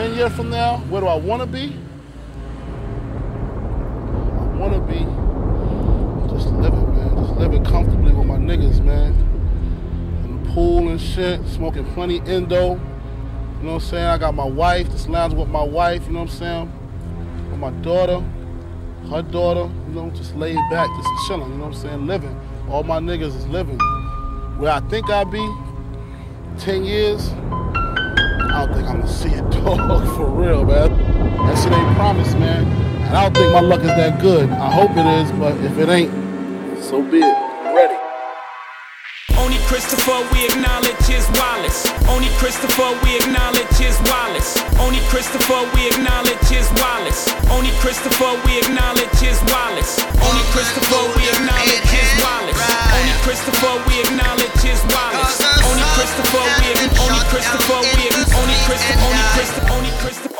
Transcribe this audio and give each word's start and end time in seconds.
10 0.00 0.14
years 0.14 0.32
from 0.32 0.48
now, 0.48 0.78
where 0.88 1.02
do 1.02 1.06
I 1.06 1.14
want 1.14 1.42
to 1.42 1.46
be? 1.46 1.76
I 4.38 4.56
want 4.56 4.72
to 4.72 4.80
be 4.80 5.00
just 6.32 6.48
living, 6.54 6.96
man. 6.96 7.22
Just 7.22 7.38
living 7.38 7.62
comfortably 7.62 8.10
with 8.14 8.24
my 8.26 8.38
niggas, 8.38 8.82
man. 8.82 9.12
In 10.24 10.42
the 10.42 10.50
pool 10.52 10.88
and 10.88 10.98
shit, 10.98 11.46
smoking 11.48 11.84
plenty 11.92 12.16
Indo. 12.20 12.76
You 12.76 12.76
know 12.76 12.80
what 13.60 13.72
I'm 13.74 13.80
saying? 13.80 14.06
I 14.06 14.16
got 14.16 14.34
my 14.34 14.46
wife, 14.46 14.90
just 14.90 15.06
lounging 15.10 15.38
with 15.38 15.50
my 15.50 15.62
wife, 15.62 16.06
you 16.06 16.14
know 16.14 16.20
what 16.20 16.30
I'm 16.30 16.34
saying? 16.38 16.72
With 17.50 17.58
my 17.60 17.70
daughter, 17.82 18.24
her 19.10 19.20
daughter, 19.20 19.70
you 19.86 19.94
know, 19.94 20.08
just 20.14 20.34
laid 20.34 20.56
back, 20.70 20.88
just 20.96 21.28
chilling, 21.28 21.50
you 21.50 21.58
know 21.58 21.66
what 21.66 21.74
I'm 21.74 21.82
saying? 21.82 22.06
Living. 22.06 22.40
All 22.70 22.84
my 22.84 23.00
niggas 23.00 23.36
is 23.36 23.46
living. 23.48 23.78
Where 24.56 24.72
I 24.72 24.80
think 24.88 25.10
I'll 25.10 25.26
be 25.26 25.46
10 26.56 26.84
years, 26.86 27.34
I 28.50 28.66
don't 28.66 28.74
think 28.74 28.88
I'm 28.88 29.00
gonna 29.00 29.12
see 29.12 29.28
it, 29.28 29.48
dog, 29.50 30.16
for 30.16 30.26
real, 30.26 30.64
man. 30.64 30.90
That 31.36 31.62
shit 31.62 31.72
ain't 31.72 31.96
promised, 31.96 32.36
man. 32.36 32.66
And 33.06 33.16
I 33.16 33.22
don't 33.22 33.34
think 33.34 33.52
my 33.52 33.60
luck 33.60 33.80
is 33.80 33.86
that 33.86 34.20
good. 34.20 34.50
I 34.50 34.70
hope 34.72 34.90
it 34.90 35.06
is, 35.06 35.30
but 35.32 35.56
if 35.58 35.78
it 35.78 35.88
ain't, 35.88 36.82
so 36.82 37.00
be 37.00 37.18
it. 37.18 37.39
Ready. 39.70 39.80
Only 39.80 39.86
Christopher 39.86 40.18
we 40.34 40.50
acknowledge 40.50 41.10
is 41.10 41.26
Wallace. 41.38 41.86
Only 42.10 42.28
Christopher 42.42 42.90
we 43.06 43.16
acknowledge 43.22 43.78
is 43.78 43.94
Wallace. 44.10 44.58
Only 44.82 44.98
Christopher 45.06 45.62
we 45.74 45.86
acknowledge 45.86 46.50
is 46.50 46.66
Wallace. 46.74 47.30
Only 47.50 47.70
Christopher 47.78 48.34
we 48.46 48.58
acknowledge 48.58 49.22
is 49.22 49.38
Wallace. 49.46 50.02
Only 50.26 50.42
Christopher 50.50 51.02
we 51.14 51.22
acknowledge 51.30 51.86
is 51.94 52.10
Wallace. 52.18 52.58
Only 52.98 53.14
Christopher 53.22 53.74
we 53.86 53.94
acknowledge 54.02 54.64
is 54.66 54.82
Wallace. 54.90 55.38
Only 55.62 55.86
Christopher 55.94 56.44
we 56.58 56.74
only 56.98 57.22
Christopher 57.30 57.80
we 57.94 58.10
only 58.34 58.58
Christopher 58.66 59.06
only 59.06 59.22
Christopher 59.38 59.70
only 59.70 59.92
Christopher 60.02 60.34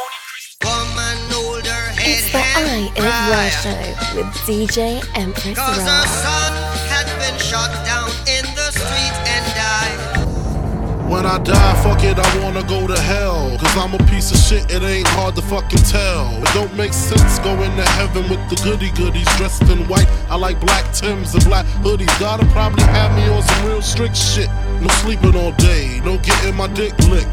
It's 2.03 2.27
the 2.35 2.43
Eye 2.43 2.91
of 2.99 3.07
Rah 3.31 3.51
Show 3.63 3.79
with 4.19 4.31
DJ 4.43 4.99
Empress 5.15 5.55
Cause 5.55 5.79
her 5.79 6.03
Rah. 6.03 7.90
When 11.11 11.27
I 11.27 11.39
die, 11.39 11.83
fuck 11.83 12.05
it, 12.05 12.17
I 12.17 12.39
wanna 12.41 12.63
go 12.63 12.87
to 12.87 12.97
hell. 12.97 13.59
Cause 13.59 13.77
I'm 13.77 13.95
a 13.95 13.99
piece 14.07 14.31
of 14.31 14.39
shit, 14.39 14.71
it 14.71 14.81
ain't 14.81 15.09
hard 15.09 15.35
to 15.35 15.43
fucking 15.43 15.83
tell. 15.91 16.41
It 16.41 16.55
don't 16.55 16.73
make 16.77 16.93
sense 16.93 17.41
going 17.41 17.75
to 17.77 17.83
heaven 17.99 18.31
with 18.31 18.39
the 18.49 18.55
goody 18.63 18.93
goodies 18.93 19.27
dressed 19.37 19.63
in 19.63 19.89
white. 19.89 20.07
I 20.31 20.37
like 20.37 20.61
black 20.61 20.85
Tims 20.95 21.35
and 21.35 21.45
black 21.47 21.67
hoodies. 21.83 22.15
Gotta 22.21 22.47
probably 22.55 22.85
have 22.85 23.11
me 23.17 23.29
on 23.29 23.43
some 23.43 23.67
real 23.67 23.83
strict 23.83 24.17
shit. 24.17 24.49
No 24.81 24.87
sleeping 25.03 25.35
all 25.35 25.51
day, 25.59 26.01
no 26.05 26.17
getting 26.19 26.55
my 26.55 26.69
dick 26.69 26.97
licked. 27.11 27.27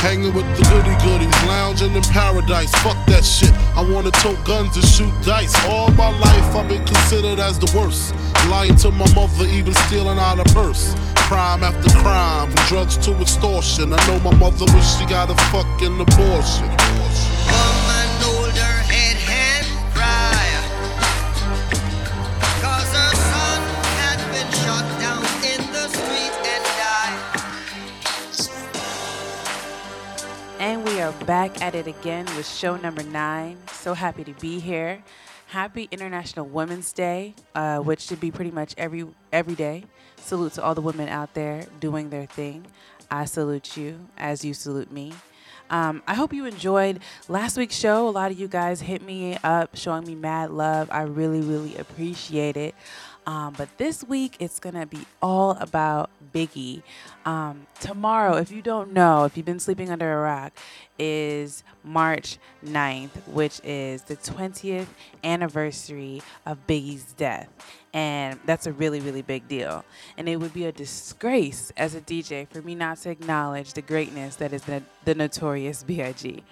Hanging 0.00 0.32
with 0.34 0.46
the 0.56 0.64
goody 0.70 0.96
goodies, 1.04 1.42
lounging 1.44 1.94
in 1.94 2.02
paradise. 2.02 2.72
Fuck 2.82 2.96
that 3.06 3.24
shit. 3.24 3.52
I 3.76 3.82
wanna 3.82 4.10
tote 4.10 4.42
guns 4.44 4.76
and 4.76 4.84
shoot 4.84 5.12
dice. 5.24 5.54
All 5.66 5.90
my 5.92 6.08
life 6.18 6.56
I've 6.56 6.68
been 6.68 6.84
considered 6.84 7.38
as 7.38 7.58
the 7.58 7.70
worst. 7.76 8.14
Lying 8.48 8.76
to 8.76 8.90
my 8.90 9.06
mother, 9.14 9.46
even 9.46 9.74
stealing 9.86 10.18
out 10.18 10.38
a 10.38 10.44
purse. 10.54 10.94
Crime 11.14 11.62
after 11.62 11.90
crime, 11.98 12.50
from 12.50 12.66
drugs 12.66 12.96
to 12.98 13.12
extortion. 13.20 13.92
I 13.92 14.06
know 14.06 14.18
my 14.20 14.34
mother 14.36 14.66
wish 14.74 14.88
she 14.96 15.06
got 15.06 15.30
a 15.30 15.36
fucking 15.50 16.00
abortion. 16.00 17.31
It 31.82 31.88
again 31.88 32.24
with 32.36 32.46
show 32.46 32.76
number 32.76 33.02
nine. 33.02 33.58
So 33.72 33.94
happy 33.94 34.22
to 34.24 34.32
be 34.34 34.60
here. 34.60 35.02
Happy 35.48 35.88
International 35.90 36.46
Women's 36.46 36.92
Day, 36.92 37.34
uh, 37.56 37.78
which 37.78 38.00
should 38.02 38.20
be 38.20 38.30
pretty 38.30 38.52
much 38.52 38.72
every 38.78 39.04
every 39.32 39.56
day. 39.56 39.84
Salute 40.16 40.52
to 40.52 40.62
all 40.62 40.76
the 40.76 40.80
women 40.80 41.08
out 41.08 41.34
there 41.34 41.66
doing 41.80 42.10
their 42.10 42.26
thing. 42.26 42.66
I 43.10 43.24
salute 43.24 43.76
you 43.76 43.98
as 44.16 44.44
you 44.44 44.54
salute 44.54 44.92
me. 44.92 45.12
Um, 45.70 46.02
I 46.06 46.14
hope 46.14 46.32
you 46.32 46.44
enjoyed 46.44 47.00
last 47.28 47.56
week's 47.56 47.74
show. 47.74 48.08
A 48.08 48.10
lot 48.10 48.30
of 48.30 48.38
you 48.38 48.46
guys 48.46 48.80
hit 48.80 49.02
me 49.02 49.36
up, 49.42 49.74
showing 49.74 50.06
me 50.06 50.14
mad 50.14 50.50
love. 50.50 50.88
I 50.90 51.02
really, 51.02 51.40
really 51.40 51.76
appreciate 51.76 52.56
it. 52.56 52.76
Um, 53.26 53.54
but 53.56 53.68
this 53.78 54.02
week, 54.02 54.36
it's 54.40 54.58
going 54.58 54.74
to 54.74 54.86
be 54.86 55.06
all 55.20 55.52
about 55.60 56.10
Biggie. 56.34 56.82
Um, 57.24 57.66
tomorrow, 57.80 58.36
if 58.36 58.50
you 58.50 58.62
don't 58.62 58.92
know, 58.92 59.24
if 59.24 59.36
you've 59.36 59.46
been 59.46 59.60
sleeping 59.60 59.90
under 59.90 60.12
a 60.12 60.22
rock, 60.22 60.52
is 60.98 61.62
March 61.84 62.38
9th, 62.64 63.28
which 63.28 63.60
is 63.64 64.02
the 64.02 64.16
20th 64.16 64.86
anniversary 65.22 66.22
of 66.46 66.66
Biggie's 66.66 67.12
death. 67.12 67.48
And 67.94 68.40
that's 68.46 68.66
a 68.66 68.72
really, 68.72 69.00
really 69.00 69.22
big 69.22 69.46
deal. 69.48 69.84
And 70.16 70.28
it 70.28 70.36
would 70.36 70.54
be 70.54 70.64
a 70.64 70.72
disgrace 70.72 71.72
as 71.76 71.94
a 71.94 72.00
DJ 72.00 72.48
for 72.48 72.62
me 72.62 72.74
not 72.74 72.98
to 72.98 73.10
acknowledge 73.10 73.74
the 73.74 73.82
greatness 73.82 74.36
that 74.36 74.52
is 74.52 74.62
the, 74.62 74.82
the 75.04 75.14
notorious 75.14 75.82
B.I.G. 75.82 76.42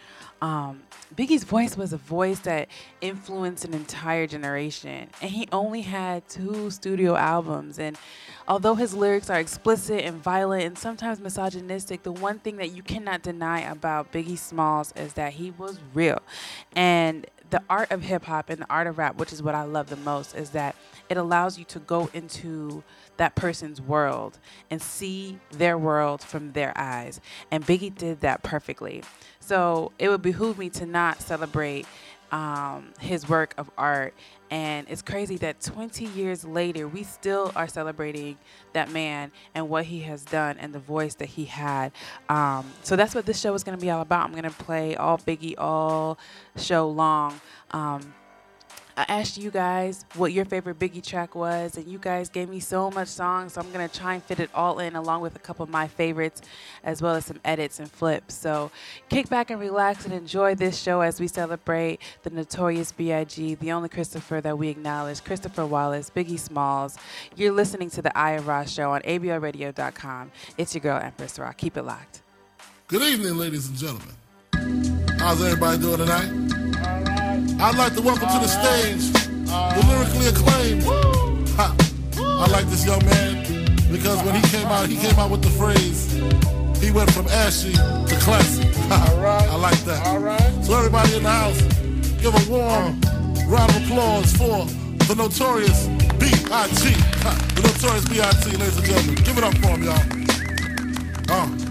Um, 0.42 0.82
Biggie's 1.14 1.44
voice 1.44 1.76
was 1.76 1.92
a 1.92 1.96
voice 1.96 2.38
that 2.40 2.68
influenced 3.00 3.64
an 3.64 3.74
entire 3.74 4.26
generation, 4.26 5.08
and 5.20 5.30
he 5.30 5.48
only 5.50 5.82
had 5.82 6.28
two 6.28 6.70
studio 6.70 7.16
albums. 7.16 7.78
And 7.78 7.98
although 8.46 8.76
his 8.76 8.94
lyrics 8.94 9.28
are 9.28 9.40
explicit 9.40 10.04
and 10.04 10.22
violent 10.22 10.64
and 10.64 10.78
sometimes 10.78 11.20
misogynistic, 11.20 12.04
the 12.04 12.12
one 12.12 12.38
thing 12.38 12.56
that 12.56 12.72
you 12.72 12.82
cannot 12.82 13.22
deny 13.22 13.60
about 13.60 14.12
Biggie 14.12 14.38
Smalls 14.38 14.92
is 14.96 15.14
that 15.14 15.32
he 15.34 15.50
was 15.50 15.80
real. 15.94 16.20
And 16.76 17.26
the 17.50 17.62
art 17.68 17.90
of 17.90 18.02
hip 18.02 18.24
hop 18.24 18.48
and 18.48 18.62
the 18.62 18.70
art 18.70 18.86
of 18.86 18.98
rap, 18.98 19.16
which 19.16 19.32
is 19.32 19.42
what 19.42 19.54
I 19.54 19.64
love 19.64 19.88
the 19.88 19.96
most, 19.96 20.36
is 20.36 20.50
that 20.50 20.76
it 21.08 21.16
allows 21.16 21.58
you 21.58 21.64
to 21.66 21.80
go 21.80 22.08
into 22.14 22.84
that 23.16 23.34
person's 23.34 23.80
world 23.80 24.38
and 24.70 24.80
see 24.80 25.38
their 25.50 25.76
world 25.76 26.22
from 26.22 26.52
their 26.52 26.72
eyes. 26.76 27.20
And 27.50 27.66
Biggie 27.66 27.94
did 27.94 28.20
that 28.20 28.42
perfectly. 28.42 29.02
So 29.50 29.90
it 29.98 30.08
would 30.08 30.22
behoove 30.22 30.58
me 30.58 30.70
to 30.70 30.86
not 30.86 31.20
celebrate 31.20 31.84
um, 32.30 32.92
his 33.00 33.28
work 33.28 33.52
of 33.58 33.68
art. 33.76 34.14
And 34.48 34.86
it's 34.88 35.02
crazy 35.02 35.38
that 35.38 35.60
20 35.60 36.04
years 36.04 36.44
later, 36.44 36.86
we 36.86 37.02
still 37.02 37.50
are 37.56 37.66
celebrating 37.66 38.38
that 38.74 38.92
man 38.92 39.32
and 39.56 39.68
what 39.68 39.86
he 39.86 40.02
has 40.02 40.24
done 40.24 40.56
and 40.60 40.72
the 40.72 40.78
voice 40.78 41.16
that 41.16 41.30
he 41.30 41.46
had. 41.46 41.90
Um, 42.28 42.72
so 42.84 42.94
that's 42.94 43.12
what 43.12 43.26
this 43.26 43.40
show 43.40 43.52
is 43.54 43.64
going 43.64 43.76
to 43.76 43.82
be 43.82 43.90
all 43.90 44.02
about. 44.02 44.24
I'm 44.24 44.30
going 44.30 44.44
to 44.44 44.50
play 44.50 44.94
all 44.94 45.18
Biggie 45.18 45.56
all 45.58 46.16
show 46.56 46.88
long. 46.88 47.40
Um, 47.72 48.14
I 49.00 49.06
asked 49.08 49.38
you 49.38 49.50
guys 49.50 50.04
what 50.16 50.30
your 50.34 50.44
favorite 50.44 50.78
Biggie 50.78 51.02
track 51.02 51.34
was, 51.34 51.78
and 51.78 51.88
you 51.88 51.98
guys 51.98 52.28
gave 52.28 52.50
me 52.50 52.60
so 52.60 52.90
much 52.90 53.08
songs. 53.08 53.54
So 53.54 53.62
I'm 53.62 53.72
gonna 53.72 53.88
try 53.88 54.12
and 54.12 54.22
fit 54.22 54.40
it 54.40 54.50
all 54.54 54.78
in, 54.78 54.94
along 54.94 55.22
with 55.22 55.34
a 55.34 55.38
couple 55.38 55.62
of 55.62 55.70
my 55.70 55.88
favorites, 55.88 56.42
as 56.84 57.00
well 57.00 57.14
as 57.14 57.24
some 57.24 57.40
edits 57.42 57.80
and 57.80 57.90
flips. 57.90 58.34
So 58.34 58.70
kick 59.08 59.30
back 59.30 59.48
and 59.48 59.58
relax 59.58 60.04
and 60.04 60.12
enjoy 60.12 60.54
this 60.54 60.78
show 60.78 61.00
as 61.00 61.18
we 61.18 61.28
celebrate 61.28 61.98
the 62.24 62.30
notorious 62.30 62.92
B.I.G., 62.92 63.54
the 63.54 63.72
only 63.72 63.88
Christopher 63.88 64.42
that 64.42 64.58
we 64.58 64.68
acknowledge, 64.68 65.24
Christopher 65.24 65.64
Wallace, 65.64 66.10
Biggie 66.14 66.38
Smalls. 66.38 66.98
You're 67.34 67.52
listening 67.52 67.88
to 67.90 68.02
the 68.02 68.16
Am 68.18 68.44
Ross 68.44 68.70
Show 68.70 68.90
on 68.90 69.00
ABLRadio.com. 69.00 70.30
It's 70.58 70.74
your 70.74 70.82
girl 70.82 70.98
Empress 70.98 71.38
Rah. 71.38 71.52
Keep 71.52 71.78
it 71.78 71.84
locked. 71.84 72.20
Good 72.86 73.00
evening, 73.00 73.38
ladies 73.38 73.66
and 73.66 73.78
gentlemen. 73.78 74.14
How's 75.18 75.42
everybody 75.42 75.78
doing 75.78 75.96
tonight? 75.96 76.59
I'd 77.62 77.76
like 77.76 77.94
to 77.94 78.00
welcome 78.00 78.26
to 78.26 78.38
the 78.38 78.48
stage 78.48 79.12
the 79.44 79.84
lyrically 79.86 80.28
acclaimed. 80.28 80.82
Ha. 81.56 81.76
I 82.16 82.50
like 82.50 82.64
this 82.66 82.86
young 82.86 83.04
man 83.04 83.44
because 83.92 84.22
when 84.24 84.34
he 84.34 84.40
came 84.48 84.66
out, 84.68 84.88
he 84.88 84.96
came 84.96 85.18
out 85.18 85.30
with 85.30 85.42
the 85.42 85.50
phrase, 85.50 86.10
he 86.80 86.90
went 86.90 87.12
from 87.12 87.28
ashy 87.28 87.72
to 87.72 88.16
classy. 88.20 88.62
I 88.90 89.56
like 89.56 89.78
that. 89.84 90.64
So 90.64 90.74
everybody 90.74 91.16
in 91.16 91.22
the 91.22 91.30
house, 91.30 91.60
give 92.22 92.32
a 92.32 92.50
warm 92.50 92.98
round 93.46 93.70
of 93.76 93.84
applause 93.84 94.32
for 94.32 94.64
the 95.04 95.14
notorious 95.16 95.86
B.I.G. 96.16 96.94
The 97.56 97.62
notorious 97.62 98.08
B.I.G. 98.08 98.56
Ladies 98.56 98.76
and 98.78 98.86
gentlemen, 98.86 99.14
give 99.16 99.36
it 99.36 99.44
up 99.44 99.54
for 99.58 99.68
him, 99.68 99.82
y'all. 99.84 101.66
Uh. 101.66 101.69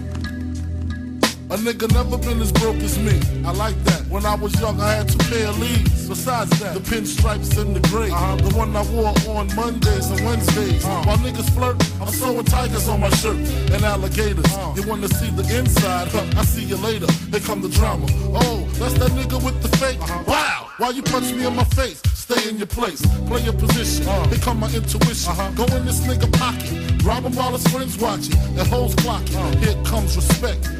A 1.50 1.54
nigga 1.54 1.92
never 1.92 2.16
been 2.16 2.40
as 2.40 2.52
broke 2.52 2.76
as 2.76 2.96
me. 2.96 3.18
I 3.44 3.50
like 3.50 3.74
that. 3.82 4.06
When 4.06 4.24
I 4.24 4.36
was 4.36 4.54
young, 4.60 4.80
I 4.80 4.92
had 4.92 5.08
two 5.08 5.18
pair 5.18 5.48
of 5.48 5.58
leaves. 5.58 6.08
Besides 6.08 6.50
that, 6.60 6.74
the 6.74 6.80
pinstripes 6.80 7.58
and 7.58 7.74
the 7.74 7.80
gray. 7.88 8.08
Uh-huh. 8.08 8.36
The 8.36 8.54
one 8.54 8.76
I 8.76 8.82
wore 8.92 9.08
on 9.36 9.52
Mondays 9.56 10.10
and 10.10 10.24
Wednesdays. 10.24 10.84
Uh-huh. 10.84 11.02
While 11.06 11.18
niggas 11.18 11.50
flirt, 11.50 11.74
I'm 12.00 12.06
sewing 12.06 12.44
tigers 12.44 12.88
on 12.88 13.00
my 13.00 13.10
shirt 13.10 13.34
and 13.74 13.82
alligators. 13.84 14.44
Uh-huh. 14.46 14.74
You 14.76 14.88
wanna 14.88 15.08
see 15.08 15.28
the 15.30 15.42
inside? 15.58 16.06
Huh, 16.12 16.24
I 16.38 16.44
see 16.44 16.62
you 16.62 16.76
later. 16.76 17.10
Here 17.32 17.40
come 17.40 17.62
the 17.62 17.68
drama. 17.68 18.06
Oh, 18.30 18.68
that's 18.78 18.94
that 19.02 19.10
nigga 19.18 19.42
with 19.44 19.60
the 19.60 19.76
fake. 19.76 19.98
Wow! 20.28 20.70
Why 20.78 20.90
you 20.90 21.02
punch 21.02 21.32
me 21.34 21.46
in 21.46 21.56
my 21.56 21.64
face? 21.64 22.00
Stay 22.14 22.48
in 22.48 22.58
your 22.58 22.68
place. 22.68 23.02
Play 23.26 23.42
your 23.42 23.54
position. 23.54 24.06
Here 24.30 24.38
come 24.38 24.60
my 24.60 24.70
intuition. 24.72 25.34
Go 25.56 25.64
in 25.74 25.84
this 25.84 26.00
nigga 26.06 26.30
pocket. 26.38 27.02
Rob 27.02 27.24
him 27.24 27.34
while 27.34 27.50
his 27.50 27.66
friends 27.66 27.98
watching. 27.98 28.38
And 28.56 28.68
hoes 28.68 28.94
clocking. 28.94 29.34
Here 29.58 29.74
comes 29.82 30.14
respect 30.14 30.70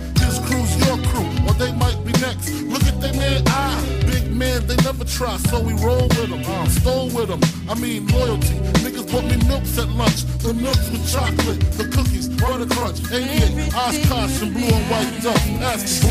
your 0.90 0.98
crew, 1.06 1.28
or 1.46 1.54
they 1.54 1.72
might 1.72 1.98
be 2.04 2.12
next. 2.19 2.50
Look 2.64 2.82
at 2.82 3.00
they 3.00 3.12
man 3.12 3.42
eye. 3.46 4.02
Big 4.06 4.32
man, 4.32 4.66
they 4.66 4.76
never 4.88 5.04
try, 5.04 5.37
so 5.37 5.60
we 5.60 5.72
roll 5.75 6.08
with 6.16 6.31
them. 6.31 6.42
Uh, 6.44 6.66
stole 6.66 7.10
with 7.10 7.28
them. 7.28 7.40
I 7.69 7.75
mean 7.75 8.08
loyalty. 8.08 8.56
Niggas 8.82 9.06
bought 9.10 9.25
me 9.25 9.37
milks 9.48 9.78
at 9.78 9.88
lunch. 9.88 10.25
The 10.42 10.52
milks 10.52 10.90
with 10.90 11.06
chocolate, 11.12 11.60
the 11.78 11.84
cookies, 11.94 12.28
butter 12.28 12.66
crunch, 12.75 12.98
88, 13.12 13.72
Oshkosh, 13.75 14.42
and 14.42 14.52
blue 14.52 14.66
and 14.66 14.90
white 14.90 15.22
dust. 15.22 15.46
Ask 15.70 16.02
the 16.02 16.08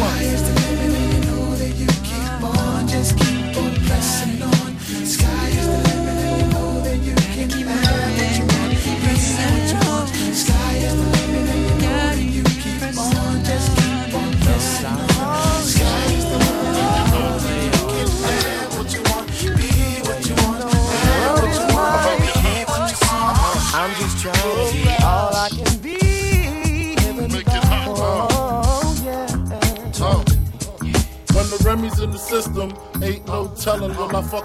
Just 2.88 3.18
keep 3.18 3.39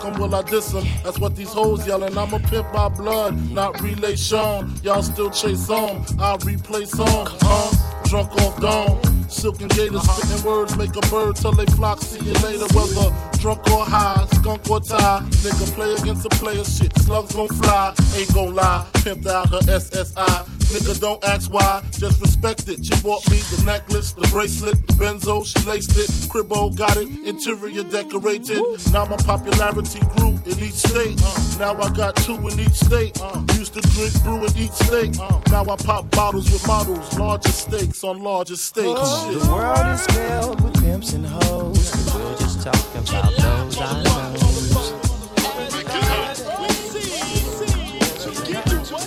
'em, 0.05 0.19
will 0.21 0.35
I 0.35 0.43
diss 0.43 0.75
'em? 0.75 0.85
That's 1.03 1.19
what 1.19 1.37
these 1.37 1.53
hoes 1.53 1.87
yelling. 1.87 2.17
I'm 2.17 2.33
a 2.35 2.39
pimp 2.39 2.73
by 2.73 2.89
blood, 2.89 3.35
not 3.51 3.81
relation. 3.81 4.73
Y'all 4.83 5.03
still 5.03 5.31
chase 5.31 5.71
on. 5.71 6.05
I 6.19 6.37
replay 6.39 6.87
songs, 6.87 7.31
huh? 7.41 7.71
Drunk 8.05 8.33
off 8.43 8.61
dawn. 8.61 9.01
Silken 9.29 9.69
gators 9.69 10.03
spitting 10.03 10.45
words, 10.45 10.77
make 10.77 10.95
a 10.95 11.01
bird 11.09 11.37
till 11.37 11.53
they 11.53 11.67
flock. 11.67 12.01
See 12.01 12.25
you 12.25 12.35
later, 12.35 12.67
whether 12.75 13.13
drunk 13.41 13.69
or 13.71 13.85
high, 13.85 14.27
skunk 14.35 14.71
or 14.71 14.81
tie. 14.81 15.23
Nigga 15.43 15.75
play 15.75 15.93
against 15.95 16.25
a 16.27 16.29
player, 16.31 16.65
shit. 16.65 16.97
Slugs 17.01 17.35
gon' 17.35 17.49
fly, 17.49 17.95
ain't 18.17 18.33
gon' 18.33 18.55
lie. 18.55 18.87
Pimped 18.95 19.27
out 19.27 19.49
her 19.49 19.61
SSI. 19.69 20.54
Nigga, 20.75 20.99
don't 21.01 21.23
ask 21.23 21.53
why, 21.53 21.85
just 21.93 22.21
respect 22.21 22.69
it. 22.69 22.85
She 22.85 23.01
bought 23.01 23.23
me 23.31 23.37
the 23.37 23.63
necklace, 23.65 24.11
the 24.11 24.27
bracelet, 24.33 24.75
the 24.89 24.95
benzo, 24.95 25.47
she 25.47 25.65
laced 25.71 25.97
it. 25.97 26.11
Cribbo 26.29 26.75
got 26.77 26.97
it, 26.97 27.07
interior 27.25 27.85
decorated. 27.85 28.61
Now 28.93 29.05
my 29.05 29.17
popularity 29.19 30.01
grew 30.17 30.31
in 30.45 30.59
each 30.59 30.75
state. 30.75 31.17
Now 31.61 31.81
I 31.81 31.95
got 31.95 32.17
two 32.17 32.35
in 32.49 32.59
each 32.59 32.75
state. 32.75 33.17
Used 33.55 33.75
to 33.75 33.83
drink 33.95 34.21
brew 34.25 34.45
in 34.45 34.57
each 34.59 34.73
state. 34.73 35.17
Now 35.47 35.63
I 35.63 35.77
pop 35.77 36.11
bottles 36.11 36.51
with 36.51 36.67
models, 36.67 37.17
larger 37.17 37.53
stakes 37.53 38.03
on 38.03 38.25
larger 38.25 38.57
stakes. 38.57 38.99
Shit. 38.99 39.43
The 39.43 39.53
world 39.53 39.87
is 39.95 40.07
filled 40.09 40.61
with 40.61 40.83
pimps 40.83 41.13
and 41.13 41.25
hoes. 41.25 41.91
but 42.07 42.15
We'll 42.17 42.39
just 42.39 42.63
talk 42.63 42.75
about 42.97 43.31
those 43.37 43.79
I 43.79 44.03
know. 44.03 44.35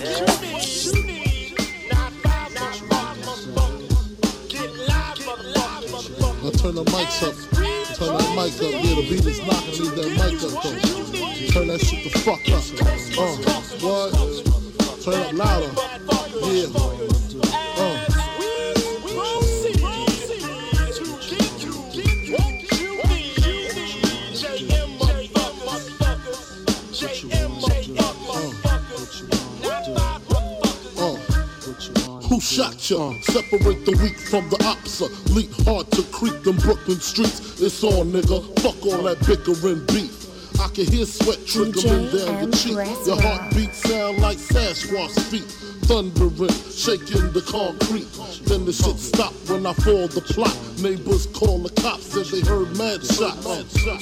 Now 0.08 0.47
turn 6.58 6.74
the 6.74 6.84
mics 6.84 7.22
up. 7.22 7.34
Turn 7.96 8.16
that 8.18 8.30
mic 8.34 8.54
up. 8.54 8.72
Yeah, 8.84 8.94
the 8.96 9.02
beat 9.08 9.24
is 9.24 9.38
knocking. 9.46 9.78
Leave 9.78 9.94
that 9.94 10.10
mic 10.18 10.42
up 10.42 10.50
though. 10.62 10.78
Turn 11.52 11.68
that 11.68 11.80
shit 11.80 12.02
the 12.02 12.10
fuck 12.18 12.42
up. 12.50 12.64
Uh, 13.16 13.36
what? 13.80 14.10
Turn 15.04 15.20
up 15.22 15.32
louder. 15.34 15.70
Yeah. 16.52 17.07
Shot 32.58 32.90
ya? 32.90 33.12
Separate 33.22 33.84
the 33.86 33.96
weak 34.02 34.18
from 34.18 34.48
the 34.50 34.56
opsa. 34.58 35.06
Leap 35.34 35.52
hard 35.64 35.88
to 35.92 36.02
creep 36.10 36.42
them 36.42 36.56
Brooklyn 36.56 36.98
streets. 36.98 37.60
It's 37.60 37.84
on, 37.84 38.10
nigga. 38.10 38.42
Fuck 38.60 38.84
all 38.84 39.02
that 39.04 39.24
bickering 39.26 39.86
beef. 39.86 40.26
I 40.58 40.66
can 40.74 40.86
hear 40.86 41.06
sweat 41.06 41.38
trickling 41.46 42.10
down 42.10 42.42
your 42.42 42.50
cheek. 42.50 42.74
Your 43.06 43.20
heartbeat 43.22 43.74
sound 43.74 44.18
like 44.18 44.38
Sasquatch 44.38 45.14
feet. 45.30 45.67
Thundering, 45.88 46.52
shaking 46.68 47.32
the 47.32 47.40
concrete. 47.40 48.12
Then 48.44 48.66
the 48.66 48.72
shit 48.74 48.98
stopped 48.98 49.48
when 49.48 49.64
I 49.64 49.72
fall 49.72 50.06
the 50.06 50.20
plot. 50.20 50.54
Neighbors 50.82 51.24
call 51.32 51.60
the 51.64 51.72
cops, 51.80 52.12
said 52.12 52.26
they 52.26 52.46
heard 52.46 52.76
mad 52.76 53.00
shots. 53.00 53.40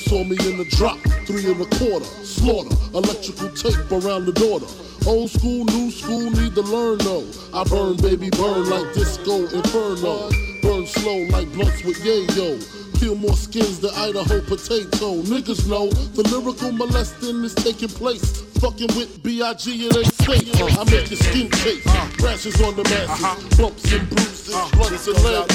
Saw 0.02 0.24
me 0.24 0.34
in 0.50 0.58
the 0.58 0.66
drop, 0.74 0.98
three 1.30 1.46
and 1.46 1.62
a 1.62 1.68
quarter. 1.78 2.04
Slaughter, 2.26 2.74
electrical 2.92 3.50
tape 3.54 3.86
around 3.92 4.26
the 4.26 4.32
daughter. 4.34 4.66
Old 5.06 5.30
school, 5.30 5.64
new 5.64 5.92
school, 5.92 6.28
need 6.32 6.56
to 6.56 6.62
learn 6.62 6.98
though. 7.06 7.24
I 7.54 7.62
burn, 7.62 7.96
baby, 7.98 8.30
burn 8.30 8.68
like 8.68 8.92
disco 8.92 9.46
inferno. 9.46 10.26
Burn 10.66 10.86
slow 10.90 11.22
like 11.30 11.46
blunts 11.52 11.84
with 11.84 12.02
yayo. 12.02 12.58
Peel 12.98 13.14
more 13.14 13.36
skins 13.36 13.78
than 13.78 13.94
Idaho 13.94 14.40
potato. 14.40 15.22
Niggas 15.22 15.68
know 15.70 15.86
the 16.18 16.26
lyrical 16.34 16.72
molesting 16.72 17.44
is 17.44 17.54
taking 17.54 17.90
place. 17.90 18.45
Fucking 18.60 18.88
with 18.96 19.22
B.I.G. 19.22 19.86
it 19.86 19.96
ain't 19.96 20.14
safe. 20.14 20.78
I 20.78 20.84
make 20.90 21.10
your 21.10 21.20
skin 21.20 21.50
taste. 21.50 21.86
Rashes 22.22 22.60
on 22.62 22.74
the 22.74 22.84
masses. 22.84 23.58
Bumps 23.58 23.92
and 23.92 24.08
bruises. 24.08 24.54
Blunts 24.72 25.06
and 25.06 25.18
lead. 25.24 25.46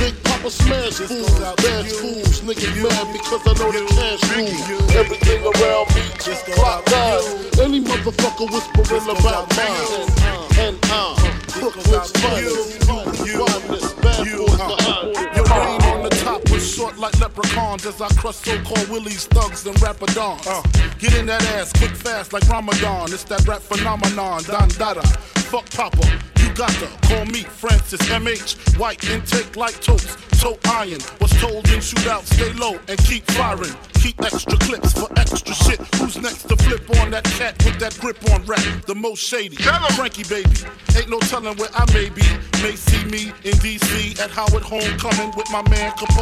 Big 0.00 0.14
Papa 0.24 0.50
smash 0.50 0.96
fools. 0.96 1.38
Bad 1.60 1.86
fools. 1.86 2.40
Niggas 2.40 2.82
mad 2.82 3.12
because 3.12 3.42
I 3.44 3.52
know 3.60 3.70
the 3.70 3.84
cash 3.92 4.22
rules. 4.32 4.94
Everything 4.96 5.42
around 5.44 5.94
me 5.94 6.02
just 6.24 6.46
clock 6.46 6.84
guys. 6.86 7.58
Any 7.60 7.80
motherfucker 7.84 8.48
whispering 8.48 9.04
about 9.04 9.48
mine. 9.56 10.40
And 10.58 10.78
I'm 10.88 11.16
Brooklyn's 11.60 12.12
finest. 12.12 12.84
Finest. 12.84 14.00
Bad 14.00 14.24
boys 14.24 14.56
behind. 14.56 15.14
Your 15.36 15.44
reign 15.44 15.82
on 15.92 16.02
the 16.08 16.19
top 16.30 16.50
was 16.50 16.74
short 16.76 16.96
like 16.98 17.18
leprechauns 17.18 17.84
as 17.86 18.00
I 18.00 18.08
crush 18.20 18.36
so-called 18.36 18.88
willies, 18.88 19.26
thugs, 19.26 19.66
and 19.66 19.76
rapadons. 19.76 20.46
Uh. 20.46 20.62
Get 20.98 21.16
in 21.16 21.26
that 21.26 21.42
ass 21.56 21.72
quick, 21.72 21.90
fast 21.90 22.32
like 22.32 22.46
Ramadan. 22.48 23.12
It's 23.12 23.24
that 23.24 23.46
rap 23.48 23.60
phenomenon, 23.60 24.42
Don 24.44 24.68
Dada. 24.68 25.02
Fuck 25.50 25.68
Papa, 25.70 26.06
you 26.40 26.48
got 26.54 26.70
to 26.82 26.86
call 27.08 27.24
me 27.26 27.42
Francis 27.42 28.00
MH. 28.02 28.78
White 28.78 29.02
intake 29.10 29.56
like 29.56 29.80
toast, 29.80 30.18
toe 30.40 30.58
iron. 30.66 31.00
Was 31.20 31.32
told 31.40 31.68
in 31.70 31.80
shootout, 31.80 32.24
stay 32.26 32.52
low 32.52 32.78
and 32.88 32.98
keep 33.04 33.24
firing. 33.32 33.74
Keep 33.94 34.22
extra 34.22 34.56
clips 34.58 34.92
for 34.92 35.08
extra 35.18 35.54
shit. 35.54 35.80
Who's 35.96 36.16
next 36.16 36.44
to 36.44 36.56
flip 36.56 36.88
on 37.00 37.10
that 37.10 37.24
cat 37.24 37.62
with 37.64 37.78
that 37.80 37.98
grip 38.00 38.18
on 38.32 38.44
rap? 38.46 38.62
The 38.86 38.94
most 38.94 39.22
shady. 39.22 39.56
Frankie 40.00 40.24
baby, 40.24 40.56
ain't 40.96 41.10
no 41.10 41.18
telling 41.20 41.56
where 41.58 41.68
I 41.74 41.84
may 41.92 42.08
be. 42.08 42.24
May 42.62 42.76
see 42.76 43.04
me 43.04 43.32
in 43.44 43.52
DC 43.60 44.20
at 44.20 44.30
Howard 44.30 44.62
Homecoming 44.62 45.32
with 45.36 45.50
my 45.50 45.62
man 45.68 45.92
Capone 45.92 46.19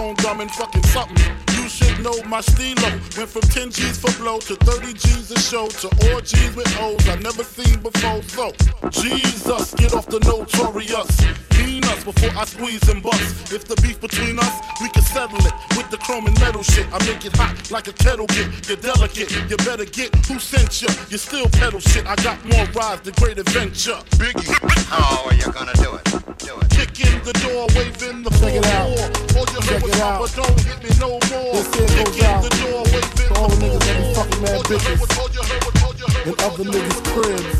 fucking 0.58 0.82
something. 0.84 1.36
You 1.54 1.68
should 1.68 2.02
know 2.02 2.22
my 2.26 2.40
stilo. 2.40 2.90
Went 3.16 3.28
from 3.28 3.42
10 3.42 3.70
G's 3.70 3.98
for 3.98 4.12
blow 4.20 4.38
to 4.38 4.56
30 4.56 4.92
G's 4.92 5.30
a 5.30 5.38
show 5.38 5.68
to 5.68 6.14
orgies 6.14 6.54
with 6.54 6.68
O's 6.80 7.08
I 7.08 7.16
never 7.16 7.44
seen 7.44 7.80
before. 7.80 8.22
So, 8.22 8.52
Jesus, 8.90 9.74
get 9.74 9.94
off 9.94 10.06
the 10.06 10.20
notorious. 10.20 11.47
Mean 11.68 11.84
us 11.84 12.02
before 12.02 12.32
I 12.32 12.46
squeeze 12.46 12.80
and 12.88 13.02
bust. 13.02 13.52
If 13.52 13.68
the 13.68 13.76
beef 13.84 14.00
between 14.00 14.38
us, 14.38 14.54
we 14.80 14.88
can 14.88 15.02
settle 15.02 15.36
it 15.44 15.52
with 15.76 15.90
the 15.90 15.98
chrome 15.98 16.24
and 16.24 16.32
metal 16.40 16.62
shit. 16.62 16.86
I 16.88 16.96
make 17.04 17.20
it 17.28 17.36
hot 17.36 17.52
like 17.70 17.88
a 17.88 17.92
kettle 17.92 18.24
get. 18.28 18.48
You're 18.66 18.80
delicate, 18.80 19.28
you 19.52 19.56
better 19.68 19.84
get 19.84 20.16
who 20.24 20.38
sent 20.40 20.80
you. 20.80 20.88
You 21.12 21.18
still 21.20 21.44
pedal 21.60 21.78
shit. 21.80 22.06
I 22.06 22.16
got 22.24 22.40
more 22.48 22.64
rides 22.72 23.02
than 23.04 23.12
great 23.20 23.36
adventure. 23.36 24.00
Biggie. 24.16 24.48
How 24.88 25.28
are 25.28 25.34
you 25.36 25.44
gonna 25.52 25.76
do 25.76 25.92
it? 26.00 26.04
Do 26.40 26.56
it. 26.56 26.70
Kick 26.72 27.04
in 27.04 27.20
the 27.20 27.36
door, 27.44 27.68
waving 27.76 28.24
the 28.24 28.32
Check 28.40 28.56
it 28.56 28.64
out. 28.72 28.88
All 29.36 29.44
you 29.52 29.60
heard 29.60 29.68
Check 29.68 29.82
was 29.84 29.92
it 29.92 30.00
out. 30.00 30.24
Papa, 30.24 30.40
don't 30.40 30.60
hit 30.64 30.78
me 30.80 30.90
no 30.96 31.20
more. 31.28 31.52
This 31.52 31.68
here 31.76 31.84
Kick 31.92 32.06
goes 32.08 32.16
in 32.16 32.24
out 32.32 32.40
the 32.48 32.52
door, 32.64 32.80
waving 32.96 33.30
all 33.36 33.48
the 33.52 33.56
the 33.60 33.68
niggas 33.68 33.84
that 33.84 33.96
be 34.00 34.04
fucking 34.16 34.40
mad 34.40 34.56
All 34.56 34.64
you 34.64 34.72
bitches 34.72 34.96
was- 35.04 35.12
all 35.20 35.28
you 35.36 35.42
heard 35.44 35.62
was- 35.68 35.82
all 35.84 35.94
you 36.00 36.06
heard 36.16 36.24
in 36.24 36.32
was- 36.32 36.44
other 36.48 36.64
niggas' 36.64 37.04
cribs. 37.12 37.52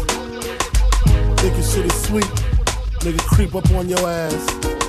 Nigga 1.45 1.62
shit 1.69 1.85
is 1.93 1.99
sweet. 2.09 2.48
Nigga 3.00 3.19
creep 3.26 3.55
up 3.55 3.71
on 3.73 3.88
your 3.88 4.07
ass. 4.09 4.47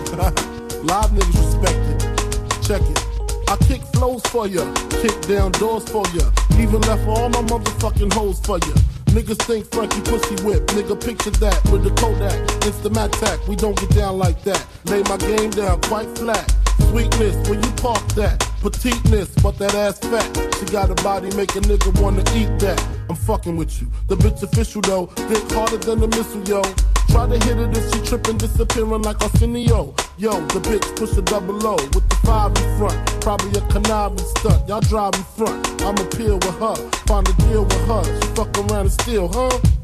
Live 0.84 1.12
niggas 1.12 1.38
respect 1.38 1.78
it. 1.78 2.63
Check 2.63 2.82
it. 2.82 3.10
I 3.50 3.56
kick 3.68 3.82
flows 3.94 4.22
for 4.28 4.48
ya, 4.48 4.63
kick 5.01 5.20
down 5.22 5.51
doors 5.54 5.88
for 5.89 6.06
ya, 6.13 6.30
even 6.60 6.82
left 6.82 7.08
all 7.08 7.30
my 7.30 7.42
motherfucking 7.42 8.13
hoes 8.13 8.39
for 8.42 8.60
ya. 8.60 8.74
Niggas 9.13 9.42
think 9.46 9.66
Frankie 9.72 10.01
pussy 10.01 10.36
whip, 10.46 10.68
nigga 10.68 10.94
picture 11.04 11.32
that 11.32 11.60
with 11.72 11.84
the 11.84 11.89
Kodak, 12.00 12.38
Instamatic. 12.62 13.48
We 13.48 13.56
don't 13.56 13.75
get 13.80 13.89
down 13.89 14.20
like 14.20 14.44
that. 14.44 14.66
Lay 14.86 15.01
my 15.04 15.18
game 15.18 15.50
down 15.50 15.82
quite 15.82 16.08
flat. 16.18 16.46
Sweetness 16.89 17.50
when 17.50 17.62
you 17.62 17.71
park 17.81 18.05
that, 18.15 18.39
petiteness, 18.62 19.29
but 19.43 19.57
that 19.57 19.75
ass 19.75 20.00
fat. 20.00 20.29
She 20.59 20.65
got 20.65 20.89
a 20.89 20.95
body 21.03 21.29
make 21.36 21.55
a 21.55 21.62
nigga 21.62 22.00
wanna 22.01 22.21
eat 22.36 22.51
that. 22.59 22.79
I'm 23.09 23.15
fucking 23.15 23.57
with 23.57 23.81
you. 23.81 23.88
The 24.07 24.15
bitch 24.15 24.41
official 24.43 24.81
though, 24.81 25.07
dick 25.27 25.51
harder 25.51 25.77
than 25.77 26.03
a 26.03 26.07
missile, 26.07 26.43
yo. 26.43 26.62
Try 27.09 27.27
to 27.27 27.43
hit 27.45 27.57
it 27.57 27.75
if 27.75 27.93
she 27.93 28.01
tripping, 28.05 28.38
disappearing 28.38 29.01
like 29.01 29.21
Arsenio. 29.21 29.95
Yo, 30.17 30.31
the 30.48 30.59
bitch 30.59 30.95
push 30.95 31.17
a 31.17 31.21
double 31.24 31.65
O 31.65 31.75
with 31.75 32.07
the 32.07 32.15
five 32.24 32.55
in 32.55 32.77
front. 32.77 33.21
Probably 33.21 33.50
a 33.59 33.62
conniving 33.67 34.17
stunt. 34.19 34.67
Y'all 34.67 34.81
drive 34.81 35.15
in 35.15 35.24
front. 35.24 35.81
I'ma 35.81 36.03
peel 36.15 36.36
with 36.36 36.59
her. 36.59 36.75
Find 37.07 37.27
a 37.27 37.33
deal 37.33 37.63
with 37.63 37.88
her. 37.88 38.03
She 38.03 38.27
fuck 38.36 38.55
around 38.57 38.81
and 38.81 38.91
steal, 38.91 39.27
huh? 39.27 39.78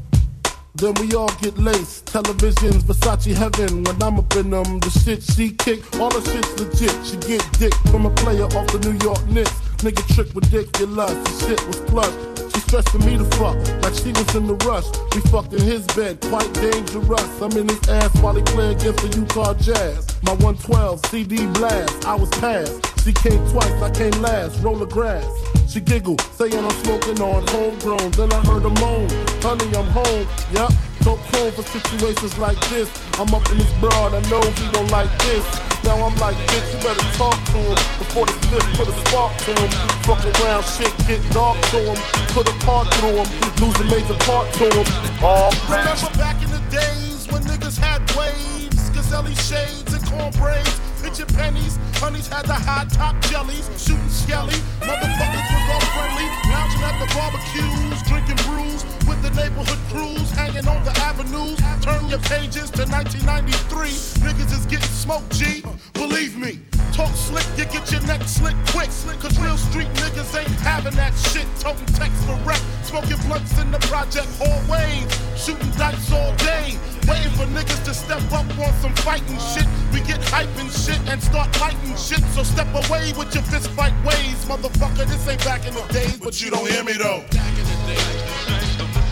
Then 0.76 0.92
we 1.00 1.14
all 1.14 1.32
get 1.40 1.56
laced. 1.56 2.04
Televisions, 2.06 2.82
Versace 2.84 3.34
heaven. 3.34 3.82
When 3.84 4.02
I'm 4.02 4.18
up 4.18 4.36
in 4.36 4.50
them, 4.50 4.78
the 4.80 4.90
shit 4.90 5.22
she 5.22 5.52
kick, 5.52 5.80
all 5.98 6.10
the 6.10 6.20
shit's 6.20 6.52
legit. 6.60 6.94
She 7.06 7.16
get 7.16 7.40
dick 7.58 7.74
from 7.90 8.04
a 8.04 8.10
player 8.10 8.44
off 8.44 8.66
the 8.72 8.78
New 8.80 8.98
York 9.02 9.24
Knicks. 9.26 9.52
Nigga 9.80 10.04
trick 10.14 10.28
ridiculous. 10.34 11.12
The 11.12 11.46
shit 11.46 11.66
was 11.66 11.80
plush. 11.88 12.12
She 12.52 12.60
stressing 12.60 13.04
me 13.06 13.16
to 13.16 13.24
fuck, 13.36 13.56
like 13.82 13.94
she 13.94 14.12
was 14.12 14.34
in 14.34 14.46
the 14.46 14.56
rush. 14.68 14.84
We 15.14 15.22
fucked 15.32 15.54
in 15.54 15.62
his 15.62 15.86
bed, 15.96 16.20
quite 16.20 16.52
dangerous. 16.52 17.40
I'm 17.40 17.52
in 17.52 17.68
his 17.68 17.88
ass 17.88 18.12
while 18.20 18.34
he 18.34 18.42
play 18.42 18.72
against 18.72 19.00
the 19.00 19.16
Utah 19.16 19.54
Jazz. 19.54 20.14
My 20.24 20.32
112 20.44 21.06
CD 21.06 21.46
blast, 21.56 22.04
I 22.04 22.14
was 22.14 22.28
passed. 22.36 22.84
She 23.02 23.12
came 23.12 23.40
twice, 23.48 23.72
I 23.80 23.90
came 23.90 24.16
last. 24.20 24.60
Roll 24.62 24.76
the 24.76 24.86
grass. 24.86 25.24
She 25.72 25.80
giggled, 25.80 26.20
saying 26.36 26.56
I'm 26.56 26.70
smoking 26.84 27.20
on 27.20 27.46
homegrown. 27.48 28.10
Then 28.12 28.32
I 28.32 28.40
heard 28.44 28.62
her 28.62 28.76
moan, 28.80 29.08
honey, 29.46 29.70
I'm 29.78 29.86
home. 29.94 30.26
Yep, 30.50 30.74
don't 31.06 31.22
home 31.30 31.52
for 31.54 31.62
situations 31.62 32.34
like 32.38 32.58
this. 32.66 32.90
I'm 33.14 33.30
up 33.30 33.46
in 33.54 33.58
this 33.62 33.70
broad, 33.78 34.10
I 34.10 34.20
know 34.26 34.42
he 34.42 34.66
don't 34.74 34.90
like 34.90 35.10
this. 35.22 35.46
Now 35.86 36.02
I'm 36.02 36.16
like, 36.18 36.34
bitch, 36.50 36.66
you 36.74 36.78
better 36.82 37.06
talk 37.14 37.38
to 37.54 37.58
him 37.62 37.78
before 38.02 38.26
the 38.26 38.34
fifth 38.50 38.66
put 38.74 38.90
a 38.90 38.94
spark 39.06 39.30
to 39.46 39.52
him. 39.54 39.70
Fuck 40.02 40.22
around, 40.26 40.64
shit 40.66 40.90
get 41.06 41.22
dark 41.30 41.54
to 41.70 41.78
him. 41.78 41.98
Put 42.34 42.50
a 42.50 42.56
part 42.66 42.90
through 42.98 43.22
him, 43.22 43.28
lose 43.62 43.78
a 43.78 43.86
major 43.86 44.18
part 44.26 44.50
to 44.58 44.66
him. 44.66 44.86
Oh, 45.22 45.54
man. 45.70 45.86
Remember 45.86 46.10
back 46.18 46.42
in 46.42 46.50
the 46.50 46.64
days 46.66 47.30
when 47.30 47.42
niggas 47.46 47.78
had 47.78 48.02
waves, 48.18 48.90
Gazelle 48.90 49.30
shades 49.46 49.94
and 49.94 50.02
corn 50.10 50.32
braids, 50.42 50.74
pitching 51.16 51.36
pennies, 51.36 51.78
honeys 51.94 52.26
had 52.28 52.44
the 52.46 52.52
high 52.54 52.84
top 52.90 53.18
jellies, 53.22 53.68
shooting 53.78 54.08
skelly, 54.08 54.54
motherfuckers 54.80 55.46
was 55.48 55.66
all 55.72 55.86
friendly, 55.96 56.28
lounging 56.50 56.82
at 56.82 56.96
the 57.00 57.08
barbecues, 57.14 58.02
drinking 58.04 58.36
brews 58.44 58.84
with 59.08 59.20
the 59.22 59.30
neighborhood 59.30 59.78
crews, 59.88 60.30
hanging 60.32 60.66
on 60.68 60.82
the 60.84 60.92
avenues. 61.00 61.58
Turn 61.80 62.08
your 62.08 62.20
pages 62.20 62.70
to 62.72 62.84
1993, 62.84 63.88
niggas 64.24 64.52
is 64.52 64.66
getting 64.66 64.88
smoked, 64.88 65.32
G. 65.32 65.62
Believe 65.94 66.36
me, 66.36 66.60
talk 66.92 67.14
slick, 67.14 67.46
you 67.56 67.64
get 67.66 67.90
your 67.90 68.02
neck 68.02 68.22
slick 68.22 68.56
quick, 68.68 68.90
slick, 68.90 69.18
cause 69.20 69.38
real 69.38 69.56
street 69.56 69.88
niggas 70.00 70.38
ain't 70.38 70.60
having 70.60 70.94
that 70.94 71.14
shit. 71.14 71.46
Toting 71.60 71.86
text 71.94 72.22
for 72.24 72.36
rep, 72.46 72.60
smoking 72.82 73.20
blunts 73.26 73.58
in 73.58 73.70
the 73.70 73.78
project 73.90 74.28
hallways, 74.38 75.06
shooting 75.36 75.70
dice 75.78 76.12
all 76.12 76.34
day. 76.36 76.78
Waiting 77.06 77.32
for 77.38 77.46
niggas 77.54 77.84
to 77.84 77.94
step 77.94 78.22
up 78.32 78.46
on 78.58 78.72
some 78.82 78.94
fighting 79.06 79.38
shit. 79.54 79.66
We 79.92 80.00
get 80.00 80.20
hyping 80.32 80.70
shit 80.74 81.00
and 81.08 81.22
start 81.22 81.48
lighting 81.60 81.96
shit. 81.96 82.22
So 82.34 82.42
step 82.42 82.68
away 82.74 83.12
with 83.16 83.32
your 83.34 83.44
fist 83.44 83.70
fight 83.70 83.94
ways. 84.04 84.44
Motherfucker, 84.46 85.06
this 85.06 85.28
ain't 85.28 85.44
back 85.44 85.66
in 85.66 85.74
the 85.74 85.82
days, 85.92 86.18
but 86.18 86.40
you 86.42 86.50
don't 86.50 86.68
hear 86.68 86.82
me 86.82 86.94
though. 86.94 87.22
DJ 87.30 89.05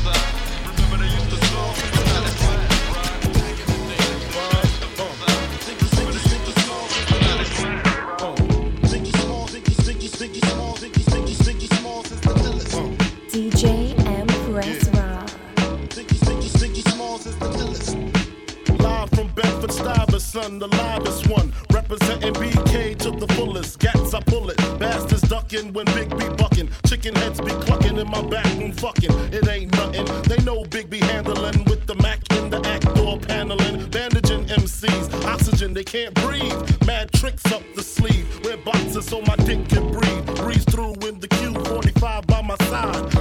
Stuyvesant, 20.34 20.58
the 20.58 20.66
livest 20.66 21.28
one. 21.28 21.52
Representing 21.72 22.34
BK 22.34 22.98
to 22.98 23.12
the 23.12 23.32
fullest. 23.34 23.78
Gats, 23.78 24.14
I 24.14 24.20
pull 24.20 24.50
it. 24.50 24.56
Bastards 24.80 25.22
ducking 25.22 25.72
when 25.72 25.86
Big 25.86 26.10
B 26.10 26.28
bucking. 26.36 26.70
Chicken 26.86 27.14
heads 27.14 27.40
be 27.40 27.52
clucking 27.66 27.96
in 27.96 28.10
my 28.10 28.20
back 28.22 28.46
room 28.58 28.72
fucking. 28.72 29.12
It 29.32 29.46
ain't 29.48 29.72
nothing. 29.76 30.06
They 30.22 30.42
know 30.42 30.64
Big 30.64 30.90
B 30.90 30.98
handling 30.98 31.64
with 31.66 31.86
the 31.86 31.94
Mac 31.96 32.18
in 32.32 32.50
the 32.50 32.60
act 32.66 32.92
door 32.96 33.20
paneling. 33.20 33.88
Bandaging 33.90 34.46
MCs. 34.46 35.24
Oxygen, 35.24 35.72
they 35.72 35.84
can't 35.84 36.14
breathe. 36.14 36.84
Mad 36.84 37.12
tricks 37.12 37.46
up 37.52 37.62
the 37.76 37.82
sleeve. 37.82 38.26
Wear 38.44 38.56
boxes 38.56 39.06
so 39.06 39.20
my 39.20 39.36
dick 39.36 39.68
can 39.68 39.92
breathe. 39.92 40.26
Breeze 40.36 40.64
through 40.64 40.94
in 41.06 41.20
the 41.20 41.28
Q45 41.28 42.26
by 42.26 42.42
my 42.42 42.56
side. 42.66 43.13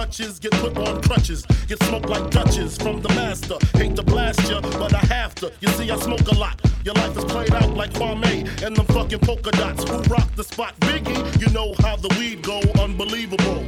Clutches 0.00 0.38
get 0.38 0.52
put 0.52 0.78
on 0.78 1.02
crutches. 1.02 1.44
Get 1.68 1.82
smoked 1.82 2.08
like 2.08 2.30
Dutches 2.30 2.78
from 2.78 3.02
the 3.02 3.10
master. 3.10 3.56
Hate 3.74 3.96
to 3.96 4.02
blast 4.02 4.48
ya, 4.48 4.62
but 4.62 4.94
I 4.94 5.04
have 5.14 5.34
to. 5.36 5.52
You 5.60 5.68
see, 5.68 5.90
I 5.90 5.96
smoke 5.98 6.26
a 6.32 6.34
lot. 6.38 6.58
Your 6.86 6.94
life 6.94 7.18
is 7.18 7.24
played 7.26 7.52
out 7.52 7.76
like 7.76 7.92
Kwame 7.92 8.48
and 8.64 8.74
them 8.74 8.86
fucking 8.86 9.18
polka 9.18 9.50
dots. 9.50 9.84
Who 9.90 9.98
rock 10.04 10.34
the 10.36 10.44
spot? 10.44 10.74
Biggie, 10.80 11.20
you 11.42 11.52
know 11.52 11.74
how 11.80 11.96
the 11.96 12.08
weed 12.18 12.40
go. 12.40 12.62
Unbelievable. 12.82 13.66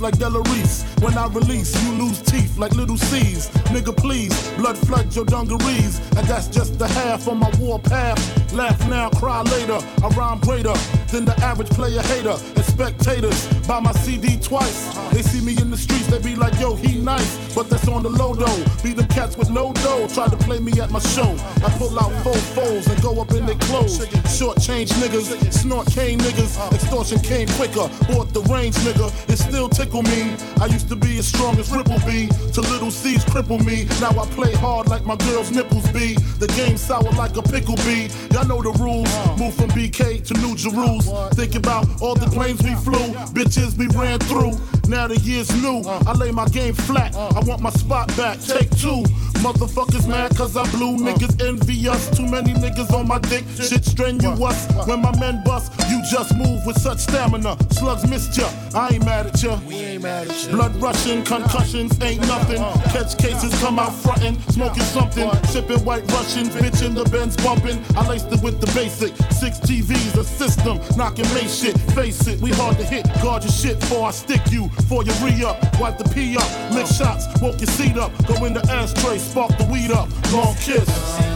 Like 0.00 0.16
Delarice. 0.18 0.84
When 1.02 1.16
I 1.16 1.26
release, 1.28 1.72
you 1.84 1.92
lose 1.92 2.20
teeth 2.22 2.58
like 2.58 2.72
little 2.72 2.96
C's. 2.96 3.48
Nigga, 3.72 3.96
please, 3.96 4.34
blood 4.56 4.76
flood 4.78 5.14
your 5.14 5.24
dungarees. 5.24 5.98
And 6.16 6.26
that's 6.26 6.48
just 6.48 6.78
the 6.78 6.88
half 6.88 7.28
on 7.28 7.38
my 7.38 7.50
war 7.58 7.78
path. 7.78 8.20
Laugh 8.52 8.78
now, 8.88 9.10
cry 9.10 9.42
later. 9.42 9.78
I 10.02 10.08
rhyme 10.08 10.40
greater 10.40 10.74
than 11.12 11.24
the 11.24 11.36
average 11.42 11.70
player 11.70 12.02
hater. 12.02 12.36
And 12.56 12.64
spectators 12.76 13.48
buy 13.66 13.80
my 13.80 13.92
CD 13.92 14.36
twice. 14.36 14.94
They 15.10 15.22
see 15.22 15.40
me 15.40 15.56
in 15.60 15.70
the 15.70 15.78
streets, 15.78 16.06
they 16.08 16.18
be 16.18 16.36
like, 16.36 16.58
yo, 16.60 16.74
he 16.76 16.98
nice. 16.98 17.54
But 17.54 17.70
that's 17.70 17.88
on 17.88 18.02
the 18.02 18.10
low 18.10 18.34
though. 18.34 18.64
Be 18.82 18.92
the 18.92 19.06
cats 19.06 19.36
with 19.36 19.48
no 19.48 19.72
dough. 19.72 20.08
Try 20.08 20.28
to 20.28 20.36
play 20.36 20.58
me 20.58 20.78
at 20.80 20.90
my 20.90 20.98
show. 20.98 21.34
I 21.64 21.70
pull 21.78 21.98
out 21.98 22.12
four 22.22 22.36
foes 22.54 22.86
and 22.86 23.00
go 23.02 23.20
up 23.20 23.30
in 23.32 23.46
their 23.46 23.56
clothes. 23.66 24.04
Short 24.36 24.60
change 24.60 24.90
niggas, 25.00 25.52
snort 25.52 25.86
cane 25.88 26.18
niggas. 26.18 26.52
Extortion 26.74 27.18
came 27.20 27.48
quicker. 27.56 27.88
Bought 28.12 28.34
the 28.34 28.42
range 28.52 28.76
nigga. 28.86 29.08
It 29.30 29.38
still 29.38 29.70
tickle 29.70 30.02
me. 30.02 30.36
I 30.60 30.66
used 30.66 30.88
to 30.90 30.96
be 30.96 31.18
as 31.18 31.26
strong 31.26 31.58
as 31.58 31.70
Ripple 31.72 32.00
B. 32.06 32.28
To 32.52 32.60
little 32.60 32.90
C's 32.90 33.24
cripple 33.24 33.64
me. 33.64 33.86
Now 34.00 34.10
I 34.20 34.26
play 34.36 34.52
hard 34.52 34.88
like 34.88 35.06
my 35.06 35.16
girl's 35.16 35.50
nipples 35.50 35.88
be. 35.92 36.14
The 36.38 36.48
game 36.48 36.76
sour 36.76 37.10
like 37.12 37.36
a 37.36 37.42
pickle 37.42 37.76
bee. 37.76 38.08
Y'all 38.32 38.46
know 38.46 38.60
the 38.60 38.72
rules. 38.78 39.08
Move 39.38 39.54
from 39.54 39.70
BK 39.70 40.22
to 40.28 40.34
New 40.40 40.54
Jerusalem. 40.54 41.30
Think 41.32 41.54
about 41.54 41.86
all 42.02 42.14
the 42.14 42.26
planes 42.26 42.65
we 42.66 42.74
flew. 42.74 43.14
Bitches 43.32 43.76
we 43.78 43.86
ran 43.96 44.18
through. 44.18 44.52
Now 44.88 45.08
the 45.08 45.18
year's 45.18 45.50
new. 45.62 45.82
I 46.06 46.12
lay 46.12 46.30
my 46.30 46.46
game 46.48 46.74
flat. 46.74 47.14
I 47.16 47.40
want 47.40 47.60
my 47.60 47.70
spot 47.70 48.08
back. 48.16 48.40
Take 48.40 48.70
two. 48.70 49.02
Motherfuckers 49.42 50.08
mad 50.08 50.36
cause 50.36 50.56
I 50.56 50.68
blew. 50.70 50.96
Niggas 50.96 51.44
envy 51.46 51.88
us. 51.88 52.08
Too 52.16 52.26
many 52.26 52.54
niggas 52.54 52.92
on 52.92 53.08
my 53.08 53.18
dick. 53.18 53.44
Shit 53.56 53.84
strenuous. 53.84 54.66
When 54.86 55.02
my 55.02 55.16
men 55.18 55.42
bust, 55.44 55.72
you 55.90 56.00
just 56.10 56.36
move 56.36 56.64
with 56.64 56.78
such 56.80 56.98
stamina. 56.98 57.56
Slugs 57.70 58.08
missed 58.08 58.36
ya. 58.36 58.48
I 58.74 58.94
ain't 58.94 59.04
mad 59.04 59.26
at 59.26 59.42
ya. 59.42 59.58
We 59.66 59.74
ain't 59.74 60.02
mad 60.02 60.28
at 60.28 60.44
ya. 60.44 60.52
Blood 60.52 60.76
rushing, 60.76 61.22
concussions 61.24 62.00
ain't 62.02 62.20
nothing. 62.26 62.58
Catch 62.92 63.18
cases 63.18 63.52
come 63.60 63.78
out 63.78 63.92
frontin'. 63.92 64.40
Smoking 64.50 64.82
something. 64.84 65.30
Sipping 65.44 65.84
white 65.84 66.10
Russians. 66.12 66.50
Bitch 66.50 66.84
in 66.84 66.94
the 66.94 67.04
Benz 67.04 67.36
bumping. 67.36 67.82
I 67.96 68.06
laced 68.08 68.32
it 68.32 68.42
with 68.42 68.60
the 68.60 68.66
basic. 68.72 69.14
Six 69.32 69.58
TVs, 69.60 70.16
a 70.16 70.24
system. 70.24 70.80
Knocking 70.96 71.28
Mace 71.34 71.60
shit. 71.62 71.78
Face 71.92 72.26
it, 72.26 72.40
we 72.40 72.50
hard 72.52 72.76
to 72.78 72.84
hit. 72.84 73.04
Guard 73.22 73.42
your 73.42 73.52
shit 73.52 73.80
before 73.80 74.08
I 74.08 74.10
stick 74.12 74.40
you. 74.50 74.70
For 74.88 75.02
your 75.02 75.14
re 75.16 75.44
up. 75.44 75.58
Wipe 75.80 75.98
the 75.98 76.08
pee 76.14 76.36
up. 76.36 76.72
Lick 76.72 76.86
shots. 76.86 77.26
Woke 77.40 77.60
your 77.60 77.68
seat 77.68 77.96
up. 77.96 78.12
Go 78.26 78.44
in 78.44 78.54
the 78.54 78.62
ashtray. 78.70 79.18
Spark 79.18 79.56
the 79.58 79.64
weed 79.64 79.90
up. 79.90 80.08
Long 80.32 80.54
kiss. 80.56 81.35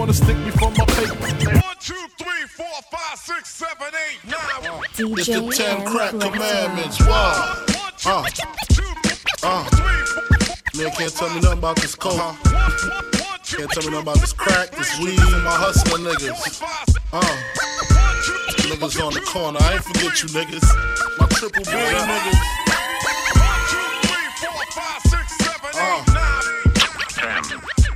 Damn. 0.00 0.06
Niggas 0.08 0.08
wanna 0.08 0.12
stick 0.14 0.36
me 0.38 0.50
for 0.50 0.70
my 0.70 0.84
paper. 0.86 1.50
One, 1.52 1.76
two, 1.80 1.94
three, 2.18 2.46
four, 2.56 2.66
five, 2.90 3.18
six, 3.18 3.50
seven, 3.50 3.88
eight, 3.88 4.30
nine. 4.30 4.82
It's 4.98 5.26
the 5.26 5.52
ten 5.56 5.86
crack 5.86 6.10
commandments. 6.10 7.00
Wow. 7.00 7.64
One, 7.66 7.92
two, 7.96 8.10
Uh. 8.10 8.24
two, 8.72 8.82
Uh. 9.42 9.64
three, 9.64 10.06
four, 10.06 10.82
Man 10.84 10.90
can't 10.92 11.14
tell 11.14 11.28
me 11.30 11.40
nothing 11.40 11.58
about 11.58 11.76
this 11.76 11.94
coke. 11.94 12.16
one, 12.18 12.34
one, 12.52 12.72
two, 13.44 13.56
Can't 13.58 13.70
tell 13.72 13.82
me 13.82 13.90
nothing 13.90 14.02
about 14.02 14.20
this 14.20 14.32
crack, 14.32 14.70
this 14.70 14.98
weed, 15.00 15.18
my 15.18 15.50
hustling 15.50 16.04
niggas. 16.04 16.58
five, 16.58 16.88
Uh. 17.12 17.36
Niggas 18.70 19.04
on 19.04 19.12
the 19.12 19.20
corner. 19.20 19.58
I 19.60 19.74
ain't 19.74 19.84
forget 19.84 20.22
you 20.22 20.28
niggas. 20.28 21.18
My 21.18 21.26
triple 21.26 21.64
B 21.64 21.70
niggas. 21.70 22.69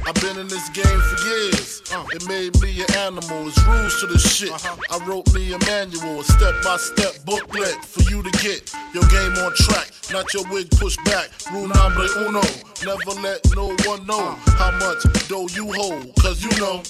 I've 0.06 0.14
been 0.20 0.38
in 0.38 0.48
this 0.48 0.68
game 0.70 1.00
for 1.00 1.26
years. 1.26 1.82
Uh. 1.92 2.04
It 2.12 2.28
made 2.28 2.60
me 2.60 2.82
an 2.82 2.92
animal. 2.94 3.48
It's 3.48 3.62
rules 3.64 4.00
to 4.00 4.06
the 4.06 4.18
shit. 4.18 4.52
Uh-huh. 4.52 4.76
I 4.90 5.04
wrote 5.06 5.32
me 5.32 5.52
a 5.54 5.58
manual, 5.60 6.20
a 6.20 6.24
step 6.24 6.54
by 6.62 6.76
step 6.76 7.24
booklet 7.24 7.82
for 7.84 8.02
you 8.10 8.22
to 8.22 8.30
get 8.42 8.72
your 8.92 9.04
game 9.08 9.32
on 9.40 9.54
track. 9.54 9.90
Not 10.12 10.32
your 10.34 10.44
wig 10.50 10.70
pushed 10.72 11.02
back. 11.04 11.30
Rule 11.52 11.68
number 11.68 12.06
uno. 12.18 12.42
Never 12.84 13.20
let 13.22 13.40
no 13.56 13.74
one 13.88 14.06
know 14.06 14.36
uh. 14.36 14.50
how 14.58 14.72
much 14.78 15.02
dough 15.28 15.48
you 15.52 15.72
hold. 15.72 16.14
Cause 16.20 16.42
you 16.44 16.52
know. 16.60 16.82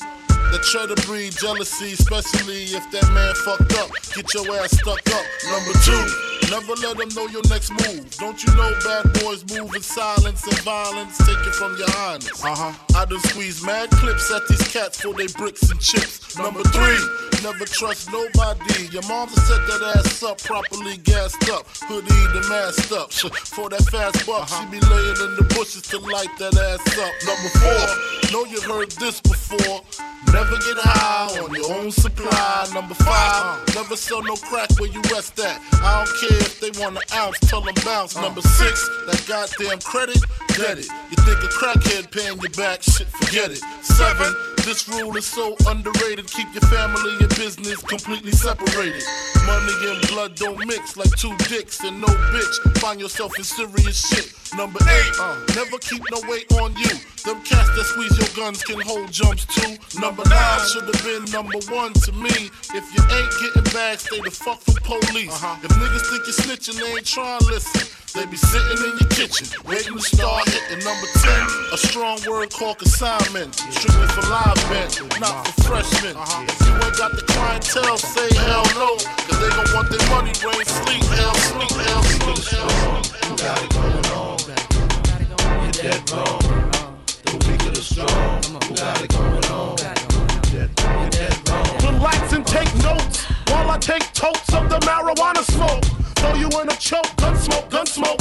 That 0.55 0.63
try 0.63 0.87
to 0.87 0.95
breed 1.03 1.33
jealousy, 1.35 1.99
especially 1.99 2.63
if 2.79 2.89
that 2.95 3.11
man 3.11 3.35
fucked 3.43 3.75
up. 3.75 3.91
Get 4.15 4.33
your 4.39 4.47
ass 4.63 4.71
stuck 4.71 5.03
up. 5.11 5.27
Number 5.51 5.75
two, 5.83 5.99
never 6.47 6.79
let 6.79 6.95
them 6.95 7.11
know 7.19 7.27
your 7.27 7.43
next 7.51 7.75
move. 7.75 8.07
Don't 8.23 8.39
you 8.39 8.55
know 8.55 8.71
bad 8.87 9.03
boys 9.19 9.43
move 9.51 9.75
in 9.75 9.83
silence 9.83 10.47
and 10.47 10.59
violence? 10.63 11.19
Take 11.27 11.43
it 11.43 11.59
from 11.59 11.75
your 11.77 11.91
highness. 11.91 12.39
Uh 12.39 12.55
huh. 12.55 12.73
I 12.95 13.05
done 13.05 13.19
squeeze 13.35 13.67
mad 13.67 13.91
clips 13.99 14.31
at 14.31 14.47
these 14.47 14.63
cats 14.71 15.01
for 15.03 15.13
they 15.13 15.27
bricks 15.27 15.69
and 15.75 15.81
chips. 15.81 16.39
Number 16.39 16.63
three, 16.71 17.03
never 17.43 17.67
trust 17.67 18.13
nobody. 18.15 18.87
Your 18.95 19.03
mom's 19.11 19.35
set 19.35 19.59
that 19.67 19.99
ass 19.99 20.23
up, 20.23 20.39
properly 20.39 20.99
gassed 20.99 21.51
up. 21.51 21.67
Hoodie 21.91 22.31
the 22.31 22.47
masked 22.49 22.93
up. 22.93 23.11
For 23.55 23.69
that 23.71 23.83
fast 23.91 24.25
buck, 24.25 24.47
she 24.47 24.67
be 24.71 24.79
laying 24.87 25.19
in 25.19 25.35
the 25.35 25.47
bushes 25.55 25.83
to 25.91 25.99
light 25.99 26.31
that 26.39 26.55
ass 26.55 26.87
up. 26.95 27.15
Number 27.27 27.51
four, 27.59 28.31
know 28.31 28.45
you 28.47 28.61
heard 28.63 28.93
this 29.03 29.21
before. 29.21 29.83
Never 30.35 30.44
get 30.53 30.77
high 30.79 31.41
on 31.41 31.55
your 31.55 31.73
own 31.73 31.91
supply. 31.91 32.69
Number 32.73 32.95
five, 32.95 33.61
never 33.75 33.97
sell 33.97 34.23
no 34.23 34.35
crack 34.37 34.71
where 34.79 34.91
you 34.91 35.01
rest 35.13 35.39
at. 35.41 35.61
I 35.83 36.05
don't 36.05 36.13
care 36.21 36.39
if 36.39 36.61
they 36.61 36.71
want 36.81 36.97
an 36.97 37.03
ounce, 37.15 37.39
tell 37.41 37.61
them 37.61 37.75
bounce. 37.85 38.17
Number 38.17 38.43
six, 38.43 38.89
that 39.07 39.25
goddamn 39.27 39.81
credit, 39.81 40.21
get 40.57 40.79
it. 40.79 40.89
You 41.11 41.17
think 41.25 41.39
a 41.43 41.49
crackhead 41.49 42.11
paying 42.11 42.39
you 42.41 42.49
back, 42.51 42.83
shit, 42.83 43.09
forget 43.09 43.51
it. 43.51 43.63
Seven, 43.83 44.35
this 44.65 44.89
rule 44.89 45.15
is 45.17 45.27
so 45.27 45.57
underrated. 45.67 46.27
Keep 46.27 46.55
your 46.55 46.67
family 46.73 47.13
and 47.21 47.29
business 47.37 47.83
completely 47.83 48.33
separated. 48.33 49.05
Money 49.47 49.73
and 49.93 50.09
blood 50.09 50.35
don't 50.37 50.59
mix 50.67 50.97
like 50.97 51.11
two 51.17 51.37
dicks 51.49 51.81
and 51.85 52.01
no 52.01 52.09
bitch. 52.33 52.79
Find 52.79 52.99
yourself 52.99 53.37
in 53.39 53.45
serious 53.45 54.09
shit. 54.09 54.33
Number 54.57 54.81
eight, 54.81 55.13
uh, 55.21 55.37
never 55.55 55.77
keep 55.79 56.03
no 56.11 56.21
weight 56.29 56.51
on 56.55 56.75
you. 56.77 56.89
Them 57.25 57.43
cats 57.45 57.69
that 57.77 57.85
squeeze 57.85 58.17
your 58.17 58.29
guns 58.37 58.63
can 58.63 58.81
hold 58.81 59.13
jumps 59.13 59.45
too. 59.47 59.77
Number 60.01 60.24
nine 60.29 60.61
should 60.69 60.85
have 60.85 61.03
been 61.05 61.25
number 61.33 61.59
one 61.73 61.93
to 62.05 62.13
me. 62.13 62.51
If 62.73 62.85
you 62.95 63.01
ain't 63.03 63.33
getting 63.41 63.69
back, 63.73 64.01
stay 64.01 64.21
the 64.21 64.31
fuck 64.31 64.61
from 64.61 64.77
police. 64.85 65.35
If 65.63 65.71
niggas 65.77 66.05
think 66.11 66.23
you're 66.27 66.39
snitching, 66.45 66.77
they 66.79 66.91
ain't 66.93 67.07
trying 67.07 67.41
to 67.41 67.47
listen. 67.47 67.83
They 68.15 68.27
be 68.27 68.37
sitting 68.37 68.79
in 68.79 68.95
your 68.99 69.11
kitchen, 69.11 69.47
waiting 69.67 69.95
to 69.95 70.03
start 70.03 70.49
hitting. 70.49 70.85
Number 70.85 71.09
10, 71.19 71.75
a 71.75 71.79
strong 71.79 72.19
word 72.31 72.53
called 72.53 72.79
consignment. 72.79 73.55
Strictly 73.75 74.07
for 74.15 74.23
live 74.31 74.61
men, 74.71 74.87
not 75.19 75.49
for 75.49 75.63
freshmen. 75.67 76.15
If 76.47 76.59
you 76.63 76.73
ain't 76.75 76.97
got 76.97 77.11
the 77.11 77.25
clientele, 77.27 77.99
say 77.99 78.31
hell 78.47 78.65
no. 78.79 78.95
Cause 79.27 79.39
they 79.43 79.51
gon' 79.51 79.67
want 79.75 79.91
their 79.91 80.07
money, 80.15 80.33
rain, 80.47 80.65
sleep, 80.65 81.03
hell, 81.11 81.35
sleep, 81.35 81.75
hell, 81.75 82.03
sleep, 82.03 82.45
hell, 82.55 82.71
sleep. 82.71 82.95
Relax 90.55 92.33
and 92.33 92.47
take 92.47 92.73
notes 92.77 93.25
while 93.49 93.71
I 93.71 93.79
take 93.79 94.13
totes 94.13 94.55
of 94.55 94.69
the 94.69 94.79
marijuana 94.87 95.43
smoke. 95.43 95.83
Throw 96.15 96.35
you 96.35 96.49
in 96.61 96.69
a 96.69 96.77
choke, 96.77 97.11
gun 97.17 97.37
smoke, 97.37 97.69
gun 97.71 97.87
smoke. 97.87 98.21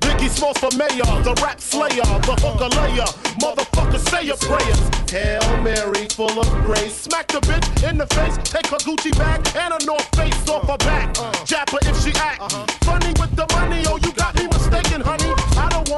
Biggie 0.00 0.28
Smalls 0.28 0.58
for 0.58 0.76
mayor, 0.76 1.06
the 1.22 1.38
rap 1.40 1.60
slayer, 1.60 2.02
the 2.26 2.36
hooker 2.42 2.68
layer. 2.74 3.06
Motherfucker, 3.38 4.00
say 4.10 4.24
your 4.24 4.36
prayers. 4.38 4.80
Hail 5.08 5.62
Mary, 5.62 6.08
full 6.08 6.40
of 6.40 6.48
grace. 6.64 7.02
Smack 7.02 7.28
the 7.28 7.40
bitch 7.40 7.88
in 7.88 7.98
the 7.98 8.06
face, 8.08 8.36
take 8.42 8.66
her 8.66 8.78
Gucci 8.78 9.16
bag 9.16 9.40
and 9.54 9.72
a 9.72 9.86
North 9.86 10.08
Face 10.16 10.48
off 10.48 10.68
her 10.68 10.78
back. 10.78 11.14
Jap 11.46 11.70
her 11.70 11.78
if 11.88 12.02
she 12.02 12.10
act. 12.18 12.40
Uh-huh. 12.42 12.66
Funny 12.82 13.12
with 13.20 13.36
the 13.36 13.46
money, 13.54 13.84
oh, 13.86 13.98
you 14.02 14.12
got 14.12 14.34
me 14.34 14.48
mistaken, 14.48 15.02
honey. 15.02 15.39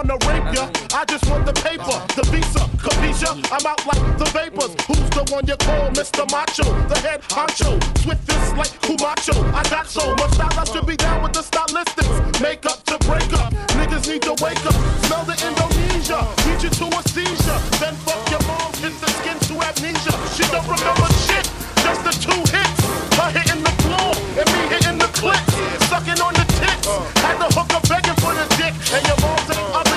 Wanna 0.02 0.18
rape 0.26 0.50
ya, 0.56 0.66
I 0.98 1.04
just 1.06 1.30
want 1.30 1.46
the 1.46 1.52
paper, 1.52 1.94
the 2.18 2.26
visa, 2.34 2.66
capisha. 2.82 3.38
I'm 3.54 3.62
out 3.62 3.86
like 3.86 4.02
the 4.18 4.26
vapors. 4.34 4.74
Who's 4.90 5.06
the 5.14 5.22
one 5.30 5.46
you 5.46 5.54
call 5.62 5.94
Mr. 5.94 6.26
Macho? 6.26 6.66
The 6.90 6.98
head 6.98 7.22
honcho, 7.30 7.78
swiftest 8.02 8.56
like 8.58 8.74
Camacho. 8.82 9.38
I 9.54 9.62
got 9.70 9.86
so 9.86 10.02
much 10.18 10.34
style, 10.34 10.58
I 10.58 10.64
should 10.64 10.86
be 10.90 10.96
down 10.96 11.22
with 11.22 11.34
the 11.34 11.46
stylistics. 11.46 12.42
Make 12.42 12.66
up 12.66 12.82
to 12.90 12.98
break 13.06 13.30
up, 13.38 13.54
niggas 13.78 14.10
need 14.10 14.22
to 14.26 14.34
wake 14.42 14.58
up. 14.66 14.74
Smell 15.06 15.22
the 15.22 15.38
Indonesia, 15.38 16.26
lead 16.50 16.62
you 16.66 16.72
to 16.82 16.86
a 16.98 17.00
seizure. 17.06 17.60
Then 17.78 17.94
fuck 18.02 18.26
your 18.26 18.42
mom, 18.50 18.74
hit 18.82 18.98
the 18.98 19.06
skin 19.22 19.38
to 19.38 19.54
amnesia. 19.62 20.18
She 20.34 20.42
don't 20.50 20.66
remember 20.66 21.06
shit, 21.30 21.46
just 21.78 22.02
the 22.02 22.10
two 22.10 22.42
hits. 22.50 22.82
Her 23.22 23.30
hitting 23.30 23.62
the 23.62 23.74
floor 23.86 24.10
and 24.34 24.50
me 24.50 24.62
hitting 24.66 24.98
the 24.98 25.06
clip. 25.14 25.38
Sucking 25.86 26.18
on 26.18 26.34
the 26.34 26.46
tits, 26.58 26.90
had 27.22 27.38
the 27.38 27.46
hooker 27.54 27.78
begging 27.86 28.18
for 28.18 28.34
the 28.34 28.50
dick. 28.58 28.74
And 28.90 29.06
your 29.06 29.16
mom 29.22 29.38
said, 29.46 29.56
I'll 29.72 29.84
be 29.84 29.90
love, 29.90 29.91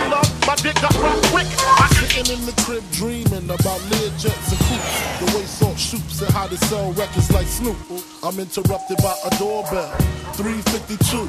my 0.55 0.61
dick 0.61 0.81
got 0.81 0.95
rock 1.01 1.21
quick. 1.31 1.47
I 1.59 1.87
sitting 1.99 2.37
in 2.37 2.45
the 2.45 2.53
crib 2.63 2.83
dreaming 2.91 3.45
about 3.45 3.79
Learjets 3.91 4.51
and 4.51 4.61
coops. 4.67 4.95
The 5.19 5.37
way 5.37 5.45
salt 5.45 5.77
shoots 5.77 6.21
and 6.21 6.31
how 6.31 6.47
they 6.47 6.57
sell 6.67 6.91
records 6.93 7.31
like 7.31 7.47
Snoop. 7.47 7.77
I'm 8.23 8.39
interrupted 8.39 8.97
by 8.97 9.15
a 9.25 9.29
doorbell. 9.37 9.91
352. 10.33 11.27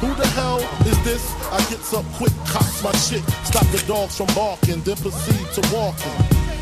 Who 0.00 0.14
the 0.14 0.26
hell 0.38 0.58
is 0.86 0.98
this? 1.04 1.24
I 1.50 1.58
gets 1.70 1.92
up 1.92 2.04
quick, 2.14 2.32
cocks 2.46 2.82
my 2.82 2.92
shit. 2.92 3.24
Stop 3.44 3.66
the 3.68 3.82
dogs 3.86 4.16
from 4.16 4.28
barking, 4.34 4.80
then 4.82 4.96
proceed 4.96 5.46
to 5.54 5.62
walking. 5.74 6.18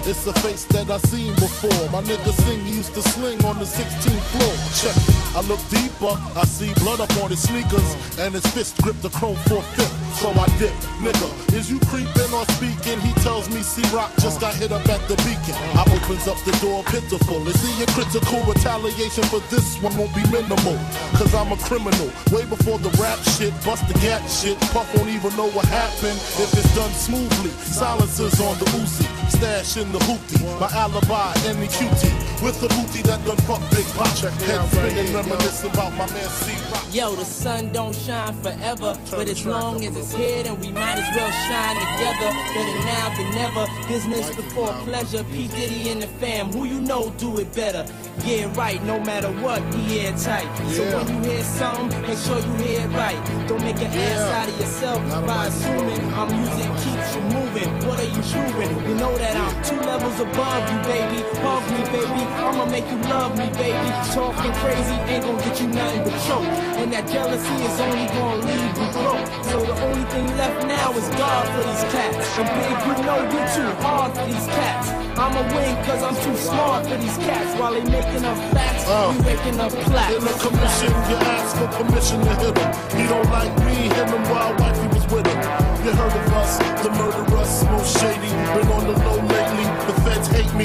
It's 0.08 0.26
a 0.26 0.32
face 0.40 0.64
that 0.66 0.88
I 0.90 0.98
seen 0.98 1.34
before. 1.34 1.90
My 1.90 2.02
nigga 2.02 2.32
sing 2.44 2.64
used 2.66 2.94
to 2.94 3.02
sling 3.02 3.44
on 3.44 3.58
the 3.58 3.64
16th 3.64 4.24
floor. 4.32 4.54
Check 4.78 4.96
it. 4.96 5.25
I 5.36 5.40
look 5.44 5.60
deeper, 5.68 6.16
I 6.32 6.48
see 6.48 6.72
blood 6.80 6.98
up 6.98 7.12
on 7.20 7.28
his 7.28 7.42
sneakers, 7.44 7.84
and 8.16 8.32
his 8.32 8.46
fist 8.56 8.80
grip 8.80 8.96
the 9.04 9.10
chrome 9.10 9.36
four 9.52 9.60
fifth. 9.76 9.92
So 10.16 10.32
I 10.32 10.48
dip, 10.56 10.72
nigga. 11.04 11.28
Is 11.52 11.70
you 11.70 11.78
creeping 11.92 12.32
or 12.32 12.48
speaking? 12.56 12.96
He 13.04 13.12
tells 13.20 13.52
me 13.52 13.60
C 13.60 13.84
Rock 13.94 14.16
just 14.16 14.40
got 14.40 14.54
hit 14.54 14.72
up 14.72 14.88
at 14.88 15.04
the 15.12 15.16
beacon. 15.28 15.52
I 15.76 15.84
opens 15.92 16.26
up 16.26 16.40
the 16.48 16.56
door 16.64 16.80
pitiful. 16.88 17.46
Is 17.52 17.60
he 17.60 17.84
a 17.84 17.86
critical 17.92 18.40
retaliation 18.48 19.24
for 19.28 19.44
this 19.52 19.76
one 19.84 19.92
won't 20.00 20.14
be 20.16 20.24
minimal? 20.32 20.80
Cause 21.20 21.34
I'm 21.36 21.52
a 21.52 21.58
criminal. 21.68 22.08
Way 22.32 22.48
before 22.48 22.78
the 22.80 22.88
rap 22.96 23.20
shit, 23.36 23.52
bust 23.60 23.84
the 23.92 23.94
gat 24.00 24.24
shit. 24.32 24.56
Puff 24.72 24.88
won't 24.96 25.12
even 25.12 25.36
know 25.36 25.52
what 25.52 25.68
happened 25.68 26.16
if 26.40 26.48
it's 26.56 26.72
done 26.74 26.92
smoothly. 26.96 27.52
Silencers 27.60 28.40
on 28.40 28.56
the 28.56 28.64
Uzi, 28.80 29.04
stash 29.28 29.76
in 29.76 29.92
the 29.92 30.00
hoopty. 30.08 30.40
My 30.56 30.72
alibi, 30.72 31.36
any 31.44 31.68
cutie. 31.68 32.16
With 32.40 32.60
the 32.60 32.68
booty 32.68 33.00
that 33.08 33.20
done 33.24 33.36
fuck 33.48 33.60
Big 33.68 33.84
Pop. 33.96 34.08
Head 34.16 34.64
spinning 34.68 35.12
Reminisce 35.26 35.64
about 35.64 35.90
my 35.92 36.06
man 36.12 36.28
C 36.28 36.52
Rock. 36.70 36.84
Yo, 36.94 37.14
the 37.16 37.24
sun 37.24 37.72
don't 37.72 37.94
shine 37.94 38.32
forever, 38.42 38.96
but 39.10 39.28
as 39.28 39.44
long 39.44 39.84
as 39.84 39.96
it's 39.96 40.14
here, 40.14 40.44
then 40.44 40.58
we 40.60 40.70
might 40.70 40.98
as 40.98 41.16
well 41.16 41.30
shine 41.48 41.76
together. 41.82 42.30
Better 42.54 42.78
now 42.86 43.16
than 43.16 43.34
never. 43.34 43.88
Business 43.88 44.34
before 44.36 44.72
pleasure. 44.84 45.24
P 45.24 45.48
Diddy 45.48 45.90
and 45.90 46.00
the 46.00 46.06
fam, 46.06 46.52
who 46.52 46.64
you 46.64 46.80
know 46.80 47.10
do 47.18 47.38
it 47.38 47.52
better. 47.54 47.84
Yeah, 48.24 48.54
right. 48.56 48.80
No 48.84 49.00
matter 49.00 49.32
what, 49.42 49.62
we 49.74 49.98
airtight. 49.98 50.46
So 50.70 50.84
when 50.96 51.08
you 51.08 51.30
hear 51.30 51.42
something, 51.42 52.02
make 52.02 52.18
sure 52.18 52.38
you 52.38 52.54
hear 52.62 52.80
it 52.82 52.88
right. 52.94 53.48
Don't 53.48 53.62
make 53.62 53.76
an 53.76 53.90
ass 53.90 54.30
out 54.30 54.48
of 54.48 54.60
yourself 54.60 55.26
by 55.26 55.46
assuming 55.46 56.06
music 56.38 56.70
keeps 56.86 57.16
you 57.16 57.22
moving. 57.34 57.70
What 57.86 57.98
are 57.98 58.04
you 58.04 58.22
proving? 58.30 58.88
You 58.88 58.94
know 58.94 59.16
that 59.18 59.34
I'm 59.36 59.62
two 59.64 59.80
levels 59.80 60.20
above 60.20 60.62
you, 60.70 60.78
baby. 60.86 61.22
Hug 61.42 61.62
me, 61.74 61.82
baby. 61.90 62.22
I'ma 62.46 62.64
make 62.66 62.86
you 62.86 62.98
love 63.10 63.36
me, 63.36 63.50
baby. 63.58 63.90
Talking 64.14 64.52
crazy 64.62 64.96
ain't 65.16 65.24
gonna 65.24 65.42
get 65.42 65.60
you 65.60 65.68
nothing 65.68 66.02
but 66.04 66.16
choke. 66.28 66.44
And 66.76 66.92
that 66.92 67.08
jealousy 67.08 67.56
is 67.64 67.80
only 67.80 68.06
gonna 68.12 68.44
leave 68.44 68.76
you 68.76 68.88
broke. 68.92 69.26
So 69.48 69.56
the 69.64 69.76
only 69.86 70.04
thing 70.12 70.26
left 70.36 70.66
now 70.66 70.92
is 70.92 71.08
God 71.16 71.44
for 71.52 71.62
these 71.64 71.84
cats. 71.92 72.26
And 72.36 72.48
big, 72.52 72.76
you 72.86 72.94
know 73.04 73.18
you're 73.32 73.50
too 73.56 73.70
hard 73.80 74.12
for 74.12 74.26
these 74.26 74.46
cats. 74.46 74.88
I'ma 75.16 75.40
win 75.56 75.74
cause 75.86 76.02
I'm 76.02 76.16
too 76.20 76.36
smart 76.36 76.86
for 76.86 76.96
these 76.96 77.16
cats. 77.24 77.58
While 77.58 77.72
they 77.72 77.84
making 77.84 78.24
up 78.24 78.36
facts, 78.52 78.84
Oh. 78.86 79.12
we 79.12 79.16
uh. 79.16 79.28
waking 79.32 79.60
up 79.60 79.72
plaques. 79.88 80.14
In 80.16 80.20
the 80.20 80.34
commission, 80.44 80.92
you 81.08 81.16
ask 81.32 81.56
for 81.56 81.68
permission 81.80 82.20
to 82.20 82.32
hit 82.36 82.58
him. 82.58 82.70
He 83.00 83.04
don't 83.08 83.28
like 83.30 83.52
me, 83.64 83.74
hit 83.96 84.08
him 84.12 84.22
while 84.28 84.52
wifey 84.60 84.95
with 85.10 85.26
him. 85.26 85.38
You 85.84 85.92
heard 85.92 86.14
of 86.14 86.32
us, 86.34 86.58
the 86.82 86.90
murderers, 86.90 87.64
most 87.70 87.98
shady. 88.00 88.32
Been 88.54 88.68
on 88.72 88.84
the 88.86 88.96
low 89.04 89.20
lately, 89.22 89.66
the 89.86 89.94
feds 90.02 90.28
hate 90.28 90.52
me. 90.54 90.64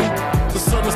The 0.54 0.60
sun 0.60 0.86
is 0.88 0.96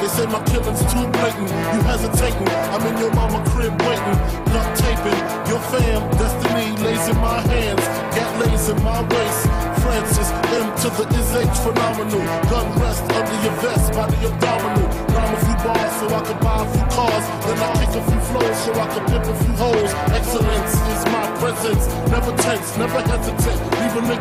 they 0.00 0.08
say 0.08 0.26
my 0.26 0.42
killing's 0.44 0.80
too 0.92 1.06
blatant. 1.18 1.50
You 1.50 1.80
hesitating, 1.82 2.48
I'm 2.70 2.84
in 2.86 2.96
your 2.98 3.12
mama 3.14 3.42
crib 3.50 3.74
waiting. 3.82 4.18
Duct 4.52 4.70
taping, 4.78 5.20
your 5.50 5.60
fam, 5.72 6.00
destiny 6.14 6.76
lays 6.84 7.08
in 7.08 7.16
my 7.16 7.40
hands. 7.40 7.82
Gat 8.14 8.30
lays 8.38 8.68
in 8.68 8.78
my 8.84 9.02
waist. 9.02 9.42
Francis, 9.82 10.30
M 10.54 10.68
to 10.82 10.88
the 10.94 11.04
is 11.16 11.30
H 11.34 11.58
phenomenal. 11.58 12.22
Gun 12.50 12.66
rest 12.78 13.02
under 13.02 13.38
your 13.42 13.56
vest, 13.62 13.92
body 13.94 14.16
abdominal. 14.26 14.86
Rhyme 15.10 15.34
a 15.34 15.38
few 15.42 15.56
bars 15.64 15.92
so 15.98 16.06
I 16.14 16.20
can 16.22 16.38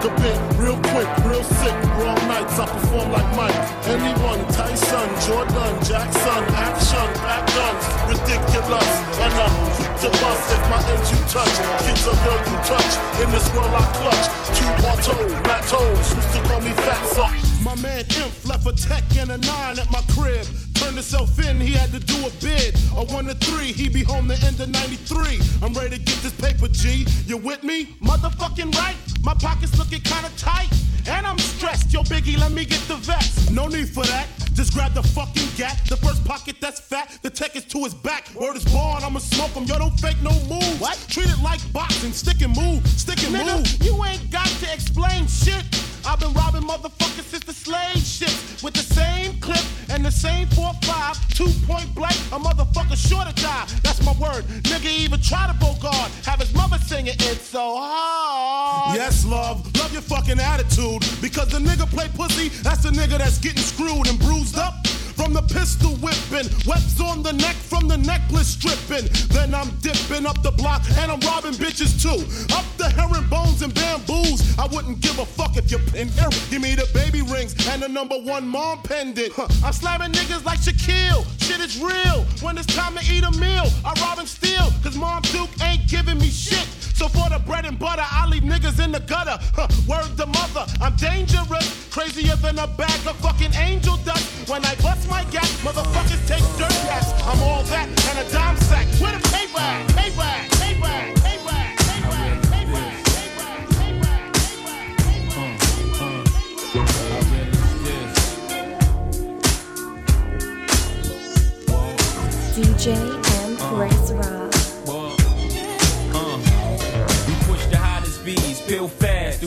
a 0.06 0.10
bent 0.22 0.58
real 0.60 0.78
quick, 0.94 1.10
real 1.26 1.44
sick. 1.44 1.76
Wrong 1.98 2.22
nights 2.30 2.60
I 2.60 2.66
perform 2.68 3.12
like 3.12 3.30
Mike. 3.36 3.58
Anyone, 3.90 4.42
Tyson, 4.54 5.10
Jordan, 5.26 5.74
Jackson, 5.82 6.44
action, 6.54 7.10
back 7.26 7.44
guns, 7.58 7.86
ridiculous. 8.10 8.92
And 9.18 9.34
I'm 9.34 9.56
to 10.02 10.10
bust 10.22 10.46
if 10.54 10.64
my 10.70 10.80
ends 10.94 11.10
you 11.10 11.22
touch. 11.34 11.56
Kids 11.86 12.06
a 12.06 12.14
girl 12.22 12.42
you 12.50 12.58
touch. 12.70 12.92
In 13.22 13.28
this 13.34 13.48
world 13.54 13.74
I 13.74 13.86
clutch. 13.98 14.26
Two 14.58 14.72
auto, 14.86 15.16
Matos, 15.48 16.16
used 16.16 16.32
to 16.34 16.40
call 16.50 16.62
me 16.62 16.74
fat 16.86 17.04
so. 17.10 17.26
My 17.64 17.76
man 17.82 18.06
Imp 18.22 18.34
left 18.46 18.66
a 18.68 18.74
tech 18.74 19.04
and 19.18 19.32
a 19.32 19.38
nine 19.38 19.80
at 19.80 19.90
my 19.92 20.02
crib. 20.14 20.46
Turned 20.76 20.96
himself 20.96 21.40
in, 21.40 21.60
he 21.60 21.74
had 21.74 21.92
to 21.92 22.00
do 22.00 22.16
a 22.26 22.30
bid. 22.42 22.76
A 22.96 23.04
one 23.14 23.26
to 23.26 23.36
three, 23.36 23.72
he 23.72 23.90
be 23.90 24.04
home 24.04 24.28
the 24.28 24.40
end 24.46 24.60
of 24.60 24.70
93. 24.70 25.40
I'm 25.62 25.74
ready 25.74 25.98
to 25.98 26.02
get 26.02 26.18
this 26.22 26.34
paper, 26.34 26.68
G. 26.68 27.06
You 27.26 27.38
with 27.38 27.64
me? 27.64 27.98
Motherfucking 28.02 28.76
right. 28.76 28.96
My 29.24 29.34
pockets 29.34 29.78
looking 29.78 30.02
kinda 30.02 30.30
tight. 30.38 30.70
And 31.08 31.26
I'm 31.28 31.38
stressed. 31.38 31.94
Yo, 31.94 32.02
Biggie, 32.04 32.38
let 32.38 32.52
me 32.52 32.66
get 32.66 32.82
the 32.88 32.96
vest. 32.96 33.52
No 33.52 33.68
need 33.68 33.90
for 33.90 34.04
that. 34.06 34.28
Just 34.54 34.74
grab 34.74 34.94
the 34.94 35.04
fucking 35.04 35.50
gat. 35.56 35.80
The 35.88 35.98
first 35.98 36.26
pocket 36.26 36.56
that's 36.60 36.80
fat. 36.80 37.20
The 37.22 37.30
tech 37.30 37.56
is 37.56 37.66
to 37.66 37.84
his 37.84 37.94
back. 37.94 38.34
Word 38.34 38.56
is 38.56 38.66
born, 38.66 39.04
I'ma 39.04 39.20
smoke 39.20 39.52
him. 39.52 39.66
Yo, 39.66 39.78
don't 39.78 40.00
fake 40.00 40.18
no 40.24 40.32
moves. 40.50 40.80
What? 40.80 40.98
Treat 41.10 41.30
it 41.30 41.42
like 41.44 41.62
boxing. 41.74 42.12
Stick 42.12 42.42
and 42.42 42.56
move. 42.56 42.86
Stick 42.88 43.24
and 43.24 43.36
Nigga, 43.36 43.58
move. 43.58 43.84
You 43.84 44.04
ain't 44.06 44.32
got 44.32 44.48
to 44.48 44.74
explain 44.74 45.28
shit. 45.28 45.64
I've 46.08 46.20
been 46.20 46.34
robbing 46.34 46.62
motherfuckers 46.62 47.25
slave 47.56 47.98
ships 47.98 48.62
with 48.62 48.74
the 48.74 48.86
same 48.94 49.40
clip 49.40 49.64
and 49.90 50.04
the 50.04 50.12
same 50.12 50.48
4-5, 50.48 51.36
two 51.36 51.52
point 51.66 51.94
blank. 51.96 52.16
A 52.32 52.40
motherfucker 52.40 52.98
sure 52.98 53.24
to 53.24 53.34
die. 53.42 53.66
That's 53.84 54.04
my 54.04 54.14
word. 54.14 54.44
Nigga 54.70 54.92
even 55.04 55.22
try 55.22 55.48
to 55.48 55.54
bogart. 55.54 56.12
Have 56.26 56.40
his 56.40 56.54
mother 56.54 56.78
singing 56.78 57.16
it's 57.20 57.48
so 57.48 57.78
hard. 57.78 58.96
Yes, 58.96 59.26
love. 59.26 59.66
Love 59.78 59.94
your 59.94 60.02
fucking 60.02 60.40
attitude. 60.40 61.02
Because 61.22 61.50
the 61.50 61.60
nigga 61.60 61.90
play 61.90 62.10
pussy, 62.14 62.50
that's 62.62 62.84
the 62.84 62.90
nigga 62.90 63.18
that's 63.18 63.40
getting 63.40 63.64
screwed 63.64 64.08
and 64.08 64.20
bruised 64.20 64.58
up. 64.58 64.74
From 65.16 65.34
the 65.34 65.42
pistol 65.42 65.92
whipping, 66.04 66.52
webs 66.68 67.00
on 67.00 67.24
the 67.24 67.32
neck 67.32 67.56
from 67.56 67.88
the 67.88 67.98
necklace 67.98 68.50
stripping. 68.50 69.08
Then 69.30 69.56
I'm 69.56 69.70
dipping 69.80 70.26
up 70.26 70.42
the 70.44 70.52
block 70.52 70.82
and 70.98 71.12
I'm 71.12 71.20
robbing 71.22 71.54
bitches 71.54 71.96
too. 72.02 72.20
Up 72.54 72.66
the 72.78 72.90
herringbones 72.90 73.62
and 73.62 73.74
bamboos. 73.74 74.58
I 74.60 74.68
wouldn't 74.68 75.00
give 75.00 75.18
a 75.20 75.26
fuck 75.26 75.56
if 75.56 75.72
you're 75.72 75.80
in 75.96 76.10
here. 76.10 76.30
Give 76.50 76.62
me 76.62 76.76
the 76.76 76.88
baby 76.94 77.22
rings 77.22 77.56
and 77.70 77.82
the 77.82 77.88
number 77.88 78.18
one 78.18 78.48
mom 78.48 78.82
pendant. 78.84 79.32
Huh. 79.34 79.48
I'm 79.64 79.74
slamming 79.74 80.12
niggas 80.12 80.44
like 80.46 80.60
Shaquille. 80.60 81.24
Shit 81.42 81.62
is 81.62 81.80
real. 81.80 82.26
When 82.42 82.58
it's 82.58 82.68
time 82.68 82.96
to 82.96 83.04
eat 83.14 83.24
a 83.24 83.32
meal, 83.40 83.68
I 83.86 83.94
rob 84.02 84.20
and 84.20 84.28
steal. 84.28 84.72
Cause 84.84 84.98
Mom 84.98 85.22
Duke 85.32 85.50
ain't 85.62 85.88
giving 85.88 86.18
me 86.18 86.28
shit. 86.28 86.68
So 86.96 87.10
for 87.10 87.30
the 87.30 87.40
bread 87.40 87.66
and 87.66 87.78
butter, 87.78 88.06
I 88.06 88.26
leave 88.28 88.44
niggas 88.44 88.84
in 88.84 88.92
the 88.92 89.02
gutter. 89.02 89.38
Huh, 89.54 89.68
word 89.88 90.16
the 90.16 90.28
mother, 90.28 90.66
I'm 90.82 90.96
dangerous. 90.96 91.88
Crazier 91.92 92.36
than 92.38 92.58
a 92.60 92.68
bag 92.68 93.06
of 93.06 93.16
fucking 93.18 93.54
angel 93.56 93.98
dust. 93.98 94.50
When 94.50 94.64
I 94.64 94.76
bust 94.76 95.05
my 95.08 95.24
gap, 95.26 95.50
motherfuckers 95.64 96.22
take 96.28 96.44
dirt 96.58 96.72
caps. 96.88 97.12
I'm 97.24 97.42
all 97.44 97.64
that 97.64 97.88
and 97.88 98.28
a 98.28 98.32
dime 98.32 98.58
sack. 98.58 98.88
Where 99.00 99.12
the 99.12 99.30
paper 99.30 99.60
at? 99.60 99.95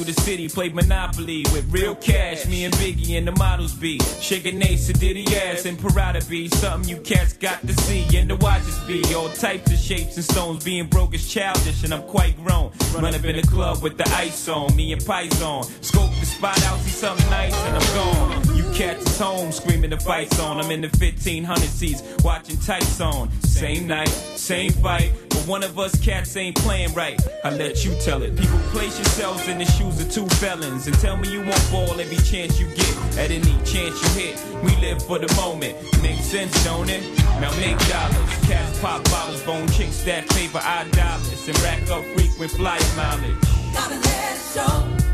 The 0.09 0.21
city, 0.23 0.49
play 0.49 0.71
Monopoly 0.71 1.45
with 1.53 1.71
real 1.71 1.95
cash. 1.95 2.47
Me 2.47 2.65
and 2.65 2.73
Biggie 2.75 3.19
and 3.19 3.29
the 3.29 3.33
models 3.33 3.75
be 3.75 3.99
shaking 4.21 4.63
Ace, 4.63 4.89
Diddy 4.89 5.27
ass, 5.37 5.67
and 5.67 5.79
Parada 5.79 6.27
be 6.29 6.49
something 6.49 6.89
you 6.89 6.97
cats 7.03 7.35
got 7.35 7.61
to 7.67 7.75
see. 7.83 8.07
And 8.17 8.31
the 8.31 8.37
watches 8.37 8.79
be 8.87 9.03
all 9.15 9.29
types 9.29 9.71
of 9.71 9.79
shapes 9.79 10.17
and 10.17 10.25
stones. 10.25 10.65
Being 10.65 10.87
broke 10.87 11.15
is 11.15 11.31
childish, 11.31 11.85
and 11.85 11.93
I'm 11.93 12.03
quite 12.05 12.43
grown. 12.43 12.73
Run 12.95 13.15
up 13.15 13.25
in 13.25 13.37
the 13.37 13.43
club 13.43 13.83
with 13.83 13.99
the 13.99 14.09
ice 14.15 14.49
on, 14.49 14.75
me 14.75 14.93
and 14.93 15.05
Pies 15.05 15.43
on. 15.43 15.65
Scope 15.83 16.11
the 16.21 16.27
spot 16.27 16.63
out, 16.65 16.79
see 16.81 16.91
something 16.91 17.29
nice, 17.29 17.55
and 17.55 17.77
I'm 17.77 17.95
gone. 17.95 18.58
Cats 18.79 19.11
is 19.11 19.19
home, 19.19 19.51
screaming 19.51 19.91
the 19.91 19.99
fights 19.99 20.39
on. 20.39 20.61
I'm 20.61 20.71
in 20.71 20.81
the 20.83 20.87
1500 20.87 21.69
seats, 21.69 22.01
watching 22.23 22.57
tights 22.59 23.01
on. 23.01 23.29
Same 23.43 23.89
night, 23.89 24.07
same 24.07 24.71
fight. 24.71 25.13
But 25.31 25.49
one 25.49 25.65
of 25.65 25.81
us 25.81 26.01
cats 26.01 26.37
ain't 26.37 26.55
playing 26.55 26.95
right. 26.95 27.21
I 27.43 27.51
let 27.51 27.85
you 27.85 27.93
tell 27.97 28.23
it. 28.23 28.37
People 28.37 28.61
place 28.71 28.97
yourselves 28.97 29.49
in 29.49 29.59
the 29.59 29.65
shoes 29.65 30.01
of 30.01 30.13
two 30.13 30.29
felons 30.37 30.87
and 30.87 30.97
tell 31.01 31.17
me 31.17 31.29
you 31.29 31.41
won't 31.41 31.71
ball 31.73 31.99
every 31.99 32.19
chance 32.19 32.61
you 32.61 32.69
get. 32.69 32.97
At 33.19 33.33
any 33.33 33.51
chance 33.65 34.01
you 34.01 34.23
hit, 34.23 34.63
we 34.63 34.71
live 34.77 35.03
for 35.03 35.19
the 35.19 35.35
moment. 35.35 35.75
Makes 36.01 36.27
sense, 36.27 36.53
don't 36.63 36.89
it? 36.89 37.03
Now 37.41 37.51
make 37.57 37.79
dollars. 37.89 38.47
Cats 38.47 38.79
pop 38.79 39.03
bottles, 39.11 39.43
bone 39.43 39.67
chicks 39.71 40.05
that 40.05 40.33
favor 40.35 40.59
our 40.59 40.85
dollars 40.91 41.49
and 41.49 41.59
rack 41.63 41.83
up 41.91 42.05
frequent 42.15 42.53
flyer 42.53 42.79
mileage. 42.95 43.43
Gotta 43.75 43.97
let 43.97 44.37
it 44.37 44.41
show. 44.55 45.08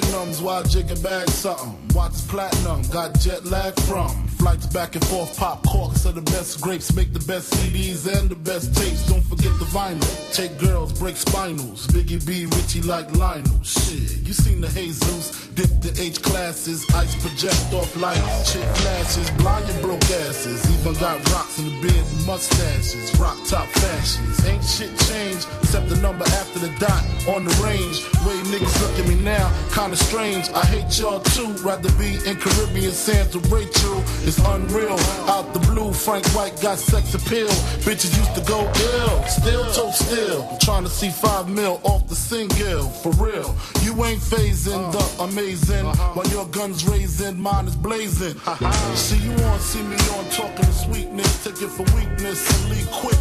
Magnums 0.00 0.42
while 0.42 0.62
jigging 0.62 1.00
bag 1.02 1.28
something. 1.30 1.74
Watch 1.94 2.16
platinum, 2.28 2.82
got 2.92 3.18
jet 3.20 3.44
lag 3.46 3.78
from. 3.80 4.10
Flights 4.38 4.66
back 4.66 4.94
and 4.94 5.04
forth, 5.06 5.36
pop 5.38 5.64
corks 5.66 6.04
are 6.06 6.12
the 6.12 6.20
best 6.20 6.60
grapes. 6.60 6.94
Make 6.94 7.12
the 7.12 7.24
best 7.26 7.52
CDs 7.54 8.06
and 8.06 8.28
the 8.28 8.34
best 8.34 8.74
tapes. 8.76 9.06
Don't 9.06 9.22
forget 9.22 9.52
the 9.58 9.64
vinyl. 9.66 10.34
Take 10.34 10.58
girls, 10.58 10.92
break 10.98 11.16
spinals. 11.16 11.86
Biggie 11.88 12.24
B, 12.26 12.46
Richie 12.46 12.82
like 12.82 13.10
Lionel. 13.16 13.62
Shit, 13.62 14.26
you 14.26 14.32
seen 14.32 14.60
the 14.60 14.68
Jesus. 14.68 15.48
Dip 15.54 15.70
the 15.80 15.92
H 15.98 16.20
classes. 16.22 16.84
Ice 16.94 17.14
project 17.22 17.72
off 17.72 17.96
lights. 17.96 18.52
Chick 18.52 18.64
flashes. 18.76 19.30
Blind 19.42 19.66
your 19.68 19.80
broke 19.80 20.10
asses. 20.26 20.60
Even 20.78 20.94
got 21.00 21.16
rocks 21.32 21.58
in 21.58 21.64
the 21.66 21.80
beard 21.80 22.06
mustaches. 22.26 23.18
Rock 23.18 23.38
top 23.46 23.66
fashions. 23.68 24.44
Ain't 24.44 24.64
shit 24.64 24.92
changed 25.08 25.48
except 25.66 25.88
the 25.88 25.96
number 25.96 26.24
after 26.38 26.60
the 26.60 26.70
dot 26.78 27.02
on 27.34 27.44
the 27.44 27.50
range. 27.58 27.98
Way 28.22 28.38
niggas 28.50 28.76
look 28.82 28.94
at 29.00 29.08
me 29.08 29.16
now, 29.16 29.50
kinda 29.74 29.96
strange. 29.96 30.48
I 30.50 30.64
hate 30.64 30.96
y'all 30.98 31.18
too. 31.34 31.50
Rather 31.66 31.90
be 31.98 32.14
in 32.28 32.36
Caribbean 32.36 32.92
sands 32.92 33.34
with 33.34 33.50
Rachel. 33.50 33.98
It's 34.22 34.38
unreal. 34.38 34.98
Out 35.26 35.52
the 35.52 35.58
blue, 35.70 35.92
Frank 35.92 36.24
White 36.36 36.60
got 36.62 36.78
sex 36.78 37.14
appeal. 37.14 37.50
Bitches 37.82 38.16
used 38.16 38.34
to 38.36 38.42
go 38.46 38.60
ill, 38.62 39.24
still 39.24 39.64
toe 39.72 39.90
still. 39.90 40.56
Trying 40.60 40.84
to 40.84 40.90
see 40.90 41.10
five 41.10 41.48
mil 41.48 41.80
off 41.82 42.06
the 42.06 42.14
single, 42.14 42.88
for 43.02 43.10
real. 43.24 43.50
You 43.82 43.92
ain't 44.04 44.22
phasing 44.22 44.92
the 44.92 44.98
uh-huh. 44.98 45.24
amazing. 45.24 45.84
Uh-huh. 45.84 46.12
While 46.14 46.28
your 46.28 46.46
gun's 46.46 46.86
raising, 46.86 47.40
mine 47.40 47.66
is 47.66 47.74
blazing. 47.74 48.36
Uh-huh. 48.46 48.94
see 48.94 49.18
you 49.18 49.34
on, 49.50 49.58
see 49.58 49.82
me 49.82 49.96
on, 50.14 50.24
talking 50.30 50.72
sweetness. 50.84 51.42
Take 51.42 51.60
it 51.60 51.70
for 51.70 51.82
weakness 51.96 52.38
and 52.54 52.70
leave 52.70 52.90
quick. 53.02 53.18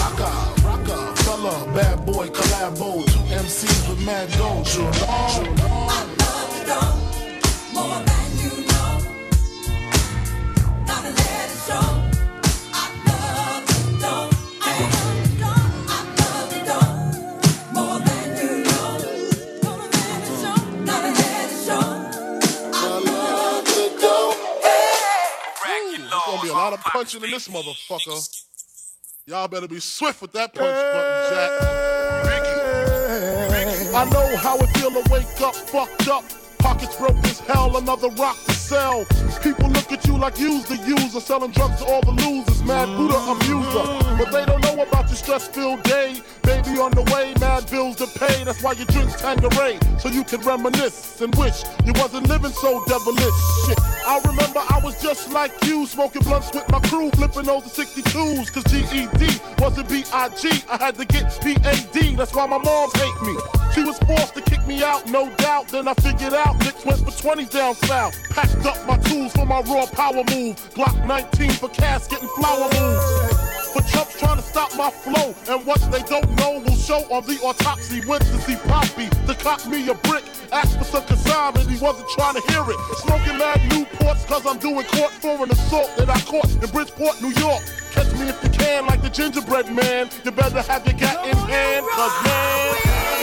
Rocka, 0.00 0.30
rocka, 0.62 1.15
fella, 1.50 1.72
bad 1.74 2.06
boy, 2.06 2.28
collabo. 2.28 3.04
Two 3.06 3.20
MCs 3.42 3.88
with 3.88 4.04
mad 4.04 4.28
gold. 4.38 4.66
Sure, 4.66 4.84
More 7.74 7.98
than 8.08 8.28
you 8.42 8.52
know. 8.70 8.92
Gotta 10.86 11.10
let 11.18 11.46
it 11.46 11.58
show. 11.66 11.88
I 12.72 12.84
love 13.06 13.64
you, 13.72 13.84
don't. 14.04 14.30
I 14.62 15.98
love 16.20 16.48
you, 16.54 16.62
don't. 16.70 16.98
More 17.74 17.98
than 18.06 18.26
you 18.40 18.52
know. 18.68 18.90
Gonna 19.62 19.88
let 19.96 20.22
it 20.22 20.36
show. 20.40 20.56
Gotta 20.88 21.10
let 21.20 21.44
it 21.44 21.54
show. 21.66 21.86
I 22.74 22.84
love 23.10 23.68
you, 23.76 23.86
don't. 24.00 24.36
There's 25.98 26.24
gonna 26.26 26.42
be 26.42 26.48
a 26.48 26.52
lot 26.52 26.72
of 26.72 26.80
punching 26.80 27.22
in 27.22 27.30
this 27.30 27.48
motherfucker. 27.48 28.18
Y'all 29.28 29.48
better 29.48 29.66
be 29.66 29.80
swift 29.80 30.22
with 30.22 30.30
that 30.30 30.54
punch 30.54 30.70
button, 30.70 31.30
Jack. 31.34 31.50
I 33.92 34.04
know 34.12 34.36
how 34.36 34.56
it 34.58 34.68
feel 34.78 34.90
to 34.92 35.02
wake 35.10 35.40
up 35.40 35.56
fucked 35.56 36.06
up. 36.06 36.22
Pockets 36.58 36.94
broke 36.94 37.16
as 37.24 37.40
hell, 37.40 37.76
another 37.76 38.08
rock 38.10 38.36
to 38.46 38.55
sell. 38.66 39.04
People 39.42 39.68
look 39.70 39.92
at 39.92 40.04
you 40.06 40.18
like 40.18 40.38
you's 40.40 40.64
the 40.64 40.76
user, 40.78 41.20
selling 41.20 41.52
drugs 41.52 41.78
to 41.78 41.84
all 41.86 42.02
the 42.02 42.10
losers, 42.10 42.64
mad 42.64 42.86
Buddha 42.96 43.18
abuser. 43.30 43.84
But 44.18 44.32
they 44.32 44.44
don't 44.44 44.62
know 44.62 44.82
about 44.82 45.06
your 45.06 45.16
stress-filled 45.16 45.82
day. 45.84 46.20
Baby 46.42 46.78
on 46.80 46.90
the 46.90 47.02
way, 47.14 47.34
mad 47.38 47.70
bills 47.70 47.96
to 47.96 48.06
pay. 48.18 48.42
That's 48.44 48.62
why 48.62 48.72
you 48.72 48.84
drink 48.86 49.10
Tanqueray, 49.16 49.78
so 50.00 50.08
you 50.08 50.24
can 50.24 50.40
reminisce 50.40 51.20
and 51.20 51.32
wish 51.36 51.62
you 51.84 51.92
wasn't 51.94 52.28
living 52.28 52.52
so 52.52 52.82
devilish. 52.86 53.38
Shit, 53.66 53.78
I 54.06 54.20
remember 54.26 54.60
I 54.68 54.80
was 54.82 55.00
just 55.00 55.30
like 55.32 55.52
you, 55.64 55.86
smoking 55.86 56.22
blunts 56.22 56.50
with 56.52 56.68
my 56.70 56.80
crew, 56.80 57.10
flipping 57.12 57.44
those 57.44 57.64
62s. 57.64 58.52
Cause 58.52 58.64
GED 58.64 59.40
wasn't 59.62 59.88
B-I-G, 59.88 60.64
I 60.68 60.76
had 60.76 60.96
to 60.96 61.04
get 61.04 61.38
P-A-D. 61.40 62.16
That's 62.16 62.34
why 62.34 62.46
my 62.46 62.58
moms 62.58 62.92
hate 62.94 63.22
me. 63.22 63.36
She 63.74 63.84
was 63.84 63.98
forced 64.00 64.34
to 64.34 64.40
kick 64.40 64.66
me 64.66 64.82
out, 64.82 65.06
no 65.10 65.28
doubt. 65.36 65.68
Then 65.68 65.86
I 65.86 65.94
figured 65.94 66.34
out 66.34 66.58
Nicks 66.60 66.84
went 66.84 67.00
for 67.04 67.12
20 67.12 67.44
down 67.46 67.74
south. 67.74 68.16
Up 68.64 68.86
my 68.86 68.96
tools 68.98 69.32
for 69.32 69.44
my 69.44 69.60
raw 69.62 69.86
power 69.86 70.24
move. 70.30 70.56
Glock 70.74 70.96
19 71.06 71.50
for 71.52 71.68
casket 71.68 72.20
and 72.20 72.30
flower 72.30 72.68
moves. 72.72 73.72
For 73.72 73.82
Trump's 73.82 74.18
trying 74.18 74.36
to 74.36 74.42
stop 74.42 74.74
my 74.76 74.90
flow, 74.90 75.34
and 75.48 75.66
what 75.66 75.80
they 75.92 76.02
don't 76.02 76.30
know 76.36 76.60
will 76.60 76.76
show 76.76 77.04
on 77.12 77.26
the 77.26 77.38
autopsy. 77.42 78.00
Went 78.06 78.22
to 78.24 78.38
see 78.40 78.56
Poppy 78.68 79.08
to 79.26 79.34
cop 79.34 79.66
me 79.66 79.86
a 79.88 79.94
brick. 79.94 80.24
Asked 80.52 80.78
for 80.78 80.84
some 80.84 81.04
consignment, 81.04 81.68
he 81.68 81.76
wasn't 81.78 82.08
trying 82.10 82.34
to 82.34 82.52
hear 82.52 82.62
it. 82.62 82.78
Smoking 83.04 83.36
mad 83.36 83.60
Newports, 83.68 84.26
cause 84.26 84.46
I'm 84.46 84.58
doing 84.58 84.86
court 84.86 85.12
for 85.12 85.44
an 85.44 85.50
assault 85.50 85.90
that 85.98 86.08
I 86.08 86.20
caught 86.20 86.50
in 86.50 86.70
Bridgeport, 86.70 87.20
New 87.20 87.32
York. 87.40 87.62
Catch 87.92 88.12
me 88.14 88.28
if 88.28 88.42
you 88.42 88.50
can, 88.50 88.86
like 88.86 89.02
the 89.02 89.10
gingerbread 89.10 89.70
man. 89.74 90.08
You 90.24 90.30
better 90.30 90.62
have 90.62 90.86
your 90.86 90.96
gat 90.96 91.26
in 91.26 91.36
hand, 91.36 91.86
cause 91.90 92.24
man. 92.24 93.15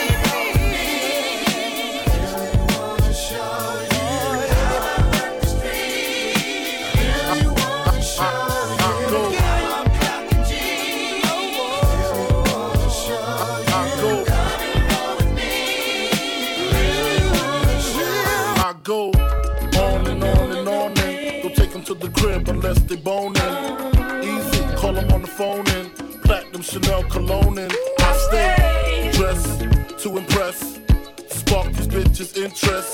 To 21.94 22.08
the 22.08 22.20
crib 22.20 22.48
unless 22.50 22.80
they 22.84 22.96
boning. 22.96 23.42
Easy, 24.24 24.64
call 24.76 24.94
them 24.94 25.12
on 25.12 25.22
the 25.22 25.28
phone 25.28 25.68
and 25.70 25.92
platinum 26.24 26.62
Chanel 26.62 27.04
cologne 27.04 27.58
and 27.58 27.74
I 28.00 28.18
stay 28.30 29.12
dressed 29.14 29.60
to 30.04 30.18
impress, 30.18 30.80
spark 31.28 31.72
these 31.74 31.88
bitches' 31.88 32.38
interest. 32.38 32.94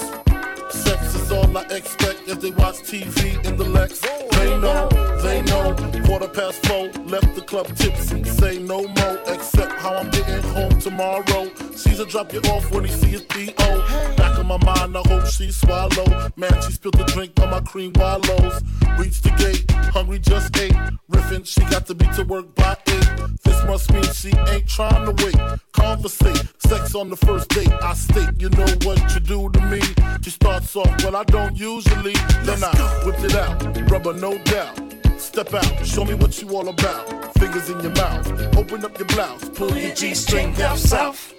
Sex 0.72 1.16
is 1.16 1.32
all 1.32 1.58
I 1.58 1.64
expect 1.72 2.28
as 2.30 2.40
they 2.40 2.52
watch 2.52 2.78
TV 2.78 3.44
in 3.46 3.58
the 3.58 3.66
Lex. 3.66 4.02
They 4.02 4.58
know, 4.60 4.88
they 5.22 5.42
know. 5.44 5.76
Quarter 6.06 6.30
past 6.30 6.66
four, 6.66 6.90
left 7.06 7.36
the 7.36 7.42
club 7.42 7.68
tipsy. 7.76 8.24
Say 8.24 8.60
no 8.60 8.88
more, 8.88 9.20
except 9.28 9.74
how 9.74 9.96
I'm 9.96 10.10
getting 10.10 10.44
home 10.52 10.80
tomorrow. 10.80 11.50
Caesar 11.80 12.04
drop 12.04 12.34
you 12.34 12.42
off 12.52 12.70
when 12.72 12.84
he 12.84 12.92
see 12.92 13.08
his 13.08 13.22
P.O. 13.22 14.16
Back 14.18 14.38
in 14.38 14.46
my 14.46 14.58
mind, 14.58 14.98
I 14.98 15.02
hope 15.08 15.26
she 15.28 15.50
swallow. 15.50 16.30
Man, 16.36 16.52
she 16.62 16.74
spilled 16.74 16.96
the 16.96 17.06
drink 17.06 17.40
on 17.40 17.52
my 17.52 17.62
cream 17.62 17.94
wallows. 17.96 18.62
Reached 18.98 19.24
the 19.24 19.32
gate, 19.38 19.72
hungry 19.94 20.20
just 20.20 20.56
ate. 20.58 20.76
Riffin', 21.10 21.46
she 21.46 21.62
got 21.72 21.86
to 21.86 21.96
be 21.96 22.06
to 22.18 22.24
work 22.26 22.54
by 22.56 22.76
eight. 22.88 23.10
This 23.44 23.64
must 23.64 23.94
mean 23.94 24.04
she 24.12 24.36
ain't 24.52 24.68
trying 24.68 25.06
to 25.06 25.24
wait. 25.24 25.38
Conversate, 25.72 26.44
sex 26.58 26.96
on 26.96 27.10
the 27.10 27.16
first 27.16 27.48
date. 27.50 27.72
I 27.82 27.94
state, 27.94 28.42
you 28.42 28.50
know 28.50 28.68
what 28.84 29.00
you 29.14 29.22
do 29.22 29.50
to 29.50 29.62
me. 29.68 29.80
She 30.22 30.32
starts 30.32 30.76
off, 30.76 31.04
well, 31.04 31.16
I 31.16 31.24
don't 31.24 31.58
usually. 31.58 32.14
Then 32.44 32.62
I 32.62 33.02
whip 33.06 33.24
it 33.24 33.36
out, 33.36 33.90
rubber, 33.90 34.14
no 34.14 34.38
doubt. 34.40 34.99
Step 35.20 35.54
out, 35.54 35.86
show 35.86 36.06
me 36.06 36.14
what 36.14 36.42
you 36.42 36.50
all 36.56 36.70
about. 36.70 37.34
Fingers 37.38 37.70
in 37.70 37.80
your 37.82 37.92
mouth, 37.92 38.56
open 38.58 38.86
up 38.86 38.98
your 38.98 39.08
blouse, 39.10 39.50
pull 39.50 39.76
your 39.78 39.94
G 39.94 40.14
string 40.14 40.54
down 40.54 40.78
south. 40.78 41.34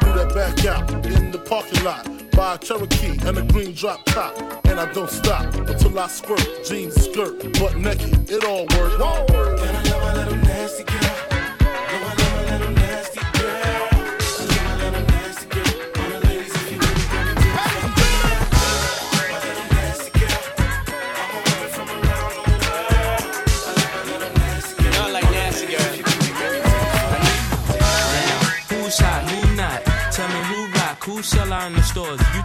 Do 0.00 0.12
that 0.14 0.32
back 0.34 0.64
out 0.64 0.90
in 1.06 1.30
the 1.30 1.38
parking 1.38 1.84
lot. 1.84 2.08
Buy 2.32 2.54
a 2.54 2.58
Cherokee 2.58 3.18
and 3.26 3.36
a 3.36 3.42
green 3.42 3.74
drop 3.74 4.04
top. 4.06 4.34
And 4.64 4.80
I 4.80 4.90
don't 4.92 5.10
stop 5.10 5.54
until 5.54 5.98
I 5.98 6.08
squirt. 6.08 6.64
Jeans, 6.66 6.94
skirt, 6.94 7.52
butt 7.58 7.76
naked, 7.76 8.30
it 8.30 8.42
all 8.44 8.66
works. 8.76 8.98
Not 8.98 9.30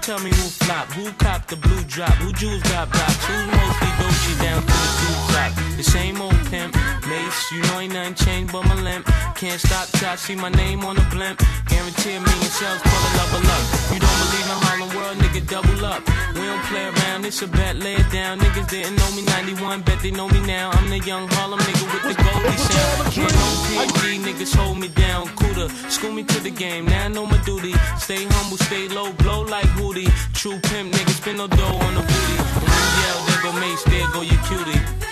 tell 0.05 0.19
me 0.19 0.29
who 0.29 0.49
flop, 0.61 0.85
who 0.93 1.11
cop 1.13 1.47
the 1.47 1.55
blue 1.55 1.81
drop, 1.85 2.13
who 2.21 2.31
jewels 2.33 2.61
got 2.69 2.91
blocks, 2.91 3.25
who's 3.25 3.47
mostly 3.47 3.89
Dolce 3.97 4.33
down 4.43 4.61
to 4.61 4.67
the 4.67 4.91
two 5.01 5.33
drop. 5.33 5.77
The 5.77 5.83
same 5.83 6.21
old 6.21 6.34
pimp, 6.71 7.07
mace, 7.07 7.51
you 7.51 7.61
know 7.63 7.79
ain't 7.79 7.93
nothing 7.93 8.15
changed 8.15 8.53
but 8.53 8.63
my 8.65 8.75
limp. 8.81 9.05
Can't 9.35 9.59
stop 9.59 9.87
till 9.89 10.09
I 10.09 10.15
see 10.15 10.35
my 10.35 10.49
name 10.49 10.83
on 10.83 10.95
the 10.95 11.05
blimp. 11.11 11.41
Guarantee 11.67 12.15
a 12.15 12.19
million 12.19 12.51
sales, 12.57 12.81
pull 12.81 13.01
a 13.07 13.11
level 13.19 13.43
up. 13.55 13.63
You 13.93 13.99
don't 13.99 14.17
believe 14.23 14.47
in 14.53 14.57
Harlem 14.65 14.89
World, 14.95 15.17
nigga, 15.17 15.41
double 15.47 15.85
up. 15.85 16.01
We 16.35 16.41
don't 16.41 16.63
play 16.65 16.85
around, 16.85 17.25
it's 17.25 17.41
a 17.41 17.47
bet, 17.47 17.75
lay 17.77 17.95
it 17.95 18.11
down. 18.11 18.39
Niggas 18.39 18.69
didn't 18.69 18.95
know 18.95 19.11
me 19.15 19.23
91, 19.23 19.81
bet 19.81 19.99
they 20.01 20.11
know 20.11 20.27
me 20.29 20.41
now. 20.45 20.71
I'm 20.71 20.89
the 20.89 20.99
young 20.99 21.27
Harlem 21.29 21.59
nigga 21.59 21.85
with 21.93 22.03
the 22.09 22.15
Goldie 22.23 22.57
sound. 22.57 23.13
Can't 23.13 23.33
no 23.33 23.47
PhD, 23.67 24.19
niggas 24.27 24.55
hold 24.55 24.77
me 24.79 24.87
down. 24.89 25.27
Cooler, 25.35 25.69
school 25.89 26.11
me 26.11 26.23
to 26.23 26.39
the 26.39 26.51
game, 26.51 26.85
now 26.85 27.05
I 27.05 27.07
know 27.09 27.25
my 27.25 27.37
duty. 27.43 27.73
Stay 27.97 28.25
humble, 28.25 28.57
stay 28.57 28.87
low, 28.89 29.11
blow 29.13 29.41
like 29.41 29.69
Hootie. 29.77 30.09
True 30.33 30.59
pimp, 30.59 30.93
niggas 30.93 31.17
spin 31.21 31.37
no 31.37 31.47
dough 31.47 31.77
on 31.85 31.93
the 31.95 32.01
booty. 32.01 32.37
When 32.61 32.71
you 32.83 32.91
yell, 33.01 33.19
there 33.27 33.41
go 33.43 33.51
Mace, 33.59 33.83
there 33.83 34.07
go 34.13 34.21
your 34.21 34.41
cutie. 34.47 35.04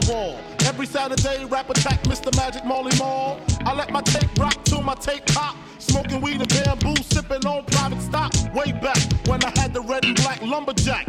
My 0.00 0.12
wall. 0.12 0.38
Every 0.60 0.86
Saturday, 0.86 1.44
rap 1.46 1.70
attack, 1.70 2.02
Mr. 2.04 2.34
Magic 2.36 2.64
Marley 2.64 2.96
Marl. 2.98 3.40
I 3.64 3.74
let 3.74 3.90
my 3.90 4.00
tape 4.02 4.28
rock 4.38 4.64
till 4.64 4.82
my 4.82 4.94
tape 4.94 5.24
pop. 5.26 5.56
Smoking 5.78 6.20
weed 6.20 6.40
and 6.40 6.48
bamboo, 6.48 6.94
sipping 7.02 7.44
on 7.46 7.64
private 7.64 8.02
stock. 8.02 8.32
Way 8.54 8.72
back 8.72 8.98
when 9.26 9.42
I 9.44 9.52
had 9.58 9.72
the 9.72 9.80
red 9.80 10.04
and 10.04 10.14
black 10.16 10.42
lumberjack 10.42 11.08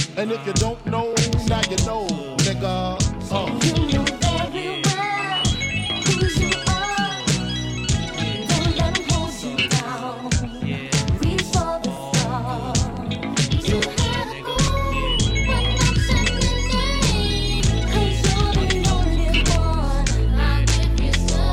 And 0.21 0.31
if 0.31 0.45
you 0.45 0.53
don't 0.53 0.85
know, 0.85 1.15
now 1.47 1.61
you 1.67 1.77
know, 1.77 2.05
nigga. 2.45 2.95
Uh. 3.31 3.47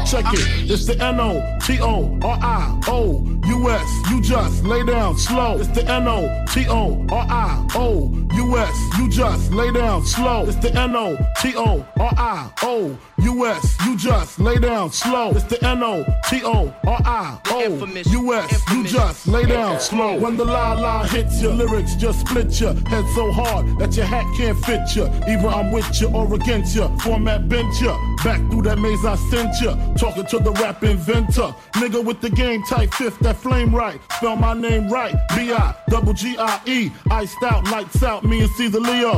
Check 0.04 0.24
it. 0.34 0.70
It's 0.70 0.84
the 0.84 1.02
N 1.02 1.20
O 1.20 1.58
T 1.62 1.78
O 1.80 2.18
R 2.22 2.38
I 2.42 2.80
O 2.86 3.24
U 3.46 3.70
S. 3.70 4.10
You 4.10 4.20
just 4.20 4.62
lay 4.64 4.84
down 4.84 5.16
slow. 5.16 5.56
It's 5.56 5.68
the 5.68 5.90
N 5.90 6.06
O 6.06 6.44
T 6.52 6.66
O 6.68 7.06
R 7.10 7.26
I 7.30 7.66
O 7.74 8.27
U 8.34 8.58
S. 8.58 8.87
You 8.98 9.08
just 9.08 9.52
lay 9.52 9.70
down 9.70 10.04
slow. 10.04 10.44
It's 10.46 10.56
the 10.56 10.74
N 10.74 10.96
O 10.96 11.16
T 11.40 11.54
O 11.56 11.86
R 12.00 12.12
I 12.16 12.50
O 12.62 12.98
U 13.18 13.46
S. 13.46 13.76
You 13.86 13.96
just 13.96 14.40
lay 14.40 14.56
down 14.58 14.90
slow. 14.90 15.30
It's 15.30 15.44
the 15.44 15.64
N 15.64 15.84
O 15.84 16.04
T 16.28 16.42
O 16.44 16.74
R 16.84 17.00
I 17.04 17.38
O 17.52 17.86
U 18.10 18.34
S. 18.34 18.62
You 18.72 18.84
just 18.84 19.28
lay 19.28 19.46
down 19.46 19.78
slow. 19.78 20.18
When 20.18 20.36
the 20.36 20.44
la 20.44 20.72
la 20.72 21.04
hits 21.04 21.40
your 21.40 21.52
lyrics, 21.54 21.94
just 21.94 22.26
split 22.26 22.60
your 22.60 22.74
head 22.74 23.04
so 23.14 23.30
hard 23.30 23.78
that 23.78 23.96
your 23.96 24.06
hat 24.06 24.26
can't 24.36 24.58
fit 24.64 24.96
you. 24.96 25.06
Either 25.28 25.48
I'm 25.48 25.70
with 25.70 26.00
you 26.00 26.08
or 26.08 26.34
against 26.34 26.74
you. 26.74 26.88
Format 26.98 27.48
bent 27.48 27.80
you. 27.80 27.94
Back 28.24 28.40
through 28.50 28.62
that 28.62 28.78
maze 28.80 29.04
I 29.04 29.14
sent 29.30 29.60
you. 29.60 29.76
Talking 29.96 30.26
to 30.26 30.40
the 30.40 30.50
rap 30.52 30.82
inventor. 30.82 31.54
Nigga 31.74 32.04
with 32.04 32.20
the 32.20 32.30
game 32.30 32.64
type 32.64 32.92
fifth, 32.94 33.20
that 33.20 33.36
flame 33.36 33.72
right. 33.72 34.00
Spell 34.14 34.34
my 34.34 34.54
name 34.54 34.88
right. 34.88 35.14
B-I, 35.36 35.74
double 35.88 36.12
G-I-E. 36.12 36.90
Iced 37.12 37.42
out, 37.44 37.64
lights 37.70 38.02
out, 38.02 38.24
me 38.24 38.40
and 38.40 38.50
Caesar 38.50 38.80
Leo. 38.88 39.12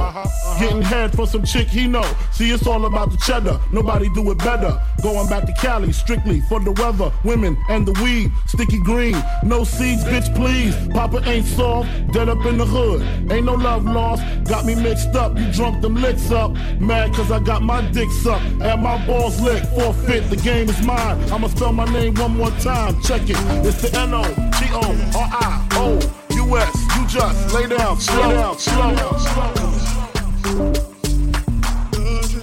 Getting 0.58 0.82
head 0.82 1.14
for 1.14 1.26
some 1.26 1.44
chick 1.44 1.68
he 1.68 1.86
know. 1.86 2.04
See, 2.32 2.50
it's 2.50 2.66
all 2.66 2.84
about 2.86 3.10
the 3.10 3.16
cheddar. 3.18 3.58
Nobody 3.72 4.08
do 4.14 4.30
it 4.30 4.38
better. 4.38 4.80
Going 5.02 5.28
back 5.28 5.46
to 5.46 5.52
Cali, 5.52 5.92
strictly 5.92 6.40
for 6.42 6.60
the 6.60 6.72
weather, 6.72 7.12
women, 7.24 7.56
and 7.68 7.86
the 7.86 7.92
weed. 8.02 8.30
Sticky 8.46 8.80
green, 8.80 9.16
no 9.42 9.64
seeds, 9.64 10.04
bitch, 10.04 10.34
please. 10.34 10.74
Papa 10.92 11.22
ain't 11.26 11.46
soft, 11.46 11.88
dead 12.12 12.28
up 12.28 12.44
in 12.44 12.58
the 12.58 12.66
hood. 12.66 13.02
Ain't 13.30 13.46
no 13.46 13.54
love 13.54 13.84
lost. 13.84 14.22
Got 14.44 14.66
me 14.66 14.74
mixed 14.74 15.14
up, 15.14 15.38
you 15.38 15.50
drunk 15.52 15.80
them 15.80 15.94
licks 15.94 16.30
up. 16.30 16.52
Mad 16.78 17.14
cause 17.14 17.30
I 17.30 17.38
got 17.40 17.62
my 17.62 17.80
dick 17.92 18.10
sucked 18.22 18.44
and 18.44 18.82
my 18.82 19.04
balls 19.06 19.40
licked. 19.40 19.66
Forfeit, 19.68 20.28
the 20.28 20.36
game 20.36 20.68
is 20.68 20.80
mine. 20.84 21.18
I'ma 21.32 21.48
spell 21.48 21.72
my 21.72 21.90
name 21.92 22.14
one 22.14 22.36
more 22.36 22.50
time. 22.62 23.00
Check 23.02 23.22
it. 23.22 23.36
It's 23.66 23.80
the 23.82 23.98
N 23.98 24.14
O 24.14 24.24
T 24.24 24.66
O 24.72 25.18
R 25.18 25.28
I 25.32 25.68
O 25.72 26.29
U 26.50 26.56
S. 26.56 26.96
You 26.96 27.06
just 27.06 27.54
lay 27.54 27.68
down, 27.68 28.00
slow 28.00 28.32
down, 28.32 28.58
slow 28.58 28.94
down, 28.96 29.20
slow 29.20 29.54
down. 29.54 29.72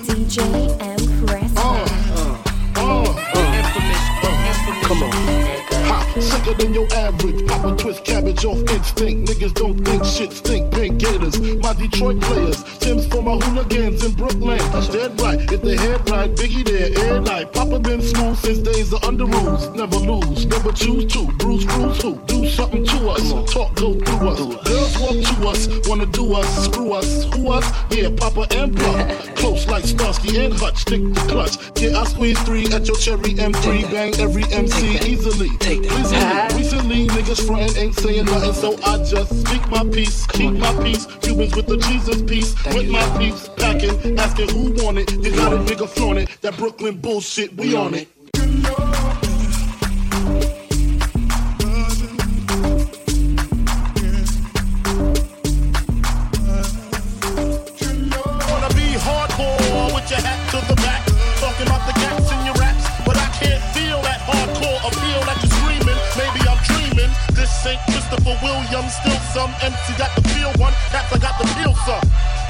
DJ 0.07 0.37
Empress. 0.79 1.51
Uh, 1.57 1.85
uh, 2.77 3.03
uh, 3.03 3.67
Come 4.83 5.03
on. 5.03 5.11
Ha, 5.11 6.13
sicker 6.21 6.53
than 6.53 6.73
your 6.73 6.87
average. 6.93 7.45
Pop 7.47 7.65
a 7.65 7.75
twist 7.75 8.05
cabbage 8.05 8.45
off 8.45 8.59
instinct. 8.71 9.29
Niggas 9.29 9.53
don't 9.53 9.83
think 9.83 10.05
shit 10.05 10.31
stink. 10.31 10.71
Pink 10.71 10.99
Gators, 10.99 11.41
my 11.57 11.73
Detroit 11.73 12.21
players. 12.21 12.63
Tim's 12.79 13.05
for 13.07 13.21
my 13.21 13.35
hooligans 13.35 14.05
in 14.05 14.13
Brooklyn. 14.13 14.59
That's 14.71 14.87
dead 14.87 15.19
right. 15.19 15.41
If 15.41 15.51
right, 15.51 15.63
Biggie 16.37 16.63
there, 16.63 16.89
air 17.03 17.19
night. 17.19 17.51
Papa 17.51 17.79
been 17.79 17.99
smooth 17.99 18.37
since 18.37 18.59
days 18.59 18.93
of 18.93 19.03
under 19.03 19.25
rules. 19.25 19.69
Never 19.69 19.95
lose, 19.95 20.45
never 20.45 20.71
choose 20.71 21.11
to. 21.13 21.25
Bruce, 21.37 21.65
Bruce, 21.65 22.01
who? 22.03 22.15
Do 22.27 22.47
something 22.47 22.85
to 22.85 23.09
us. 23.09 23.51
Talk, 23.51 23.73
go 23.75 23.95
through 23.95 24.29
us. 24.29 24.39
Girls 24.67 24.99
walk 24.99 25.17
to 25.33 25.47
us, 25.47 25.87
wanna 25.89 26.05
do 26.05 26.35
us, 26.35 26.65
screw 26.65 26.93
us. 26.93 27.23
Who 27.33 27.49
us? 27.51 27.65
Yeah, 27.89 28.09
Papa 28.15 28.45
and 28.51 28.77
Pop. 28.77 29.09
Close 29.35 29.65
like 29.67 29.83
Starsky 29.85 30.45
and 30.45 30.53
Hutch. 30.53 30.77
Stick 30.77 31.01
the 31.13 31.21
clutch. 31.21 31.57
Yeah, 31.81 31.99
I 31.99 32.03
squeeze 32.05 32.39
three 32.43 32.65
at 32.67 32.85
your 32.87 32.97
cherry 32.97 33.33
M3. 33.33 33.91
Bang 33.91 34.13
every 34.19 34.43
MC 34.53 34.99
easily. 35.09 35.49
Recently, 35.49 35.89
recently, 35.89 36.66
niggas 37.17 37.45
frontin' 37.47 37.77
ain't 37.77 37.95
saying 37.95 38.25
nothing, 38.25 38.53
so 38.53 38.77
I 38.83 39.03
just 39.03 39.47
speak 39.47 39.67
my 39.69 39.83
peace, 39.89 40.27
keep 40.27 40.53
my 40.53 40.73
peace. 40.83 41.05
Cubans 41.21 41.55
with 41.55 41.67
the 41.67 41.77
Jesus 41.77 42.21
peace, 42.21 42.53
with 42.73 42.89
my 42.89 43.17
peace, 43.17 43.49
packing, 43.57 44.19
asking 44.19 44.49
who 44.49 44.83
want 44.83 44.99
it. 44.99 45.11
You 45.11 45.35
got 45.35 45.53
it, 45.53 45.61
nigga, 45.61 45.89
flaunt 45.89 46.19
it. 46.19 46.29
That 46.41 46.57
Brooklyn 46.57 46.97
bullshit, 46.97 47.55
we 47.55 47.75
on 47.75 47.95
it. 47.95 49.26
Christopher 68.07 68.39
Williams, 68.39 68.95
still 68.95 69.19
some 69.35 69.51
MC 69.59 69.91
got 69.99 70.15
the 70.15 70.23
feel 70.31 70.47
one. 70.63 70.71
I 70.95 71.19
got 71.19 71.35
the 71.35 71.43
feel 71.59 71.75
some. 71.83 71.99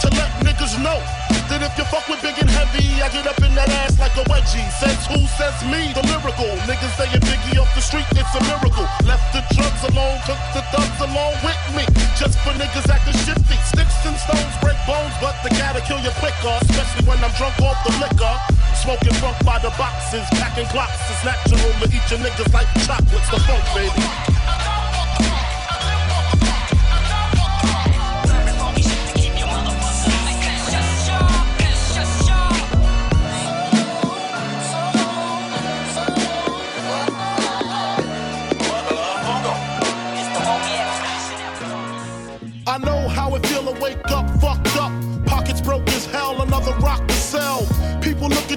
To 0.05 0.07
let 0.13 0.29
niggas 0.45 0.77
know 0.85 1.01
that 1.49 1.65
if 1.65 1.73
you 1.73 1.85
fuck 1.89 2.05
with 2.05 2.21
big 2.21 2.37
and 2.37 2.45
heavy, 2.45 2.85
I 3.01 3.09
get 3.09 3.25
up 3.25 3.41
in 3.41 3.57
that 3.57 3.65
ass 3.81 3.97
like 3.97 4.13
a 4.21 4.25
wedgie. 4.29 4.61
Says 4.77 5.01
who 5.09 5.17
says 5.33 5.57
me? 5.65 5.89
The 5.97 6.05
lyrical 6.13 6.45
niggas 6.69 6.93
saying 6.93 7.25
Biggie 7.25 7.57
off 7.57 7.73
the 7.73 7.81
street, 7.81 8.05
it's 8.13 8.29
a 8.37 8.41
miracle. 8.45 8.85
Left 9.09 9.25
the 9.33 9.41
drugs 9.57 9.81
alone, 9.89 10.21
took 10.29 10.37
the 10.53 10.61
thugs 10.69 11.01
along 11.01 11.33
with 11.41 11.63
me. 11.73 11.89
Just 12.13 12.37
for 12.45 12.53
niggas 12.53 12.85
acting 12.93 13.17
shifty. 13.25 13.57
Sticks 13.65 13.97
and 14.05 14.13
stones 14.13 14.53
break 14.61 14.77
bones, 14.85 15.17
but 15.17 15.33
they 15.41 15.49
gotta 15.57 15.81
kill 15.81 15.97
you 16.05 16.13
quicker. 16.21 16.53
Especially 16.69 17.01
when 17.09 17.17
I'm 17.25 17.33
drunk 17.33 17.57
off 17.65 17.81
the 17.81 17.97
liquor. 17.97 18.35
Smoking 18.77 19.17
funk 19.17 19.41
by 19.41 19.57
the 19.57 19.73
boxes, 19.73 20.21
packing 20.37 20.69
clocks. 20.69 21.01
It's 21.09 21.25
natural 21.25 21.73
to 21.81 21.85
eat 21.89 22.05
your 22.13 22.21
niggas 22.21 22.53
like 22.53 22.69
chocolates. 22.85 23.25
The 23.33 23.41
funk, 23.41 23.65
baby. 23.73 24.76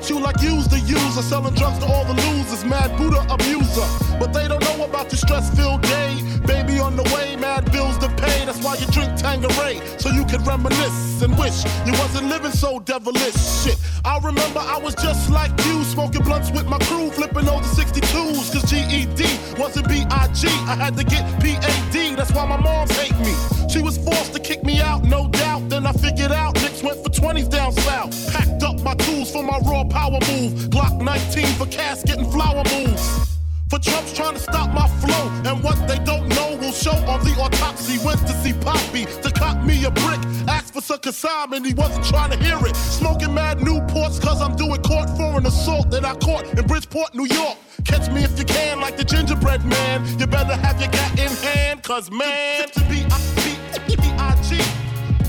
At 0.01 0.09
you 0.09 0.19
like 0.19 0.41
you's 0.41 0.67
the 0.67 0.81
user, 0.81 1.21
selling 1.21 1.55
drugs 1.55 1.79
to 1.81 1.85
all 1.85 2.07
the 2.07 2.15
losers. 2.15 2.65
Mad 2.65 2.97
Buddha 2.97 3.21
abuser, 3.29 3.87
but 4.19 4.33
they 4.33 4.49
don't 4.49 4.63
know 4.63 4.85
about 4.87 5.11
the 5.11 5.17
stress-filled 5.17 5.83
day. 5.83 6.23
Baby 6.47 6.79
on 6.81 6.97
the 6.97 7.03
way, 7.15 7.37
mad 7.37 7.71
bills 7.71 7.99
to 7.99 8.09
pay. 8.17 8.47
That's 8.47 8.65
why 8.65 8.77
you 8.77 8.87
drink 8.87 9.15
Tanqueray, 9.17 9.77
so 9.99 10.09
you 10.09 10.25
can 10.25 10.43
reminisce 10.45 11.21
and 11.21 11.37
wish 11.37 11.65
you 11.85 11.93
wasn't 12.01 12.29
living 12.29 12.53
so 12.53 12.79
devilish. 12.81 13.37
Shit, 13.63 13.77
I 14.03 14.19
remember 14.25 14.61
I 14.61 14.79
was 14.79 14.95
just 14.95 15.29
like 15.29 15.53
you, 15.67 15.85
smoking 15.85 16.23
blunts 16.23 16.51
with 16.51 16.67
my 16.67 16.79
crew, 16.89 17.11
flipping 17.11 17.47
over 17.47 17.63
62s. 17.63 18.53
Cause 18.55 18.65
GED 18.71 19.61
wasn't 19.61 19.87
B-I-G. 19.87 20.49
I 20.49 20.77
had 20.77 20.97
to 20.97 21.05
get 21.05 21.29
P-A-D. 21.43 22.15
That's 22.15 22.33
why 22.33 22.47
my 22.47 22.57
moms 22.57 22.97
hate 22.97 23.19
me. 23.19 23.60
She 23.71 23.81
was 23.81 23.99
forced 23.99 24.35
to 24.35 24.41
kick 24.41 24.65
me 24.65 24.81
out, 24.81 25.05
no 25.05 25.29
doubt. 25.29 25.69
Then 25.69 25.87
I 25.87 25.93
figured 25.93 26.33
out 26.33 26.55
Nicks 26.57 26.83
went 26.83 26.99
for 27.05 27.09
20s 27.09 27.49
down 27.49 27.71
south. 27.71 28.33
Packed 28.33 28.65
up 28.65 28.81
my 28.83 28.95
tools 28.95 29.31
for 29.31 29.45
my 29.45 29.61
raw 29.61 29.85
power 29.85 30.19
move. 30.29 30.71
Glock 30.75 31.01
19 31.01 31.47
for 31.55 31.67
casket 31.67 32.19
and 32.19 32.31
flower 32.33 32.65
moves. 32.75 33.39
For 33.71 33.79
Trump's 33.79 34.13
trying 34.13 34.35
to 34.35 34.41
stop 34.41 34.75
my 34.75 34.89
flow. 34.99 35.31
And 35.49 35.63
what 35.63 35.79
they 35.87 35.99
don't 36.01 36.29
know 36.31 36.57
will 36.61 36.73
show 36.73 36.97
on 37.07 37.23
the 37.23 37.31
autopsy. 37.39 38.05
Went 38.05 38.19
to 38.27 38.33
see 38.43 38.53
Poppy 38.55 39.05
to 39.23 39.31
cop 39.31 39.63
me 39.63 39.85
a 39.85 39.91
brick. 39.93 40.19
Asked 40.49 40.75
for 40.75 40.99
Kassam 40.99 41.53
and 41.53 41.65
he 41.65 41.73
wasn't 41.73 42.05
trying 42.07 42.33
to 42.33 42.39
hear 42.39 42.59
it. 42.67 42.75
Smoking 42.75 43.33
mad 43.33 43.59
Newports 43.59 44.21
cause 44.21 44.43
I'm 44.43 44.57
doing 44.57 44.83
court 44.83 45.09
for 45.11 45.39
an 45.39 45.47
assault 45.47 45.93
that 45.93 46.05
I 46.05 46.17
caught 46.17 46.45
in 46.59 46.67
Bridgeport, 46.67 47.15
New 47.15 47.27
York. 47.27 47.57
Catch 47.85 48.11
me 48.11 48.25
if 48.25 48.37
you 48.37 48.45
can, 48.45 48.81
like 48.81 48.97
the 48.97 49.05
gingerbread 49.05 49.65
man. 49.65 50.05
You 50.19 50.27
better 50.27 50.57
have 50.57 50.81
your 50.81 50.91
gat 50.91 51.13
in 51.21 51.31
hand, 51.37 51.85
cause 51.85 52.11
man, 52.11 52.69
to 52.71 52.81
be. 52.89 53.05
To 53.05 53.45
be 53.45 53.60
B-I-G. 53.87 54.59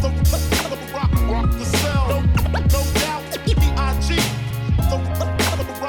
The 0.01 0.09
rock, 0.93 1.11
wants 1.29 1.55
to 1.57 1.65
sell 1.77 2.05
him. 2.13 2.25
No 2.53 2.81
doubt, 3.01 3.23
the 3.31 3.39
Pippi 3.39 3.67
IG. 3.67 4.19
The 4.89 4.97
Pippin' 5.15 5.81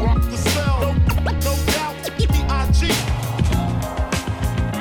rock 0.00 0.20
the 0.22 0.36
cell. 0.36 0.80
No, 0.80 1.32
no 1.32 1.54
doubt, 1.72 1.96
B-I-G. 2.16 2.80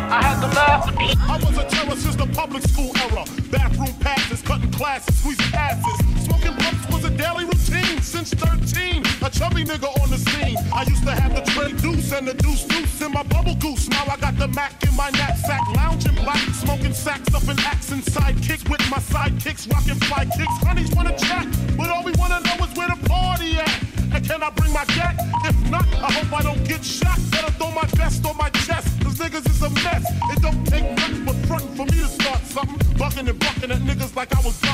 I 0.10 0.22
had 0.24 0.39
to 0.41 0.47
laugh. 0.55 0.93
I 0.97 1.38
was 1.43 1.58
a 1.58 1.70
terror 1.70 1.95
since 1.95 2.16
the 2.16 2.28
public 2.34 2.64
school 2.64 2.91
era. 2.97 3.26
Bathroom 3.51 3.93
passes, 3.99 4.41
cutting 4.41 4.72
classes, 4.72 5.20
squeezing 5.20 5.53
asses. 5.53 6.07
Since 8.08 8.34
13. 8.34 9.03
A 9.22 9.30
chubby 9.30 9.66
nigga 9.66 9.91
on 10.01 10.10
the 10.10 10.18
scene. 10.18 10.55
I 10.72 10.84
used 10.88 11.03
to 11.03 11.12
have 11.12 11.36
the 11.36 11.43
tray 11.51 11.74
deuce 11.74 12.14
and 12.14 12.26
the 12.26 12.34
deuce 12.34 12.64
deuce 12.64 13.01
in 13.01 13.12
my 13.12 13.24
bubble 13.24 13.55
goose. 13.55 13.89
Now 13.89 14.05
I 14.10 14.16
got 14.16 14.38
the 14.38 14.47
Mac 14.47 14.82
in 14.88 14.95
my 14.95 15.10
knapsack, 15.12 15.62
lounging 15.76 16.16
black, 16.24 16.39
smoking 16.64 16.93
sacks 16.93 17.34
up 17.36 17.43
in 17.43 17.60
accent 17.60 18.05
sidekicks 18.05 18.64
with 18.70 18.80
my 18.89 18.99
sidekicks, 19.12 19.70
rocking 19.72 19.99
fly 20.08 20.24
kicks. 20.26 20.58
Honeys 20.64 20.91
wanna 20.95 21.18
chat, 21.18 21.45
but 21.76 21.89
all 21.89 22.03
we 22.03 22.14
wanna 22.14 22.39
know 22.47 22.64
is 22.66 22.72
where 22.78 22.88
the 22.88 22.99
party 23.10 23.60
at. 23.60 23.76
And 24.14 24.26
can 24.26 24.41
I 24.41 24.51
bring 24.51 24.72
my 24.72 24.86
gat? 24.95 25.16
If 25.43 25.58
not, 25.70 25.86
I 25.95 26.10
hope 26.18 26.32
I 26.32 26.41
don't 26.43 26.64
get 26.64 26.86
shot. 26.86 27.20
Better 27.30 27.51
throw 27.60 27.72
my 27.72 27.86
vest 27.99 28.26
on 28.26 28.38
my 28.38 28.49
chest, 28.66 28.88
cause 29.03 29.18
niggas 29.20 29.49
is 29.49 29.62
a 29.62 29.70
mess. 29.84 30.05
It 30.32 30.41
don't 30.41 30.64
take 30.66 30.88
nothing 30.95 31.26
but 31.26 31.36
frontin' 31.47 31.76
for 31.76 31.86
me 31.86 31.99
to 31.99 32.08
start 32.08 32.41
something. 32.45 32.97
Bucking 32.97 33.28
and 33.28 33.39
bucking 33.39 33.72
at 33.72 33.82
niggas 33.89 34.16
like 34.16 34.34
I 34.34 34.39
was 34.41 34.66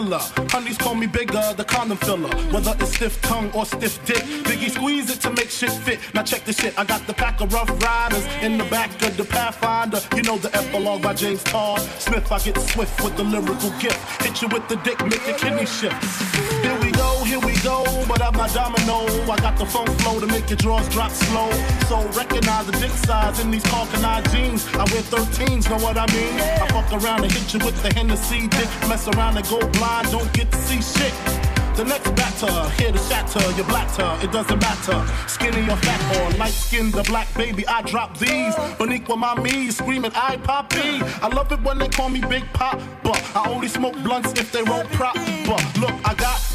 thriller. 0.00 0.20
Honeys 0.50 0.78
call 0.78 0.94
me 0.94 1.06
bigger, 1.06 1.42
the 1.56 1.64
condom 1.64 1.98
filler. 1.98 2.28
Whether 2.52 2.74
it's 2.80 2.94
stiff 2.94 3.20
tongue 3.22 3.50
or 3.52 3.66
stiff 3.66 4.04
dick, 4.04 4.22
Biggie 4.44 4.70
squeeze 4.70 5.10
it 5.10 5.20
to 5.22 5.30
make 5.30 5.50
shit 5.50 5.72
fit. 5.72 5.98
Now 6.14 6.22
check 6.22 6.44
this 6.44 6.58
shit, 6.58 6.78
I 6.78 6.84
got 6.84 7.06
the 7.06 7.14
pack 7.14 7.40
of 7.40 7.52
rough 7.52 7.70
riders 7.82 8.24
in 8.42 8.58
the 8.58 8.64
back 8.64 8.90
of 9.02 9.16
the 9.16 9.24
Pathfinder. 9.24 10.00
You 10.16 10.22
know 10.22 10.38
the 10.38 10.54
epilogue 10.56 11.02
by 11.02 11.14
James 11.14 11.42
Todd 11.44 11.80
Smith. 11.98 12.30
I 12.32 12.38
get 12.38 12.58
swift 12.58 13.02
with 13.02 13.16
the 13.16 13.24
lyrical 13.24 13.70
gift. 13.78 14.22
Hit 14.22 14.42
you 14.42 14.48
with 14.48 14.66
the 14.68 14.76
dick, 14.76 14.98
make 15.04 15.26
your 15.26 15.36
kidney 15.36 15.66
shift. 15.66 16.00
Here 16.62 16.79
I'm 18.40 18.48
domino. 18.54 19.04
I 19.30 19.36
got 19.36 19.58
the 19.58 19.66
funk 19.66 19.90
flow 20.00 20.18
to 20.18 20.26
make 20.26 20.48
your 20.48 20.56
drawers 20.56 20.88
drop 20.88 21.12
slow. 21.12 21.50
So 21.88 22.00
recognize 22.18 22.66
the 22.66 22.72
dick 22.72 22.90
size 22.90 23.38
in 23.40 23.50
these 23.50 23.64
Eye 23.66 24.22
jeans. 24.32 24.66
I 24.74 24.84
wear 24.90 25.02
13s, 25.02 25.68
know 25.68 25.76
what 25.84 25.98
I 25.98 26.06
mean? 26.14 26.40
I 26.40 26.66
fuck 26.68 26.90
around 27.02 27.24
and 27.24 27.30
hit 27.30 27.52
you 27.52 27.60
with 27.64 27.80
the 27.82 27.92
Hennessy 27.92 28.48
dick. 28.48 28.68
Mess 28.88 29.06
around 29.08 29.36
and 29.36 29.46
go 29.46 29.58
blind, 29.78 30.10
don't 30.10 30.32
get 30.32 30.50
to 30.50 30.56
see 30.56 30.80
shit. 30.80 31.12
The 31.76 31.84
next 31.84 32.10
batter, 32.16 32.70
here 32.82 32.92
to 32.92 32.98
shatter 32.98 33.40
your 33.52 33.66
blatter, 33.66 34.10
it 34.24 34.32
doesn't 34.32 34.60
matter. 34.60 35.06
Skinny 35.28 35.68
or 35.70 35.76
fat 35.76 36.00
or 36.16 36.38
light 36.38 36.52
skinned 36.52 36.94
or 36.96 37.04
black 37.04 37.32
baby, 37.34 37.66
I 37.68 37.82
drop 37.82 38.16
these. 38.16 38.54
Boricua 38.78 39.18
mommy, 39.18 39.70
screaming, 39.70 40.12
I 40.14 40.38
poppy. 40.38 41.02
I 41.22 41.28
love 41.28 41.52
it 41.52 41.60
when 41.62 41.78
they 41.78 41.88
call 41.88 42.08
me 42.08 42.20
Big 42.20 42.44
Pop, 42.54 42.80
but 43.02 43.20
I 43.36 43.50
only 43.50 43.68
smoke 43.68 43.94
blunts 44.02 44.32
if 44.32 44.50
they 44.50 44.62
roll 44.62 44.84
prop. 44.84 45.14
But 45.46 45.78
look, 45.78 45.94
I 46.04 46.14
got. 46.14 46.49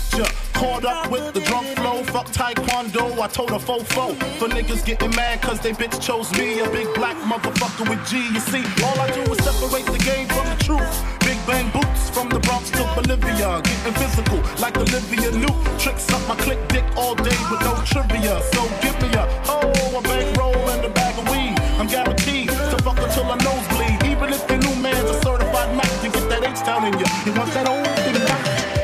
Caught 0.56 0.86
up 0.86 1.12
with 1.12 1.34
the 1.34 1.42
drunk 1.42 1.68
flow, 1.76 2.02
fuck 2.04 2.28
taekwondo, 2.28 3.20
I 3.20 3.28
told 3.28 3.52
a 3.52 3.60
fofo. 3.60 4.16
For 4.40 4.48
niggas 4.48 4.86
getting 4.86 5.12
mad 5.12 5.42
cause 5.42 5.60
they 5.60 5.74
bitch 5.74 6.02
chose 6.02 6.32
me, 6.40 6.60
a 6.60 6.70
big 6.70 6.88
black 6.96 7.18
motherfucker 7.18 7.90
with 7.90 8.00
G. 8.08 8.24
You 8.32 8.40
see, 8.40 8.64
all 8.86 8.98
I 8.98 9.12
do 9.12 9.22
is 9.34 9.40
separate 9.44 9.86
the 9.86 10.00
game 10.00 10.28
from 10.30 10.48
the 10.48 10.56
truth. 10.64 10.96
Big 11.28 11.36
bang 11.46 11.70
boots 11.72 12.10
from 12.10 12.30
the 12.30 12.40
Bronx 12.40 12.72
to 12.72 12.88
Bolivia, 12.96 13.62
getting 13.68 13.94
physical 14.00 14.40
like 14.64 14.78
Olivia 14.78 15.32
Newt. 15.32 15.60
Tricks 15.78 16.08
up 16.14 16.26
my 16.26 16.36
click 16.38 16.66
dick 16.70 16.86
all 16.96 17.16
day 17.16 17.36
with 17.52 17.60
no 17.60 17.76
trivia. 17.84 18.40
So 18.56 18.64
give 18.80 18.96
me 19.04 19.12
a 19.12 19.28
oh, 19.52 20.00
a 20.00 20.02
bankroll 20.08 20.56
and 20.72 20.86
a 20.86 20.90
bag 20.90 21.20
of 21.20 21.28
weed. 21.28 21.60
I'm 21.76 21.88
guaranteed 21.88 22.48
to 22.48 22.78
fuck 22.80 22.98
until 23.04 23.28
I 23.28 23.36
nosebleed. 23.44 24.08
Even 24.08 24.32
if 24.32 24.48
the 24.48 24.56
new 24.56 24.76
man's 24.80 25.10
a 25.10 25.20
certified 25.20 25.76
Mac 25.76 25.92
you 26.02 26.12
get 26.16 26.30
that 26.30 26.48
H 26.48 26.66
down 26.66 26.88
in 26.88 26.94
you. 26.96 27.06
You 27.26 27.34
want 27.38 27.52
that 27.52 27.68
old 27.68 27.86
thing 28.08 28.24
back? 28.24 28.75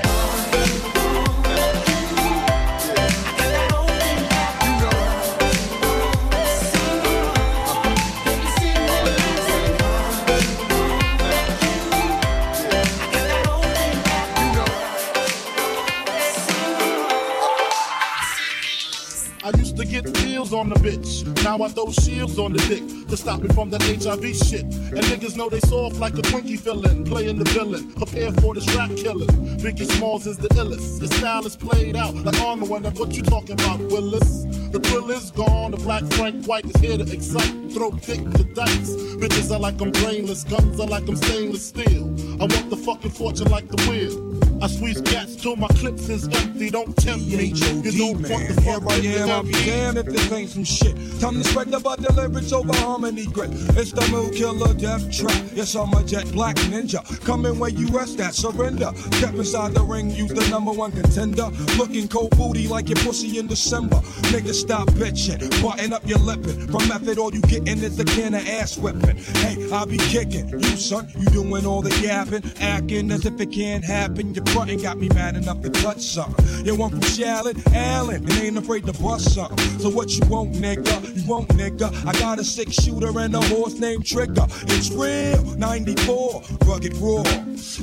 On 20.53 20.69
the 20.69 20.75
bitch. 20.75 21.25
Now 21.43 21.61
I 21.61 21.69
throw 21.69 21.91
shields 21.91 22.37
on 22.37 22.53
the 22.53 22.59
dick 22.67 23.07
to 23.07 23.17
stop 23.17 23.41
me 23.41 23.49
from 23.49 23.69
that 23.69 23.81
HIV 23.83 24.35
shit. 24.35 24.63
And 24.63 25.03
niggas 25.09 25.37
know 25.37 25.49
they 25.49 25.59
soft 25.61 25.97
like 25.97 26.13
a 26.13 26.21
Twinkie 26.21 26.59
villain, 26.59 27.03
playing 27.03 27.37
the 27.37 27.49
villain. 27.51 27.91
Prepare 27.93 28.31
for 28.33 28.53
this 28.53 28.67
rap 28.75 28.89
killing. 28.95 29.27
Biggie 29.59 29.89
Smalls 29.91 30.27
is 30.27 30.37
the 30.37 30.49
illest. 30.49 31.01
His 31.01 31.09
style 31.11 31.45
is 31.45 31.55
played 31.55 31.95
out 31.95 32.15
like 32.15 32.39
Arnold 32.41 32.69
when 32.69 32.83
that's 32.83 32.99
what 32.99 33.13
you 33.15 33.23
talking 33.23 33.53
about, 33.53 33.79
Willis. 33.79 34.43
The 34.71 34.79
thrill 34.79 35.09
is 35.11 35.31
gone. 35.31 35.71
The 35.71 35.77
black 35.77 36.03
Frank 36.13 36.45
White 36.45 36.65
is 36.65 36.79
here 36.81 36.97
to 36.97 37.03
excite. 37.03 37.71
Throw 37.71 37.91
dick 37.91 38.21
to 38.31 38.43
dice. 38.53 38.95
Bitches 39.21 39.51
are 39.51 39.59
like 39.59 39.81
I'm 39.81 39.91
brainless. 39.91 40.43
Guns 40.43 40.79
are 40.79 40.87
like 40.87 41.07
I'm 41.07 41.15
stainless 41.15 41.67
steel. 41.67 42.03
I 42.41 42.45
want 42.45 42.69
the 42.69 42.77
fucking 42.77 43.11
fortune 43.11 43.49
like 43.49 43.67
the 43.67 43.77
wheel. 43.89 44.50
I 44.61 44.67
squeeze 44.67 45.01
cats 45.01 45.35
till 45.35 45.55
my 45.55 45.67
clips 45.69 46.07
is 46.07 46.27
empty. 46.27 46.69
Don't 46.69 46.95
tempt 46.97 47.25
me. 47.25 47.45
You 47.45 47.91
don't 47.97 48.29
want 48.29 48.47
the 48.47 48.61
fuck 48.63 48.83
I 48.91 48.95
am, 48.97 49.29
I'll 49.31 49.43
be 49.43 49.53
damned 49.53 49.97
if 49.97 50.05
this 50.05 50.31
ain't 50.31 50.51
some 50.51 50.63
shit. 50.63 50.95
Time 51.19 51.41
to 51.41 51.43
spread 51.43 51.71
the 51.71 51.79
butt 51.79 51.99
the 51.99 52.13
lyrics 52.13 52.51
over 52.51 52.71
harmony 52.75 53.25
grip. 53.25 53.49
It's 53.75 53.91
the 53.91 54.07
Mill 54.11 54.29
Killer 54.29 54.73
Death 54.75 55.11
Trap. 55.11 55.33
Yes, 55.55 55.73
I'm 55.75 55.91
a 55.93 56.03
jet 56.03 56.31
black 56.31 56.57
ninja. 56.69 57.01
Coming 57.25 57.57
where 57.57 57.71
you 57.71 57.87
rest 57.87 58.19
at, 58.19 58.35
surrender. 58.35 58.91
Step 59.13 59.33
inside 59.33 59.73
the 59.73 59.81
ring, 59.81 60.11
you 60.11 60.27
the 60.27 60.47
number 60.49 60.71
one 60.71 60.91
contender. 60.91 61.49
Looking 61.77 62.07
cold 62.07 62.37
booty 62.37 62.67
like 62.67 62.87
your 62.87 62.97
pussy 62.97 63.39
in 63.39 63.47
December. 63.47 63.97
Nigga, 64.29 64.53
stop 64.53 64.87
bitching. 64.89 65.39
Button 65.63 65.91
up 65.91 66.07
your 66.07 66.19
lippin'. 66.19 66.67
From 66.67 66.87
method, 66.87 67.17
all 67.17 67.33
you 67.33 67.41
gettin' 67.41 67.83
is 67.83 67.99
a 67.99 68.05
can 68.05 68.35
of 68.35 68.47
ass 68.47 68.77
whipping. 68.77 69.17
Hey, 69.17 69.71
I'll 69.71 69.87
be 69.87 69.97
kicking. 69.97 70.49
You, 70.49 70.77
son, 70.77 71.11
you 71.17 71.25
doing 71.27 71.65
all 71.65 71.81
the 71.81 71.95
yapping. 71.99 72.43
Acting 72.59 73.09
as 73.11 73.25
if 73.25 73.41
it 73.41 73.51
can't 73.51 73.83
happen. 73.83 74.35
Your 74.35 74.45
frontin' 74.51 74.81
got 74.81 74.97
me 74.97 75.09
mad 75.09 75.35
enough 75.35 75.61
to 75.61 75.69
touch 75.69 76.01
something. 76.01 76.65
You 76.65 76.75
want 76.75 76.93
from 76.93 77.01
Charlotte, 77.01 77.57
Allen, 77.73 78.23
and 78.23 78.31
ain't 78.31 78.57
afraid 78.57 78.85
to 78.85 78.93
bust 78.93 79.33
something. 79.33 79.57
So 79.79 79.89
what 79.89 80.09
you 80.09 80.25
want, 80.27 80.53
nigga? 80.53 81.15
You 81.15 81.27
want, 81.27 81.49
nigga? 81.49 81.89
I 82.05 82.11
got 82.19 82.39
a 82.39 82.43
six 82.43 82.73
shooter 82.73 83.17
and 83.17 83.35
a 83.35 83.41
horse 83.41 83.79
named 83.79 84.05
Trigger. 84.05 84.45
It's 84.63 84.89
real, 84.91 85.43
94, 85.57 86.43
rugged 86.65 86.95
raw. 86.97 87.23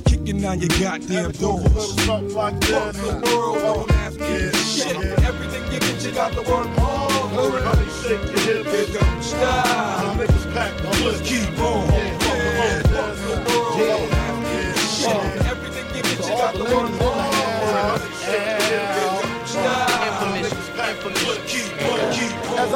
Kicking 0.05 0.41
down 0.41 0.61
your 0.61 0.69
goddamn 0.81 1.33
doors. 1.33 1.95
Fuck 2.05 2.61
the 2.61 3.21
world, 3.25 3.59
don't 3.59 3.91
ask 3.93 4.19
me 4.21 4.51
shit. 4.53 4.97
Everything 4.97 5.73
you 5.73 5.81
get, 5.81 6.05
you 6.05 6.13
got 6.13 6.33
to 6.33 6.41
work 6.41 6.67
hard. 6.79 7.63
Honey, 7.63 7.91
shake 8.03 8.47
your 8.47 8.65
hips. 8.65 8.91
Here 8.91 8.99
comes 8.99 9.27
style. 9.27 10.17
Niggas 10.17 10.55
pack 10.55 10.85
my 10.85 10.91
Just 10.93 11.25
keep 11.25 11.59
on. 11.61 11.88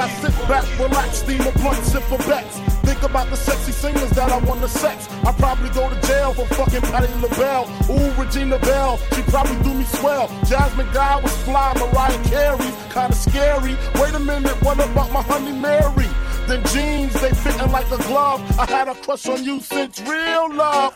I 0.02 0.08
sit 0.18 0.34
back, 0.48 0.64
relax, 0.80 1.18
steam 1.18 1.40
a 1.42 1.52
blunt, 1.52 1.78
sip 1.84 2.02
for 2.02 2.18
bets. 2.26 2.58
Think 2.82 3.04
about 3.04 3.30
the 3.30 3.36
sexy 3.36 3.70
singers 3.70 4.10
that 4.10 4.32
I 4.32 4.38
want 4.38 4.60
to 4.62 4.68
sex. 4.68 5.08
I 5.24 5.30
probably 5.30 5.70
go 5.70 5.88
to 5.88 5.94
jail 6.08 6.34
for 6.34 6.44
fucking 6.56 6.80
Patti 6.90 7.06
LaBelle. 7.22 7.70
Ooh, 7.88 8.10
Regina 8.20 8.58
Belle, 8.58 8.98
she 9.14 9.22
probably 9.22 9.54
do 9.62 9.72
me 9.72 9.84
swell. 9.84 10.26
Jasmine 10.44 10.90
Guy 10.92 11.20
was 11.20 11.32
fly, 11.44 11.72
Mariah 11.78 12.20
Carey, 12.24 12.72
kinda 12.92 13.14
scary. 13.14 13.76
Wait 14.00 14.12
a 14.12 14.18
minute, 14.18 14.60
what 14.64 14.74
about 14.80 15.12
my 15.12 15.22
honey 15.22 15.52
Mary? 15.52 16.10
Them 16.48 16.64
jeans, 16.64 17.12
they 17.20 17.30
fitting 17.30 17.70
like 17.70 17.88
a 17.92 17.98
glove. 18.08 18.42
I 18.58 18.66
had 18.66 18.88
a 18.88 18.96
crush 18.96 19.28
on 19.28 19.44
you 19.44 19.60
since 19.60 20.00
real 20.00 20.52
love. 20.52 20.94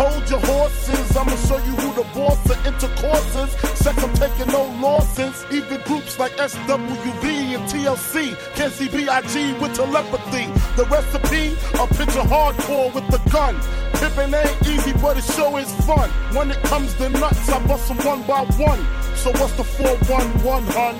Hold 0.00 0.30
your 0.30 0.40
horses, 0.40 1.14
I'ma 1.14 1.36
show 1.46 1.58
you 1.58 1.76
who 1.76 1.92
the 1.92 2.08
boss 2.14 2.40
of 2.48 2.66
intercourses. 2.66 3.50
Sex, 3.78 4.02
I'm 4.02 4.14
taking 4.14 4.50
no 4.50 4.64
losses. 4.80 5.44
Even 5.52 5.82
groups 5.82 6.18
like 6.18 6.32
SWV 6.38 7.39
TLC 7.68 8.36
can 8.54 8.70
see 8.70 8.88
B.I.G. 8.88 9.54
with 9.54 9.74
telepathy. 9.74 10.46
The 10.76 10.84
recipe, 10.86 11.56
a 11.78 11.86
picture 11.86 12.26
hardcore 12.32 12.92
with 12.94 13.06
the 13.08 13.18
gun. 13.30 13.56
Pippin' 13.94 14.34
ain't 14.34 14.66
easy, 14.66 14.92
but 14.94 15.18
it 15.18 15.24
sure 15.24 15.58
is 15.58 15.72
fun. 15.86 16.10
When 16.34 16.50
it 16.50 16.62
comes 16.64 16.94
to 16.94 17.08
nuts, 17.08 17.48
I 17.48 17.66
bust 17.66 17.88
them 17.88 17.98
one 17.98 18.22
by 18.22 18.44
one. 18.56 18.80
So 19.16 19.30
what's 19.32 19.52
the 19.52 19.64
411, 19.64 20.68
hun? 20.72 20.96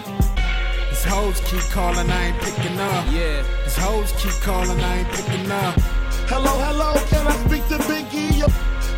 These 0.90 1.04
hoes 1.04 1.40
keep 1.40 1.62
calling, 1.70 2.10
I 2.10 2.26
ain't 2.26 2.40
picking 2.42 2.78
up. 2.78 3.06
Yeah. 3.10 3.42
These 3.64 3.76
hoes 3.76 4.12
keep 4.18 4.36
calling, 4.42 4.80
I 4.80 4.98
ain't 4.98 5.08
picking 5.08 5.50
up. 5.50 5.80
Hello, 6.28 6.52
hello, 6.60 6.92
can 7.08 7.26
I 7.26 7.36
speak 7.46 7.66
to 7.68 7.78
Biggie? 7.88 8.42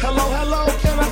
Hello, 0.03 0.27
hello, 0.35 0.67
can 0.81 0.99
I 0.99 1.09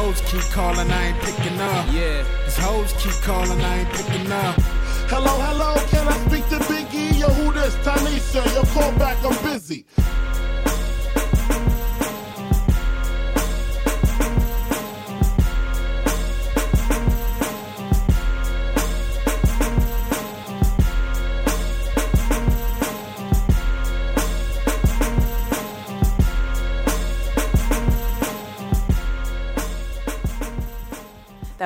hoes 0.00 0.20
keep 0.22 0.42
calling, 0.52 0.90
I 0.90 1.08
ain't 1.08 1.20
picking 1.20 1.60
up. 1.60 1.86
Yeah. 1.92 2.24
These 2.44 2.56
hoes 2.56 2.92
keep 3.00 3.18
calling, 3.22 3.60
I 3.60 3.80
ain't 3.80 3.90
picking 3.90 4.32
up. 4.32 4.56
Hello, 5.12 5.34
hello, 5.46 5.74
can 5.92 6.06
I 6.08 6.16
speak 6.26 6.44
to 6.48 6.58
Biggie? 6.70 7.18
Yo, 7.20 7.28
who 7.28 7.52
this? 7.52 7.74
Tanisha, 7.84 8.42
yo, 8.54 8.62
call 8.72 8.92
back, 8.98 9.18
I'm 9.24 9.36
busy. 9.44 9.84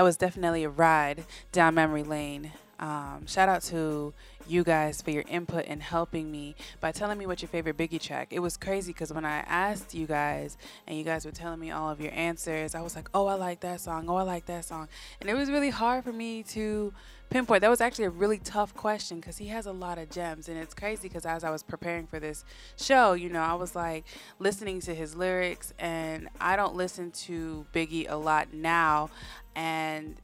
Was 0.05 0.17
definitely 0.19 0.65
a 0.65 0.69
ride 0.69 1.25
down 1.51 1.75
memory 1.75 2.03
lane. 2.03 2.53
Um, 2.79 3.25
shout 3.27 3.49
out 3.49 3.63
to 3.63 4.13
you 4.47 4.63
guys 4.63 5.01
for 5.01 5.11
your 5.11 5.25
input 5.29 5.65
and 5.67 5.83
helping 5.83 6.31
me 6.31 6.57
by 6.81 6.93
telling 6.93 7.17
me 7.17 7.27
what 7.27 7.41
your 7.41 7.49
favorite 7.49 7.79
Biggie 7.79 8.01
track. 8.01 8.29
It 8.31 8.41
was 8.41 8.59
crazy 8.59 8.93
because 8.93 9.15
when 9.15 9.25
I 9.25 9.39
asked 9.39 9.95
you 9.95 10.07
guys 10.07 10.59
and 10.87 10.99
you 10.99 11.05
guys 11.05 11.25
were 11.25 11.31
telling 11.31 11.59
me 11.59 11.71
all 11.71 11.89
of 11.89 12.03
your 12.03 12.13
answers, 12.13 12.75
I 12.75 12.83
was 12.83 12.95
like, 12.95 13.09
"Oh, 13.15 13.27
I 13.27 13.35
like 13.35 13.61
that 13.61 13.81
song. 13.81 14.11
Oh, 14.11 14.17
I 14.17 14.25
like 14.25 14.45
that 14.47 14.67
song," 14.67 14.89
and 15.21 15.31
it 15.31 15.35
was 15.35 15.51
really 15.51 15.71
hard 15.71 16.05
for 16.05 16.13
me 16.13 16.43
to 16.43 16.93
pinpoint. 17.31 17.63
That 17.63 17.71
was 17.71 17.81
actually 17.81 18.05
a 18.07 18.11
really 18.11 18.39
tough 18.39 18.75
question 18.75 19.21
because 19.21 19.39
he 19.39 19.47
has 19.49 19.67
a 19.67 19.73
lot 19.73 19.99
of 19.99 20.11
gems, 20.11 20.49
and 20.49 20.59
it's 20.59 20.75
crazy 20.75 21.09
because 21.09 21.27
as 21.27 21.45
I 21.45 21.51
was 21.51 21.63
preparing 21.63 22.07
for 22.07 22.21
this 22.21 22.45
show, 22.77 23.13
you 23.13 23.29
know, 23.29 23.41
I 23.41 23.55
was 23.55 23.75
like 23.75 24.05
listening 24.39 24.81
to 24.83 24.95
his 24.95 25.15
lyrics, 25.15 25.73
and 25.79 26.29
I 26.41 26.57
don't 26.57 26.75
listen 26.75 27.11
to 27.13 27.67
Biggie 27.73 28.07
a 28.09 28.17
lot 28.17 28.53
now, 28.53 29.11
and 29.55 30.17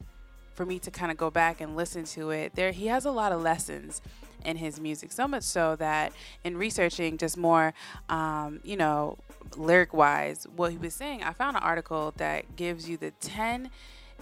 for 0.53 0.65
me 0.65 0.79
to 0.79 0.91
kind 0.91 1.11
of 1.11 1.17
go 1.17 1.29
back 1.29 1.61
and 1.61 1.75
listen 1.75 2.03
to 2.03 2.29
it, 2.31 2.55
there 2.55 2.71
he 2.71 2.87
has 2.87 3.05
a 3.05 3.11
lot 3.11 3.31
of 3.31 3.41
lessons 3.41 4.01
in 4.45 4.57
his 4.57 4.79
music. 4.79 5.11
So 5.11 5.27
much 5.27 5.43
so 5.43 5.75
that 5.77 6.13
in 6.43 6.57
researching 6.57 7.17
just 7.17 7.37
more, 7.37 7.73
um, 8.09 8.59
you 8.63 8.75
know, 8.75 9.17
lyric 9.55 9.93
wise, 9.93 10.47
what 10.55 10.71
he 10.71 10.77
was 10.77 10.93
saying, 10.93 11.23
I 11.23 11.33
found 11.33 11.57
an 11.57 11.63
article 11.63 12.13
that 12.17 12.55
gives 12.55 12.89
you 12.89 12.97
the 12.97 13.11
10 13.11 13.69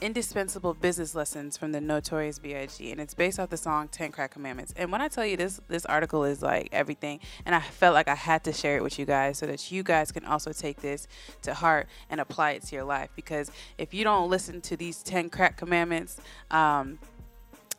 indispensable 0.02 0.74
business 0.74 1.16
lessons 1.16 1.58
from 1.58 1.72
the 1.72 1.82
notorious 1.82 2.40
B.I.G. 2.40 2.92
and 2.92 3.00
it's 3.00 3.14
based 3.14 3.40
off 3.40 3.50
the 3.50 3.58
song 3.58 3.88
10 3.88 4.12
Crack 4.12 4.32
Commandments. 4.32 4.74
And 4.76 4.92
when 4.92 5.02
I 5.02 5.08
tell 5.08 5.26
you 5.26 5.38
this 5.38 5.60
this 5.68 5.86
article 5.86 6.24
is 6.24 6.42
like 6.42 6.70
everything 6.72 7.20
and 7.46 7.54
I 7.56 7.62
felt 7.62 7.94
like 7.94 8.08
I 8.08 8.16
had 8.16 8.44
to 8.46 8.54
share 8.54 8.78
it 8.78 8.84
with 8.84 9.00
you 9.00 9.06
guys 9.06 9.38
so 9.38 9.46
that 9.48 9.72
you 9.72 9.84
guys 9.84 10.12
can 10.12 10.26
also 10.26 10.52
take 10.52 10.82
this 10.82 11.08
to 11.44 11.54
heart 11.54 11.88
and 12.10 12.20
apply 12.20 12.52
it 12.52 12.64
to 12.64 12.76
your 12.76 12.84
life 12.84 13.10
because 13.16 13.52
if 13.78 13.94
you 13.94 14.04
don't 14.04 14.30
listen 14.30 14.62
to 14.62 14.78
these 14.78 15.04
10 15.04 15.30
crack 15.30 15.58
commandments 15.58 16.20
um 16.52 17.00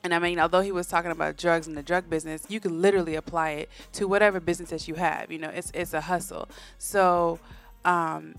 and 0.03 0.15
I 0.15 0.19
mean, 0.19 0.39
although 0.39 0.63
he 0.63 0.73
was 0.73 0.87
talking 0.87 1.11
about 1.11 1.37
drugs 1.37 1.67
and 1.67 1.77
the 1.77 1.83
drug 1.83 2.09
business, 2.09 2.47
you 2.49 2.59
can 2.59 2.81
literally 2.81 3.17
apply 3.17 3.51
it 3.51 3.71
to 3.93 4.09
whatever 4.09 4.41
business 4.41 4.71
that 4.71 4.89
you 4.89 4.95
have. 4.95 5.31
You 5.31 5.39
know, 5.39 5.51
it's 5.51 5.71
it's 5.75 5.93
a 5.93 6.01
hustle. 6.01 6.49
So, 6.79 7.39
um, 7.85 8.37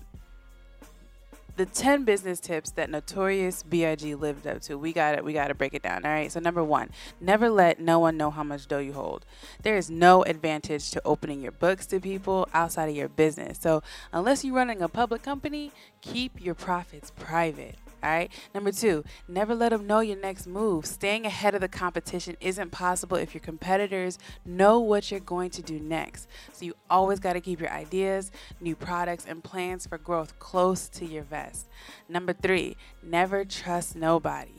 the 1.56 1.66
10 1.66 2.04
business 2.04 2.40
tips 2.40 2.70
that 2.70 2.88
notorious 2.88 3.62
big 3.62 4.02
lived 4.02 4.46
up 4.46 4.60
to 4.62 4.76
we 4.76 4.92
got 4.92 5.14
it. 5.14 5.24
we 5.24 5.32
got 5.32 5.48
to 5.48 5.54
break 5.54 5.74
it 5.74 5.82
down 5.82 6.04
all 6.04 6.10
right 6.10 6.32
so 6.32 6.40
number 6.40 6.64
one 6.64 6.88
never 7.20 7.50
let 7.50 7.78
no 7.78 7.98
one 7.98 8.16
know 8.16 8.30
how 8.30 8.42
much 8.42 8.66
dough 8.66 8.78
you 8.78 8.92
hold 8.92 9.24
there 9.62 9.76
is 9.76 9.90
no 9.90 10.22
advantage 10.24 10.90
to 10.90 11.00
opening 11.04 11.40
your 11.40 11.52
books 11.52 11.86
to 11.86 12.00
people 12.00 12.48
outside 12.54 12.88
of 12.88 12.96
your 12.96 13.08
business 13.08 13.58
so 13.60 13.82
unless 14.12 14.44
you're 14.44 14.54
running 14.54 14.80
a 14.80 14.88
public 14.88 15.22
company 15.22 15.72
keep 16.00 16.40
your 16.42 16.54
profits 16.54 17.12
private 17.16 17.76
all 18.02 18.10
right. 18.10 18.32
Number 18.54 18.72
two, 18.72 19.04
never 19.28 19.54
let 19.54 19.70
them 19.70 19.86
know 19.86 20.00
your 20.00 20.16
next 20.18 20.46
move. 20.46 20.86
Staying 20.86 21.24
ahead 21.24 21.54
of 21.54 21.60
the 21.60 21.68
competition 21.68 22.36
isn't 22.40 22.70
possible 22.70 23.16
if 23.16 23.34
your 23.34 23.40
competitors 23.40 24.18
know 24.44 24.80
what 24.80 25.10
you're 25.10 25.20
going 25.20 25.50
to 25.50 25.62
do 25.62 25.78
next. 25.78 26.28
So 26.52 26.64
you 26.64 26.74
always 26.90 27.20
got 27.20 27.34
to 27.34 27.40
keep 27.40 27.60
your 27.60 27.70
ideas, 27.70 28.32
new 28.60 28.74
products, 28.74 29.24
and 29.26 29.42
plans 29.44 29.86
for 29.86 29.98
growth 29.98 30.38
close 30.38 30.88
to 30.90 31.06
your 31.06 31.22
vest. 31.22 31.68
Number 32.08 32.32
three, 32.32 32.76
never 33.02 33.44
trust 33.44 33.94
nobody. 33.94 34.54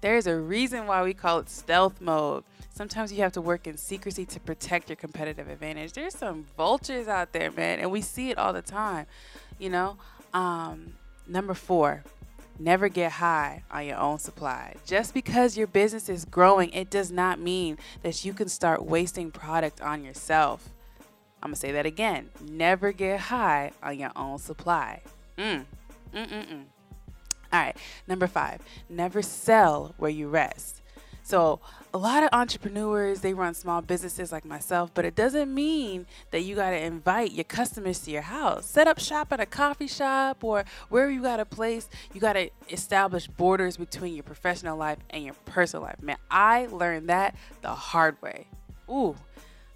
There's 0.00 0.26
a 0.26 0.36
reason 0.36 0.88
why 0.88 1.04
we 1.04 1.14
call 1.14 1.38
it 1.38 1.48
stealth 1.48 2.00
mode. 2.00 2.42
Sometimes 2.74 3.12
you 3.12 3.22
have 3.22 3.32
to 3.32 3.40
work 3.40 3.68
in 3.68 3.76
secrecy 3.76 4.26
to 4.26 4.40
protect 4.40 4.88
your 4.88 4.96
competitive 4.96 5.48
advantage. 5.48 5.92
There's 5.92 6.16
some 6.16 6.46
vultures 6.56 7.06
out 7.06 7.32
there, 7.32 7.52
man, 7.52 7.78
and 7.78 7.92
we 7.92 8.00
see 8.00 8.30
it 8.30 8.38
all 8.38 8.52
the 8.52 8.62
time, 8.62 9.06
you 9.60 9.70
know? 9.70 9.98
Um, 10.34 10.94
number 11.28 11.54
four, 11.54 12.02
Never 12.62 12.88
get 12.88 13.10
high 13.10 13.64
on 13.72 13.86
your 13.86 13.96
own 13.96 14.20
supply. 14.20 14.76
Just 14.86 15.14
because 15.14 15.56
your 15.56 15.66
business 15.66 16.08
is 16.08 16.24
growing, 16.24 16.70
it 16.70 16.90
does 16.90 17.10
not 17.10 17.40
mean 17.40 17.76
that 18.02 18.24
you 18.24 18.32
can 18.32 18.48
start 18.48 18.84
wasting 18.84 19.32
product 19.32 19.80
on 19.80 20.04
yourself. 20.04 20.68
I'm 21.42 21.48
gonna 21.48 21.56
say 21.56 21.72
that 21.72 21.86
again. 21.86 22.30
Never 22.40 22.92
get 22.92 23.18
high 23.18 23.72
on 23.82 23.98
your 23.98 24.12
own 24.14 24.38
supply. 24.38 25.02
Mm. 25.36 25.64
Mm-mm-mm. 26.14 26.64
All 27.52 27.60
right. 27.60 27.76
Number 28.06 28.28
five. 28.28 28.60
Never 28.88 29.22
sell 29.22 29.94
where 29.96 30.10
you 30.12 30.28
rest. 30.28 30.81
So 31.22 31.60
a 31.94 31.98
lot 31.98 32.22
of 32.22 32.30
entrepreneurs 32.32 33.20
they 33.20 33.34
run 33.34 33.54
small 33.54 33.82
businesses 33.82 34.32
like 34.32 34.44
myself 34.44 34.90
but 34.94 35.04
it 35.04 35.14
doesn't 35.14 35.52
mean 35.52 36.06
that 36.30 36.40
you 36.40 36.56
got 36.56 36.70
to 36.70 36.78
invite 36.78 37.32
your 37.32 37.44
customers 37.44 37.98
to 38.00 38.10
your 38.10 38.22
house. 38.22 38.66
Set 38.66 38.88
up 38.88 38.98
shop 38.98 39.32
at 39.32 39.40
a 39.40 39.46
coffee 39.46 39.86
shop 39.86 40.42
or 40.42 40.64
wherever 40.88 41.10
you 41.10 41.22
got 41.22 41.38
a 41.38 41.44
place 41.44 41.88
you 42.12 42.20
got 42.20 42.32
to 42.34 42.50
establish 42.70 43.26
borders 43.26 43.76
between 43.76 44.14
your 44.14 44.22
professional 44.22 44.76
life 44.76 44.98
and 45.10 45.24
your 45.24 45.34
personal 45.44 45.84
life. 45.84 46.00
Man 46.02 46.16
i 46.30 46.66
learned 46.70 47.08
that 47.08 47.34
the 47.60 47.68
hard 47.68 48.20
way. 48.22 48.46
Ooh 48.88 49.16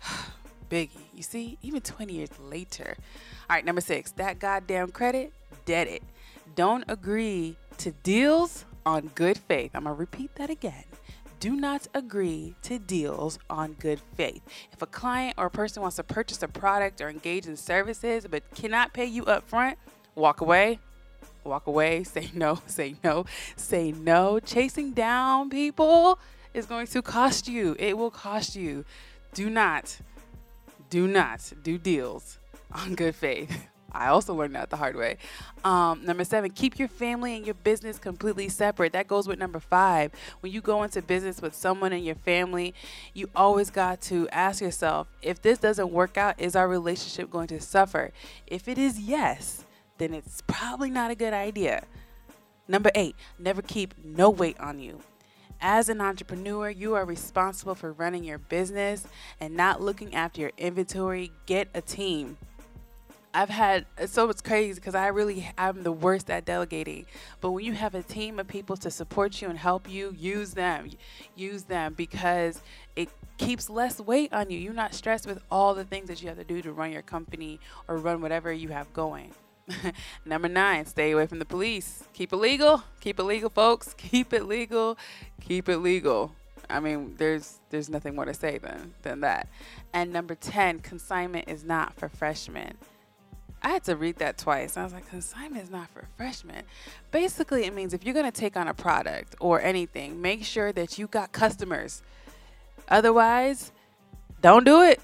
biggie. 0.71 0.91
You 1.15 1.23
see 1.23 1.59
even 1.63 1.81
20 1.81 2.13
years 2.13 2.31
later. 2.41 2.97
All 3.49 3.57
right 3.57 3.65
number 3.65 3.81
six 3.81 4.11
that 4.13 4.39
goddamn 4.39 4.91
credit 4.91 5.33
dead 5.65 5.87
it. 5.87 6.03
Don't 6.55 6.85
agree 6.89 7.57
to 7.79 7.93
deals 7.93 8.65
on 8.87 9.11
good 9.15 9.37
faith. 9.37 9.73
I'm 9.75 9.85
gonna 9.85 9.95
repeat 9.95 10.35
that 10.37 10.49
again 10.49 10.85
do 11.41 11.55
not 11.55 11.87
agree 11.95 12.55
to 12.63 12.79
deals 12.79 13.39
on 13.51 13.75
good 13.75 14.01
faith. 14.15 14.43
If 14.73 14.83
a 14.83 14.87
client 14.87 15.35
or 15.39 15.47
a 15.47 15.51
person 15.51 15.83
wants 15.83 15.97
to 15.97 16.03
purchase 16.03 16.43
a 16.43 16.49
product 16.49 17.01
or 17.01 17.09
engage 17.09 17.47
in 17.47 17.57
services 17.57 18.27
but 18.31 18.43
cannot 18.55 18.93
pay 18.93 19.07
you 19.07 19.25
up 19.25 19.49
front, 19.49 19.79
walk 20.15 20.41
away. 20.41 20.79
Walk 21.45 21.67
away, 21.67 22.03
say 22.05 22.31
no, 22.35 22.61
say 22.67 22.97
no, 23.05 23.27
say 23.57 23.93
no. 23.93 24.41
Chasing 24.41 24.93
down 24.93 25.51
people 25.51 26.19
is 26.55 26.67
going 26.67 26.87
to 26.89 27.03
cost 27.03 27.49
you. 27.49 27.77
It 27.79 27.97
will 27.97 28.11
cost 28.11 28.57
you. 28.57 28.85
Do 29.35 29.51
not, 29.51 29.99
do 30.91 31.07
not 31.07 31.53
do 31.63 31.79
deals 31.79 32.39
on 32.73 32.95
good 32.95 33.15
faith. 33.15 33.69
I 33.97 34.09
also 34.09 34.35
learned 34.35 34.55
that 34.55 34.71
the 34.71 34.77
hard 34.77 34.97
way. 34.97 35.17
Um, 35.65 36.05
number 36.05 36.25
seven, 36.25 36.51
keep 36.51 36.79
your 36.79 36.89
family 36.89 37.37
and 37.37 37.45
your 37.45 37.55
business 37.55 37.99
completely 37.99 38.49
separate. 38.49 38.93
That 38.93 39.09
goes 39.09 39.27
with 39.27 39.39
number 39.39 39.61
five. 39.61 40.13
When 40.41 40.53
you 40.53 40.61
go 40.61 40.83
into 40.83 41.03
business 41.03 41.41
with 41.41 41.55
someone 41.55 41.93
in 41.93 42.05
your 42.05 42.15
family, 42.15 42.75
you 43.15 43.29
always 43.35 43.71
got 43.71 44.01
to 44.03 44.29
ask 44.31 44.61
yourself 44.61 45.09
if 45.23 45.43
this 45.43 45.59
doesn't 45.59 45.91
work 45.91 46.17
out, 46.17 46.41
is 46.41 46.55
our 46.55 46.69
relationship 46.69 47.31
going 47.31 47.49
to 47.49 47.61
suffer? 47.61 48.13
If 48.47 48.69
it 48.69 48.79
is 48.79 49.01
yes, 49.01 49.65
then 49.99 50.15
it's 50.15 50.43
probably 50.47 50.91
not 50.91 51.11
a 51.11 51.15
good 51.15 51.33
idea. 51.33 51.85
Number 52.69 52.91
eight, 52.95 53.17
never 53.39 53.63
keep 53.63 53.95
no 54.05 54.29
weight 54.29 54.59
on 54.61 54.79
you. 54.79 55.01
As 55.61 55.89
an 55.89 56.01
entrepreneur, 56.01 56.69
you 56.69 56.95
are 56.95 57.05
responsible 57.05 57.75
for 57.75 57.93
running 57.93 58.25
your 58.25 58.39
business 58.39 59.07
and 59.41 59.57
not 59.57 59.81
looking 59.81 60.15
after 60.15 60.43
your 60.43 60.53
inventory. 60.59 61.33
Get 61.47 61.69
a 61.75 61.81
team. 61.81 62.37
I've 63.37 63.51
had 63.51 63.85
so 64.07 64.31
it's 64.31 64.41
crazy 64.41 64.77
because 64.77 64.95
I 64.95 65.09
really 65.09 65.51
I'm 65.59 65.83
the 65.83 65.93
worst 65.93 66.31
at 66.31 66.47
delegating. 66.47 67.05
But 67.43 67.51
when 67.51 67.67
you 67.67 67.75
have 67.75 67.95
a 67.95 68.03
team 68.03 68.39
of 68.39 68.49
people 68.49 68.79
to 68.79 68.91
support 68.91 69.43
you 69.43 69.51
and 69.51 69.59
help 69.59 69.91
you, 69.91 70.15
use 70.17 70.55
them. 70.55 70.89
Use 71.35 71.65
them 71.65 71.93
because 71.93 72.63
it 72.97 73.11
keeps 73.37 73.69
less 73.69 74.01
weight 74.01 74.33
on 74.33 74.49
you. 74.49 74.59
You're 74.59 74.73
not 74.73 74.95
stressed 74.95 75.27
with 75.27 75.43
all 75.51 75.75
the 75.75 75.85
things 75.85 76.09
that 76.09 76.23
you 76.23 76.29
have 76.29 76.39
to 76.39 76.45
do 76.45 76.63
to 76.63 76.73
run 76.73 76.91
your 76.91 77.03
company 77.03 77.61
or 77.89 77.99
run 77.99 78.23
whatever 78.23 78.51
you 78.51 78.71
have 78.71 78.91
going. 78.95 79.33
Number 80.25 80.49
nine, 80.49 80.87
stay 80.87 81.11
away 81.11 81.27
from 81.27 81.39
the 81.39 81.45
police. 81.45 82.05
Keep 82.15 82.33
it 82.33 82.37
legal. 82.37 82.85
Keep 83.03 83.21
it 83.21 83.25
legal, 83.25 83.51
folks. 83.51 83.95
Keep 83.99 84.33
it 84.33 84.47
legal. 84.47 84.97
Keep 85.43 85.69
it 85.69 85.79
legal. 85.79 86.33
I 86.71 86.81
mean, 86.81 87.17
there's 87.19 87.61
there's 87.69 87.91
nothing 87.91 88.15
more 88.15 88.25
to 88.25 88.33
say 88.33 88.57
than 88.57 88.95
than 89.03 89.21
that. 89.21 89.47
And 89.93 90.11
number 90.11 90.35
ten, 90.35 90.79
consignment 90.79 91.51
is 91.51 91.65
not 91.65 91.93
for 91.93 92.09
freshmen. 92.09 92.79
I 93.63 93.71
had 93.71 93.85
to 93.85 93.97
read 93.97 94.17
that 94.17 94.39
twice. 94.39 94.77
I 94.77 94.85
was 94.85 94.93
like, 94.93 95.09
consignment 95.09 95.65
is 95.65 95.71
not 95.71 95.89
for 95.91 96.07
freshmen. 96.17 96.63
Basically, 97.11 97.65
it 97.65 97.75
means 97.75 97.95
if 97.95 98.05
you're 98.05 98.15
going 98.15 98.31
to 98.31 98.41
take 98.41 98.57
on 98.57 98.69
a 98.69 98.75
product 98.75 99.35
or 99.41 99.61
anything, 99.61 100.21
make 100.21 100.45
sure 100.45 100.73
that 100.73 100.99
you 100.99 101.07
got 101.07 101.33
customers. 101.33 102.03
Otherwise, 102.89 103.73
don't 104.41 104.65
do 104.65 104.83
it. 104.83 105.01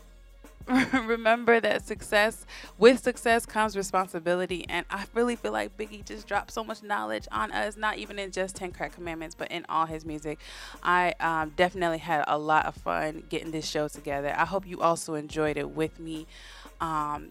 Remember 0.92 1.60
that 1.60 1.84
success, 1.84 2.46
with 2.78 3.02
success 3.02 3.44
comes 3.46 3.76
responsibility. 3.76 4.64
And 4.68 4.86
I 4.90 5.04
really 5.14 5.36
feel 5.36 5.52
like 5.52 5.76
Biggie 5.76 6.04
just 6.04 6.26
dropped 6.26 6.52
so 6.52 6.62
much 6.62 6.82
knowledge 6.82 7.26
on 7.32 7.50
us, 7.52 7.76
not 7.76 7.98
even 7.98 8.18
in 8.18 8.30
just 8.30 8.56
10 8.56 8.72
Crack 8.72 8.94
Commandments, 8.94 9.34
but 9.34 9.50
in 9.50 9.66
all 9.68 9.86
his 9.86 10.04
music. 10.04 10.38
I 10.82 11.14
um, 11.20 11.52
definitely 11.56 11.98
had 11.98 12.24
a 12.28 12.38
lot 12.38 12.66
of 12.66 12.74
fun 12.76 13.24
getting 13.28 13.50
this 13.50 13.68
show 13.68 13.88
together. 13.88 14.34
I 14.36 14.44
hope 14.44 14.66
you 14.66 14.80
also 14.80 15.14
enjoyed 15.14 15.56
it 15.56 15.70
with 15.70 15.98
me. 15.98 16.26
Um, 16.80 17.30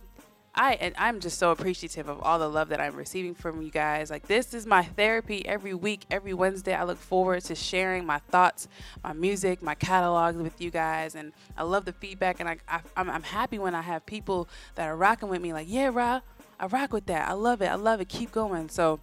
I 0.54 0.74
and 0.74 0.94
I'm 0.98 1.20
just 1.20 1.40
so 1.40 1.52
appreciative 1.52 2.10
of 2.10 2.22
all 2.22 2.38
the 2.38 2.50
love 2.50 2.70
that 2.70 2.82
I'm 2.82 2.96
receiving 2.96 3.34
from 3.34 3.62
you 3.62 3.72
guys. 3.72 4.10
Like 4.10 4.28
this 4.28 4.54
is 4.54 4.66
my 4.66 4.84
therapy 4.84 5.46
every 5.48 5.74
week, 5.74 6.06
every 6.12 6.34
Wednesday. 6.34 6.74
I 6.74 6.84
look 6.84 6.98
forward 6.98 7.44
to 7.46 7.56
sharing 7.56 8.06
my 8.06 8.20
thoughts, 8.20 8.68
my 9.04 9.14
music, 9.14 9.62
my 9.62 9.76
catalog 9.76 10.36
with 10.36 10.60
you 10.62 10.70
guys, 10.70 11.16
and 11.16 11.32
I 11.58 11.64
love 11.64 11.86
the 11.86 11.94
feedback. 11.94 12.40
And 12.40 12.50
I, 12.50 12.58
I 12.68 12.82
I'm, 12.98 13.10
I'm 13.10 13.24
happy 13.24 13.60
when 13.60 13.76
I 13.76 13.82
have 13.82 14.06
people 14.06 14.50
that 14.76 14.88
are 14.88 14.96
rocking 14.96 15.30
with 15.30 15.42
me. 15.42 15.54
Like, 15.54 15.68
yeah, 15.70 15.90
Rob, 15.92 16.22
I 16.60 16.66
rock 16.66 16.92
with 16.92 17.06
that. 17.06 17.30
I 17.30 17.34
love 17.34 17.62
it. 17.62 17.68
I 17.68 17.76
love 17.76 18.02
it. 18.02 18.10
Keep 18.10 18.32
going. 18.32 18.68
So 18.70 19.00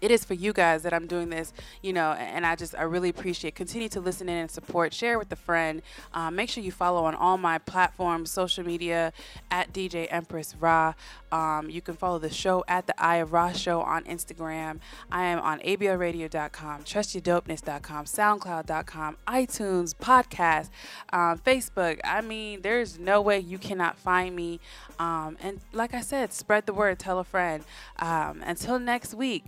it 0.00 0.10
is 0.10 0.24
for 0.24 0.34
you 0.34 0.52
guys 0.52 0.82
that 0.82 0.92
I'm 0.92 1.06
doing 1.06 1.30
this, 1.30 1.52
you 1.82 1.92
know, 1.92 2.12
and 2.12 2.46
I 2.46 2.56
just 2.56 2.74
I 2.74 2.82
really 2.82 3.08
appreciate. 3.08 3.54
Continue 3.54 3.88
to 3.90 4.00
listen 4.00 4.28
in 4.28 4.36
and 4.36 4.50
support. 4.50 4.92
Share 4.92 5.18
with 5.18 5.32
a 5.32 5.36
friend. 5.36 5.82
Um, 6.12 6.36
make 6.36 6.50
sure 6.50 6.62
you 6.62 6.72
follow 6.72 7.04
on 7.04 7.14
all 7.14 7.38
my 7.38 7.58
platforms, 7.58 8.30
social 8.30 8.64
media 8.64 9.12
at 9.50 9.72
DJ 9.72 10.06
Empress 10.10 10.54
Rah. 10.58 10.94
Um, 11.32 11.68
you 11.68 11.80
can 11.80 11.94
follow 11.94 12.18
the 12.18 12.30
show 12.30 12.64
at 12.68 12.86
the 12.86 12.94
Eye 13.02 13.16
of 13.16 13.32
Rah 13.32 13.52
Show 13.52 13.80
on 13.80 14.04
Instagram. 14.04 14.78
I 15.10 15.24
am 15.24 15.40
on 15.40 15.58
ablradio.com, 15.60 16.84
trustyourdopeness.com, 16.84 18.04
SoundCloud.com, 18.04 19.16
iTunes, 19.26 19.94
podcast, 19.94 20.70
um, 21.12 21.38
Facebook. 21.38 22.00
I 22.04 22.20
mean, 22.20 22.62
there's 22.62 22.98
no 22.98 23.20
way 23.20 23.40
you 23.40 23.58
cannot 23.58 23.98
find 23.98 24.36
me. 24.36 24.60
Um, 24.98 25.36
and 25.40 25.60
like 25.72 25.94
I 25.94 26.02
said, 26.02 26.32
spread 26.32 26.66
the 26.66 26.74
word. 26.74 26.98
Tell 26.98 27.18
a 27.18 27.24
friend. 27.24 27.64
Um, 27.98 28.42
until 28.44 28.78
next 28.78 29.14
week 29.14 29.44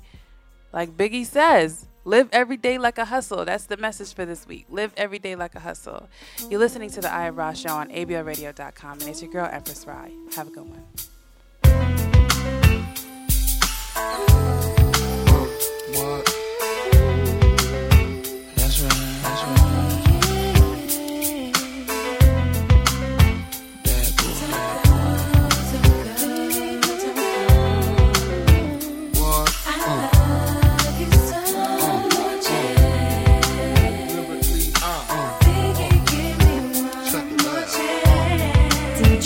like 0.77 0.95
Biggie 0.95 1.25
says, 1.25 1.87
live 2.05 2.29
every 2.33 2.59
day 2.59 2.77
like 2.77 2.99
a 2.99 3.07
hustle. 3.07 3.47
That's 3.47 3.65
the 3.65 3.79
message 3.79 4.13
for 4.13 4.27
this 4.27 4.47
week. 4.47 4.67
Live 4.69 4.93
every 4.95 5.19
day 5.19 5.35
like 5.35 5.55
a 5.55 5.61
hustle. 5.61 6.07
You're 6.51 6.61
listening 6.61 6.91
to 6.91 7.01
the 7.01 7.11
I 7.11 7.31
Ra 7.31 7.55
Show 7.55 7.71
on 7.71 7.89
ablradio.com, 7.89 9.01
and 9.01 9.09
it's 9.09 9.23
your 9.23 9.33
girl, 9.33 9.49
Empress 9.51 9.87
Rah. 9.87 10.09
Have 10.35 10.49
a 10.49 10.51
good 10.51 10.69
one. 10.69 10.85
That's 15.97 16.36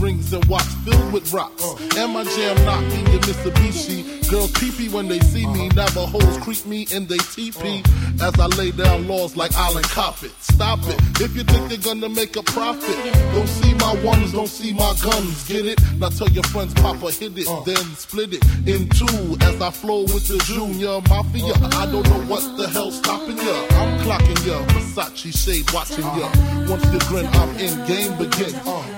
Rings 0.00 0.32
and 0.32 0.44
watch 0.46 0.64
filled 0.84 1.12
with 1.12 1.30
rocks. 1.32 1.62
And 1.96 2.14
my 2.14 2.24
jam 2.24 2.56
knocking 2.64 3.06
your 3.12 3.20
Mitsubishi. 3.20 4.28
Girls 4.30 4.50
pee 4.52 4.88
when 4.88 5.08
they 5.08 5.18
see 5.20 5.46
me. 5.46 5.68
Navajos 5.70 6.38
creep 6.38 6.64
me 6.64 6.86
in 6.90 7.06
they 7.06 7.18
teepee. 7.18 7.82
As 8.22 8.32
I 8.38 8.46
lay 8.56 8.70
down 8.70 9.06
laws 9.08 9.36
like 9.36 9.52
Island 9.56 9.86
Coppet. 9.86 10.30
Stop 10.40 10.78
it. 10.84 10.98
If 11.20 11.36
you 11.36 11.44
think 11.44 11.68
they're 11.68 11.94
gonna 11.94 12.08
make 12.08 12.36
a 12.36 12.42
profit, 12.42 12.96
don't 13.34 13.48
see 13.48 13.74
my 13.74 13.94
ones, 14.02 14.32
don't 14.32 14.48
see 14.48 14.72
my 14.72 14.94
guns. 15.02 15.46
Get 15.46 15.66
it? 15.66 15.78
Now 15.98 16.08
tell 16.08 16.30
your 16.30 16.44
friends, 16.44 16.72
Papa 16.74 17.10
hit 17.10 17.36
it, 17.36 17.48
then 17.66 17.84
split 17.96 18.32
it 18.32 18.44
in 18.66 18.88
two. 18.88 19.36
As 19.42 19.60
I 19.60 19.70
flow 19.70 20.02
with 20.02 20.28
the 20.28 20.38
Junior 20.44 21.00
Mafia, 21.08 21.54
I 21.76 21.86
don't 21.90 22.08
know 22.08 22.22
what 22.24 22.56
the 22.56 22.68
hell 22.68 22.90
stopping 22.90 23.36
ya. 23.36 23.66
I'm 23.80 24.00
clocking 24.04 24.46
ya, 24.46 24.64
Versace 24.72 25.36
shade 25.36 25.70
watching 25.72 26.04
ya. 26.04 26.30
Once 26.68 26.84
you 26.92 27.00
grin, 27.08 27.26
I'm 27.26 27.50
in, 27.58 27.86
game 27.86 28.16
begin. 28.16 28.54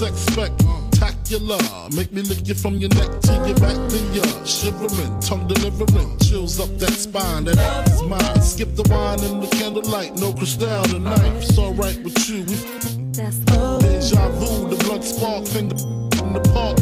Sex 0.00 0.16
spectacular. 0.32 1.60
Make 1.94 2.10
me 2.10 2.22
lick 2.22 2.48
you 2.48 2.54
from 2.54 2.78
your 2.78 2.88
neck 2.88 3.20
to 3.20 3.32
your 3.46 3.58
back 3.60 3.76
to 3.92 3.98
your 4.16 4.46
shivering, 4.46 5.20
tongue 5.20 5.46
delivering, 5.46 6.16
chills 6.20 6.58
up 6.58 6.70
that 6.78 6.92
spine. 6.92 7.44
That 7.44 7.86
is 7.86 8.02
mine. 8.04 8.40
Skip 8.40 8.74
the 8.76 8.86
wine 8.88 9.20
and 9.20 9.42
the 9.42 9.48
candlelight, 9.58 10.16
no 10.16 10.32
crystal 10.32 10.82
tonight. 10.84 11.32
It's 11.42 11.58
alright 11.58 12.02
with 12.02 12.16
you. 12.30 12.44
We 12.48 12.56
Deja 13.12 14.28
vu, 14.40 14.70
the 14.70 14.82
blood 14.84 15.04
spark, 15.04 15.44
finger 15.44 15.76
in 15.76 16.32
the 16.32 16.40
park, 16.54 16.79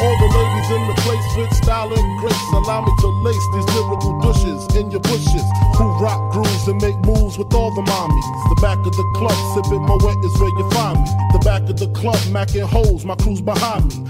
all 0.00 0.16
the 0.16 0.30
ladies 0.32 0.70
in 0.70 0.82
the 0.88 0.96
place 1.04 1.28
with 1.36 1.52
style 1.54 1.92
and 1.92 2.20
grace, 2.20 2.46
allow 2.52 2.80
me 2.80 2.92
to 3.00 3.08
lace 3.20 3.46
these 3.52 3.68
lyrical 3.76 4.18
douches 4.20 4.64
in 4.76 4.90
your 4.90 5.00
bushes. 5.00 5.44
Who 5.76 5.84
rock 6.00 6.32
grooves 6.32 6.68
and 6.68 6.80
make 6.80 6.96
moves 7.04 7.36
with 7.38 7.52
all 7.52 7.74
the 7.74 7.82
mommies. 7.82 8.28
The 8.48 8.60
back 8.60 8.78
of 8.78 8.96
the 8.96 9.06
club, 9.14 9.36
sipping 9.54 9.82
my 9.82 9.96
wet 10.00 10.16
is 10.24 10.34
where 10.40 10.48
you 10.48 10.70
find 10.70 11.00
me. 11.00 11.10
The 11.32 11.40
back 11.40 11.62
of 11.68 11.78
the 11.78 11.88
club, 11.88 12.20
macking 12.32 12.68
holes, 12.68 13.04
my 13.04 13.16
crew's 13.16 13.40
behind 13.40 13.86
me. 13.88 14.09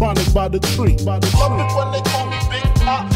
chronic 0.01 0.33
by 0.33 0.47
the 0.47 0.59
tree. 0.59 0.97
By 1.05 1.19
the 1.19 1.27
tree. 1.27 1.39
Love 1.39 1.59
it 1.59 1.77
when 1.77 1.91
they 1.91 2.01
call 2.09 2.25
me 2.25 2.37
Big 2.49 2.63
Pop. 2.81 3.11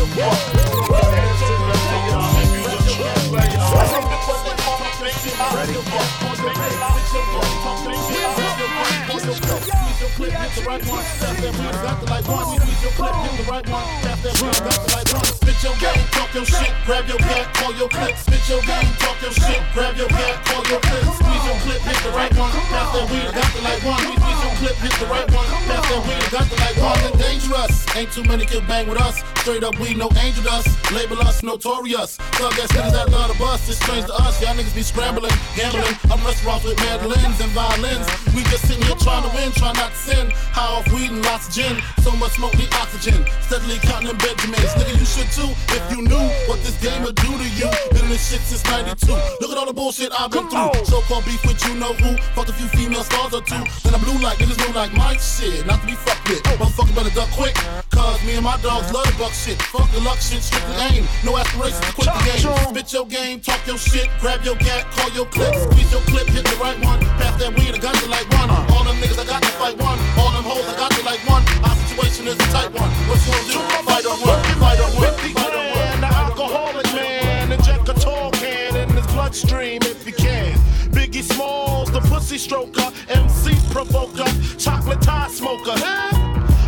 Spit 15.56 15.64
your 15.64 15.76
game, 15.80 16.04
talk 16.12 16.34
your 16.34 16.46
shit, 16.46 16.74
grab 16.86 17.08
your 17.08 17.18
cat, 17.18 17.54
call 17.56 17.74
your 17.76 17.90
clip. 17.90 18.16
Spit 18.18 18.50
your 18.50 18.62
game, 18.62 18.92
talk 19.00 19.22
your 19.22 19.32
shit, 19.32 19.62
grab 19.74 19.96
your 19.98 20.08
cat, 20.08 20.46
call 20.46 20.64
your 20.68 20.80
clip. 20.80 21.04
Squeeze 21.16 21.46
your 21.46 21.58
clip, 21.64 21.82
hit 21.82 21.98
the 22.04 22.12
right 22.12 22.34
one. 22.38 22.52
Pass 22.52 22.92
that 22.94 23.10
weed, 23.12 23.34
got 23.34 23.52
the 23.54 23.62
like 23.62 23.84
one. 23.84 24.00
Squeeze 24.00 24.42
your 24.44 24.56
clip, 24.60 24.76
hit 24.76 24.94
the 25.00 25.06
right 25.08 25.30
one. 25.32 25.46
Pass 25.46 25.84
that 25.90 26.02
weed, 26.08 26.32
got 26.32 26.46
the 26.50 26.56
like 26.56 26.78
one. 26.78 27.00
And 27.12 27.20
dangerous, 27.20 27.96
ain't 27.96 28.12
too 28.12 28.24
many 28.24 28.46
can 28.46 28.66
bang 28.68 28.88
with 28.88 29.00
us. 29.00 29.24
Straight 29.42 29.64
up, 29.64 29.78
we 29.80 29.94
no 29.94 30.10
angel 30.18 30.44
dust. 30.44 30.68
Label 30.92 31.20
us 31.22 31.44
notorious. 31.44 32.18
Thug 32.38 32.54
ass 32.58 32.72
niggas 32.72 32.92
that 32.92 33.10
love 33.12 33.32
the 33.32 33.38
bus. 33.38 33.70
It's 33.70 33.80
strange 33.80 34.06
to 34.08 34.14
us. 34.14 34.42
Y'all 34.42 34.56
niggas 34.56 34.74
be 34.74 34.82
scrambling, 34.82 35.34
gambling. 35.56 35.94
I'm 36.10 36.24
restaurants 36.26 36.66
with 36.66 36.78
mandolins 36.78 37.40
and 37.42 37.52
violins. 37.54 38.08
We 38.34 38.42
just 38.50 38.68
sitting 38.68 38.84
here 38.84 38.98
trying 38.98 39.24
to 39.26 39.36
win, 39.36 39.52
trying 39.52 39.76
not 39.76 39.92
to 39.92 39.98
sin. 39.98 40.26
High 40.54 40.70
off 40.78 40.88
weed 40.94 41.12
and 41.12 41.24
lots 41.26 41.48
of 41.50 41.54
gin. 41.54 41.82
So 42.02 42.12
much 42.16 42.38
smoke, 42.38 42.54
need 42.58 42.72
oxygen. 42.76 43.26
Steadily 43.42 43.78
counting 43.82 44.14
Benjamins. 44.18 44.72
Nigga, 44.78 44.94
you 44.94 45.06
should 45.06 45.30
too 45.34 45.52
if 45.74 45.84
you 45.92 46.06
knew 46.06 46.26
what 46.48 46.62
this 46.62 46.78
game 46.82 47.02
would 47.04 47.16
do 47.16 47.32
to 47.32 47.48
you. 47.58 47.70
Been 47.92 48.06
in 48.06 48.12
this 48.14 48.30
shit 48.30 48.42
since 48.42 48.64
92. 48.66 49.12
Look 49.42 49.52
at 49.52 49.58
all 49.58 49.66
the 49.66 49.74
bullshit 49.74 50.12
I've 50.14 50.32
been 50.32 50.48
through. 50.50 50.74
So 50.86 51.02
called 51.10 51.26
beef 51.26 51.42
with 51.46 51.60
you 51.66 51.76
know 51.76 51.94
who. 51.94 52.18
Fuck 52.38 52.50
a 52.50 52.54
few 52.54 52.68
female 52.78 53.04
stars 53.04 53.34
or 53.34 53.42
two. 53.42 53.62
Then 53.84 53.96
I'm 53.96 54.02
blue 54.02 54.18
like 54.22 54.38
niggas 54.38 54.58
blue 54.58 54.74
like 54.74 54.94
my 54.94 55.18
shit. 55.18 55.66
Not 55.66 55.82
to 55.82 55.88
be 55.88 55.98
fucked 55.98 56.30
with. 56.30 56.44
Motherfucker 56.60 56.94
better 56.96 57.14
duck 57.16 57.30
quick. 57.34 57.56
Cause 57.90 58.22
me 58.26 58.36
and 58.36 58.46
my 58.46 58.58
dogs 58.62 58.92
love 58.92 59.08
the 59.08 59.16
buck 59.18 59.34
shit. 59.34 59.62
Fuck 59.74 59.90
the 59.92 60.02
luck 60.02 60.20
shit, 60.20 60.44
strictly 60.44 60.76
aim. 60.92 61.04
No 61.24 61.38
aspirations 61.38 61.82
to 61.82 61.94
quit 61.94 62.10
the 62.12 62.22
game. 62.28 62.44
Spit 62.70 62.94
your 62.94 63.08
game, 63.08 63.40
talk 63.40 63.62
your 63.66 63.78
shit, 63.78 64.10
grab 64.20 64.44
your 64.44 64.56
gat, 64.56 64.86
call 64.92 65.10
your 65.12 65.26
clip, 65.26 65.56
squeeze 65.56 65.92
your 65.92 66.02
clip, 66.12 66.28
hit 66.28 66.44
the 66.46 66.58
right 66.62 66.78
one. 66.84 67.00
Pass 67.18 67.40
that 67.40 67.56
weed, 67.56 67.74
I 67.74 67.80
got 67.80 67.96
you 68.02 68.08
like 68.10 68.28
one. 68.36 68.50
All 68.50 68.84
them 68.84 68.98
niggas, 69.00 69.15
I 69.18 69.24
got 69.26 69.42
to 69.42 69.50
fight 69.50 69.78
one. 69.78 70.00
All 70.20 70.32
them 70.32 70.44
hoes, 70.44 70.68
I 70.68 70.76
got 70.76 70.92
to 70.92 71.04
like 71.06 71.24
one. 71.28 71.44
Our 71.64 71.76
situation 71.88 72.28
is 72.28 72.36
a 72.36 72.48
tight 72.52 72.72
one. 72.74 72.90
What 73.08 73.20
you 73.26 73.32
gonna 73.32 73.54
do? 73.54 73.60
Fight 73.88 74.06
or 74.06 74.18
run, 74.26 74.44
fight 74.60 74.80
or 74.80 74.90
run, 75.00 75.14
fight 75.34 75.54
run. 75.56 76.02
The 76.02 76.08
alcoholic 76.08 76.86
man, 76.94 77.52
inject 77.52 77.88
a 77.88 77.94
tall 77.94 78.32
can 78.32 78.76
in 78.76 78.90
his 78.90 79.08
bloodstream 79.08 79.82
if 79.84 80.06
you 80.06 80.14
can. 80.14 80.58
Biggie 80.92 81.24
Smalls, 81.24 81.92
the 81.92 82.02
pussy 82.02 82.38
stroker, 82.38 82.92
MC 83.10 83.56
provoker, 83.72 84.30
chocolate 84.58 85.02
tie 85.02 85.30
smoker. 85.30 86.25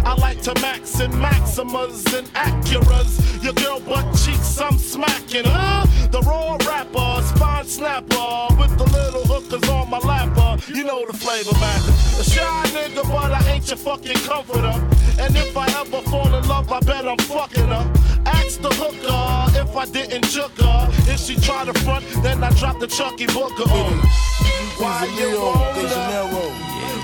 I 0.08 0.14
like 0.14 0.42
to 0.44 0.54
max 0.62 1.02
and 1.02 1.14
maximas 1.16 2.18
and 2.18 2.28
Acuras. 2.34 3.44
Your 3.44 3.52
girl 3.52 3.82
butt 3.82 4.06
cheeks, 4.16 4.58
I'm 4.58 4.78
smacking. 4.78 5.44
Huh? 5.44 5.86
The 6.12 6.22
raw 6.22 6.56
rapper, 6.66 7.22
spine 7.28 7.66
snapper, 7.66 8.56
with 8.58 8.78
the 8.78 8.86
little 8.86 9.26
hookers 9.26 9.68
on 9.70 9.90
my 9.90 10.00
lapper. 10.00 10.66
You 10.74 10.86
know 10.86 11.06
the 11.06 11.12
flavor, 11.12 11.52
man. 11.60 11.82
A 12.22 12.24
shy 12.24 12.64
nigga, 12.72 13.04
but 13.04 13.34
I 13.34 13.52
ain't 13.52 13.68
your 13.68 13.76
fucking 13.76 14.16
comforter. 14.24 14.80
And 15.20 15.36
if 15.36 15.58
I 15.58 15.68
ever 15.82 16.02
fall 16.10 16.34
in 16.34 16.48
love, 16.48 16.72
I 16.72 16.80
bet 16.80 17.06
I'm 17.06 17.18
fucking 17.18 17.68
her. 17.68 17.94
Ask 18.26 18.62
the 18.62 18.70
hooker 18.70 19.60
if 19.60 19.76
I 19.76 19.86
didn't 19.92 20.24
chook 20.30 20.58
her. 20.62 20.88
If 21.12 21.20
she 21.20 21.36
try 21.36 21.66
to 21.66 21.74
front, 21.82 22.06
then 22.24 22.42
I 22.46 22.52
drop 22.52 22.80
the 22.80 22.88
Chucky 22.88 23.26
Booker 23.26 23.70
on. 23.70 24.37
Why 24.80 25.06
you 25.06 25.34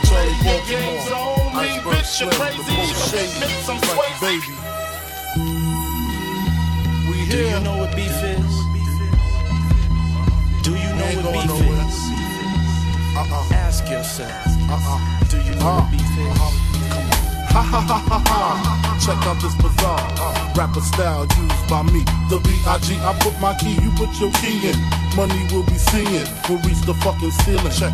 play 0.05 0.29
your 0.45 0.61
games 0.69 1.09
on 1.11 1.57
me, 1.57 1.69
bitch? 1.81 2.21
You 2.21 2.29
crazy, 2.37 2.61
even 2.69 3.09
make 3.41 4.17
baby. 4.21 4.53
We 7.09 7.17
Do 7.29 7.37
you 7.37 7.59
know 7.61 7.77
what 7.77 7.95
beef 7.95 8.23
is? 8.23 8.53
Do 10.63 10.71
you 10.71 10.91
know 10.95 11.11
what 11.17 11.33
beef 11.33 11.49
is? 11.81 11.97
Uh-uh. 13.17 13.55
Ask 13.65 13.89
yourself. 13.89 14.47
Uh-uh. 14.69 14.99
Do 15.29 15.37
you 15.37 15.55
know 15.55 15.65
what 15.65 15.89
beef 15.91 16.01
is? 16.01 16.39
Uh-uh. 16.39 16.82
Ha 17.53 17.61
ha 17.61 17.81
ha 17.81 17.99
ha 18.09 18.19
ha. 18.25 18.97
Check 18.97 19.21
out 19.27 19.37
this 19.39 19.53
bizarre 19.61 20.01
uh, 20.17 20.53
rapper 20.57 20.81
style 20.81 21.27
used 21.37 21.69
by 21.69 21.83
me. 21.83 22.01
The 22.29 22.41
B.I.G. 22.41 22.97
I 22.97 23.13
put 23.21 23.39
my 23.39 23.53
key, 23.61 23.77
you 23.77 23.91
put 23.93 24.09
your 24.19 24.31
key 24.41 24.73
in. 24.73 24.77
Money 25.15 25.37
we'll 25.51 25.61
be 25.69 25.77
seeing. 25.77 26.25
We'll 26.49 26.57
reach 26.65 26.81
the 26.89 26.95
fucking 27.05 27.29
ceiling. 27.45 27.69
Check. 27.69 27.93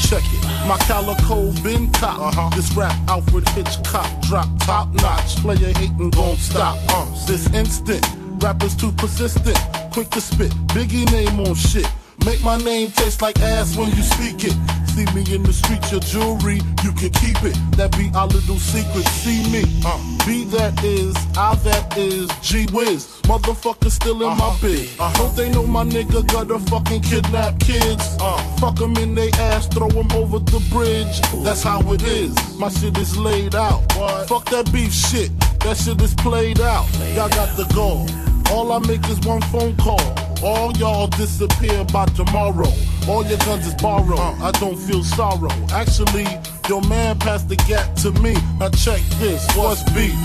Check 0.00 0.24
it. 0.24 0.42
My 0.66 0.78
calico 0.88 1.52
been 1.62 1.92
cop. 1.92 2.54
This 2.54 2.72
rap 2.72 2.96
Alfred 3.06 3.46
Hitchcock 3.50 4.08
drop 4.22 4.48
top 4.60 4.88
notch. 4.94 5.36
Player 5.36 5.72
hating 5.76 6.08
gon' 6.08 6.36
stop. 6.36 6.78
Uh, 6.88 7.04
this 7.26 7.46
instant. 7.52 8.04
Rappers 8.42 8.74
too 8.74 8.92
persistent. 8.92 9.58
Quick 9.92 10.08
to 10.10 10.20
spit. 10.20 10.50
Biggie 10.72 11.04
name 11.12 11.40
on 11.40 11.54
shit. 11.54 11.86
Make 12.24 12.42
my 12.42 12.56
name 12.56 12.90
taste 12.90 13.20
like 13.20 13.38
ass 13.40 13.76
when 13.76 13.90
you 13.90 14.02
speak 14.02 14.44
it. 14.44 14.56
See 14.94 15.06
me 15.06 15.24
in 15.34 15.42
the 15.42 15.52
street, 15.52 15.82
your 15.90 15.98
jewelry, 15.98 16.60
you 16.84 16.92
can 16.92 17.10
keep 17.10 17.42
it. 17.42 17.58
That 17.76 17.90
be 17.98 18.12
our 18.14 18.28
little 18.28 18.60
secret. 18.60 19.04
See 19.08 19.42
me, 19.50 19.64
uh, 19.84 19.98
be 20.24 20.44
that 20.54 20.84
is, 20.84 21.16
I 21.36 21.56
that 21.66 21.98
is, 21.98 22.30
G 22.42 22.68
Wiz. 22.72 23.20
Motherfucker 23.22 23.90
still 23.90 24.22
in 24.22 24.38
my 24.38 24.56
bed. 24.62 24.88
Uh, 25.00 25.12
don't 25.14 25.34
they 25.34 25.50
know 25.50 25.66
my 25.66 25.82
nigga 25.82 26.24
got 26.30 26.48
a 26.52 26.60
fucking 26.70 27.02
kidnap 27.02 27.58
kids? 27.58 28.16
Uh, 28.20 28.38
fuck 28.58 28.76
them 28.76 28.96
in 28.98 29.16
they 29.16 29.32
ass, 29.32 29.66
throw 29.66 29.88
them 29.88 30.12
over 30.12 30.38
the 30.38 30.64
bridge. 30.70 31.20
That's 31.42 31.64
how 31.64 31.80
it 31.92 32.02
is. 32.04 32.32
My 32.56 32.68
shit 32.68 32.96
is 32.96 33.16
laid 33.16 33.56
out. 33.56 33.82
Fuck 34.28 34.44
that 34.50 34.70
beef 34.72 34.92
shit. 34.92 35.32
That 35.66 35.76
shit 35.76 36.00
is 36.02 36.14
played 36.14 36.60
out. 36.60 36.86
Y'all 37.16 37.28
got 37.30 37.56
the 37.56 37.64
goal. 37.74 38.06
All 38.52 38.70
I 38.70 38.78
make 38.86 39.04
is 39.08 39.18
one 39.26 39.42
phone 39.50 39.74
call. 39.76 40.00
All 40.44 40.70
y'all 40.76 41.08
disappear 41.08 41.84
by 41.86 42.06
tomorrow. 42.14 42.70
All 43.08 43.24
your 43.26 43.38
guns 43.38 43.66
is 43.66 43.74
borrowed. 43.74 44.18
I 44.18 44.50
don't 44.52 44.76
feel 44.76 45.04
sorrow. 45.04 45.52
Actually, 45.72 46.26
your 46.68 46.80
man 46.88 47.18
passed 47.18 47.48
the 47.48 47.56
gap 47.56 47.94
to 47.96 48.10
me. 48.22 48.32
Now 48.58 48.70
check 48.70 49.00
this. 49.20 49.46
What's 49.54 49.82
beef? 49.92 50.16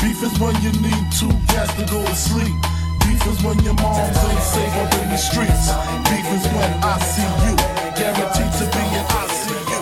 Beef 0.00 0.22
is 0.22 0.38
when 0.38 0.54
you 0.62 0.70
need 0.78 1.02
two 1.18 1.34
cats 1.50 1.74
to 1.74 1.84
go 1.90 1.98
to 2.04 2.14
sleep. 2.14 2.54
Beef 3.02 3.26
is 3.26 3.42
when 3.42 3.58
your 3.64 3.74
moms 3.74 4.16
ain't 4.22 4.42
safe 4.42 4.74
up 4.76 4.94
in 5.02 5.08
the 5.10 5.18
streets. 5.18 5.74
Beef 6.06 6.26
is 6.30 6.46
when 6.54 6.72
I 6.84 6.98
see 7.02 7.26
you. 7.42 7.56
Guaranteed 7.98 8.52
to 8.58 8.64
be 8.70 8.84
in 8.94 9.04
ICU. 9.18 9.80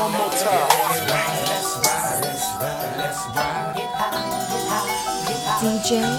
One 0.00 0.12
more 0.12 0.32
time. 0.32 0.78
DJ 5.60 6.17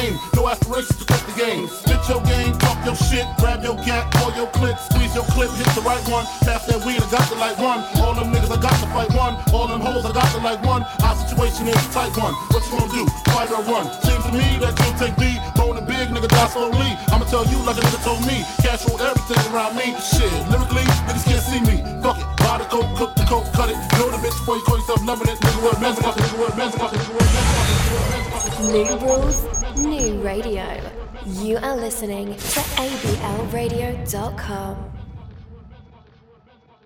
shit, 0.00 0.39
radio. 30.30 30.78
You 31.42 31.56
are 31.56 31.76
listening 31.76 32.36
to 32.36 32.60
ABLRadio.com. 32.86 34.99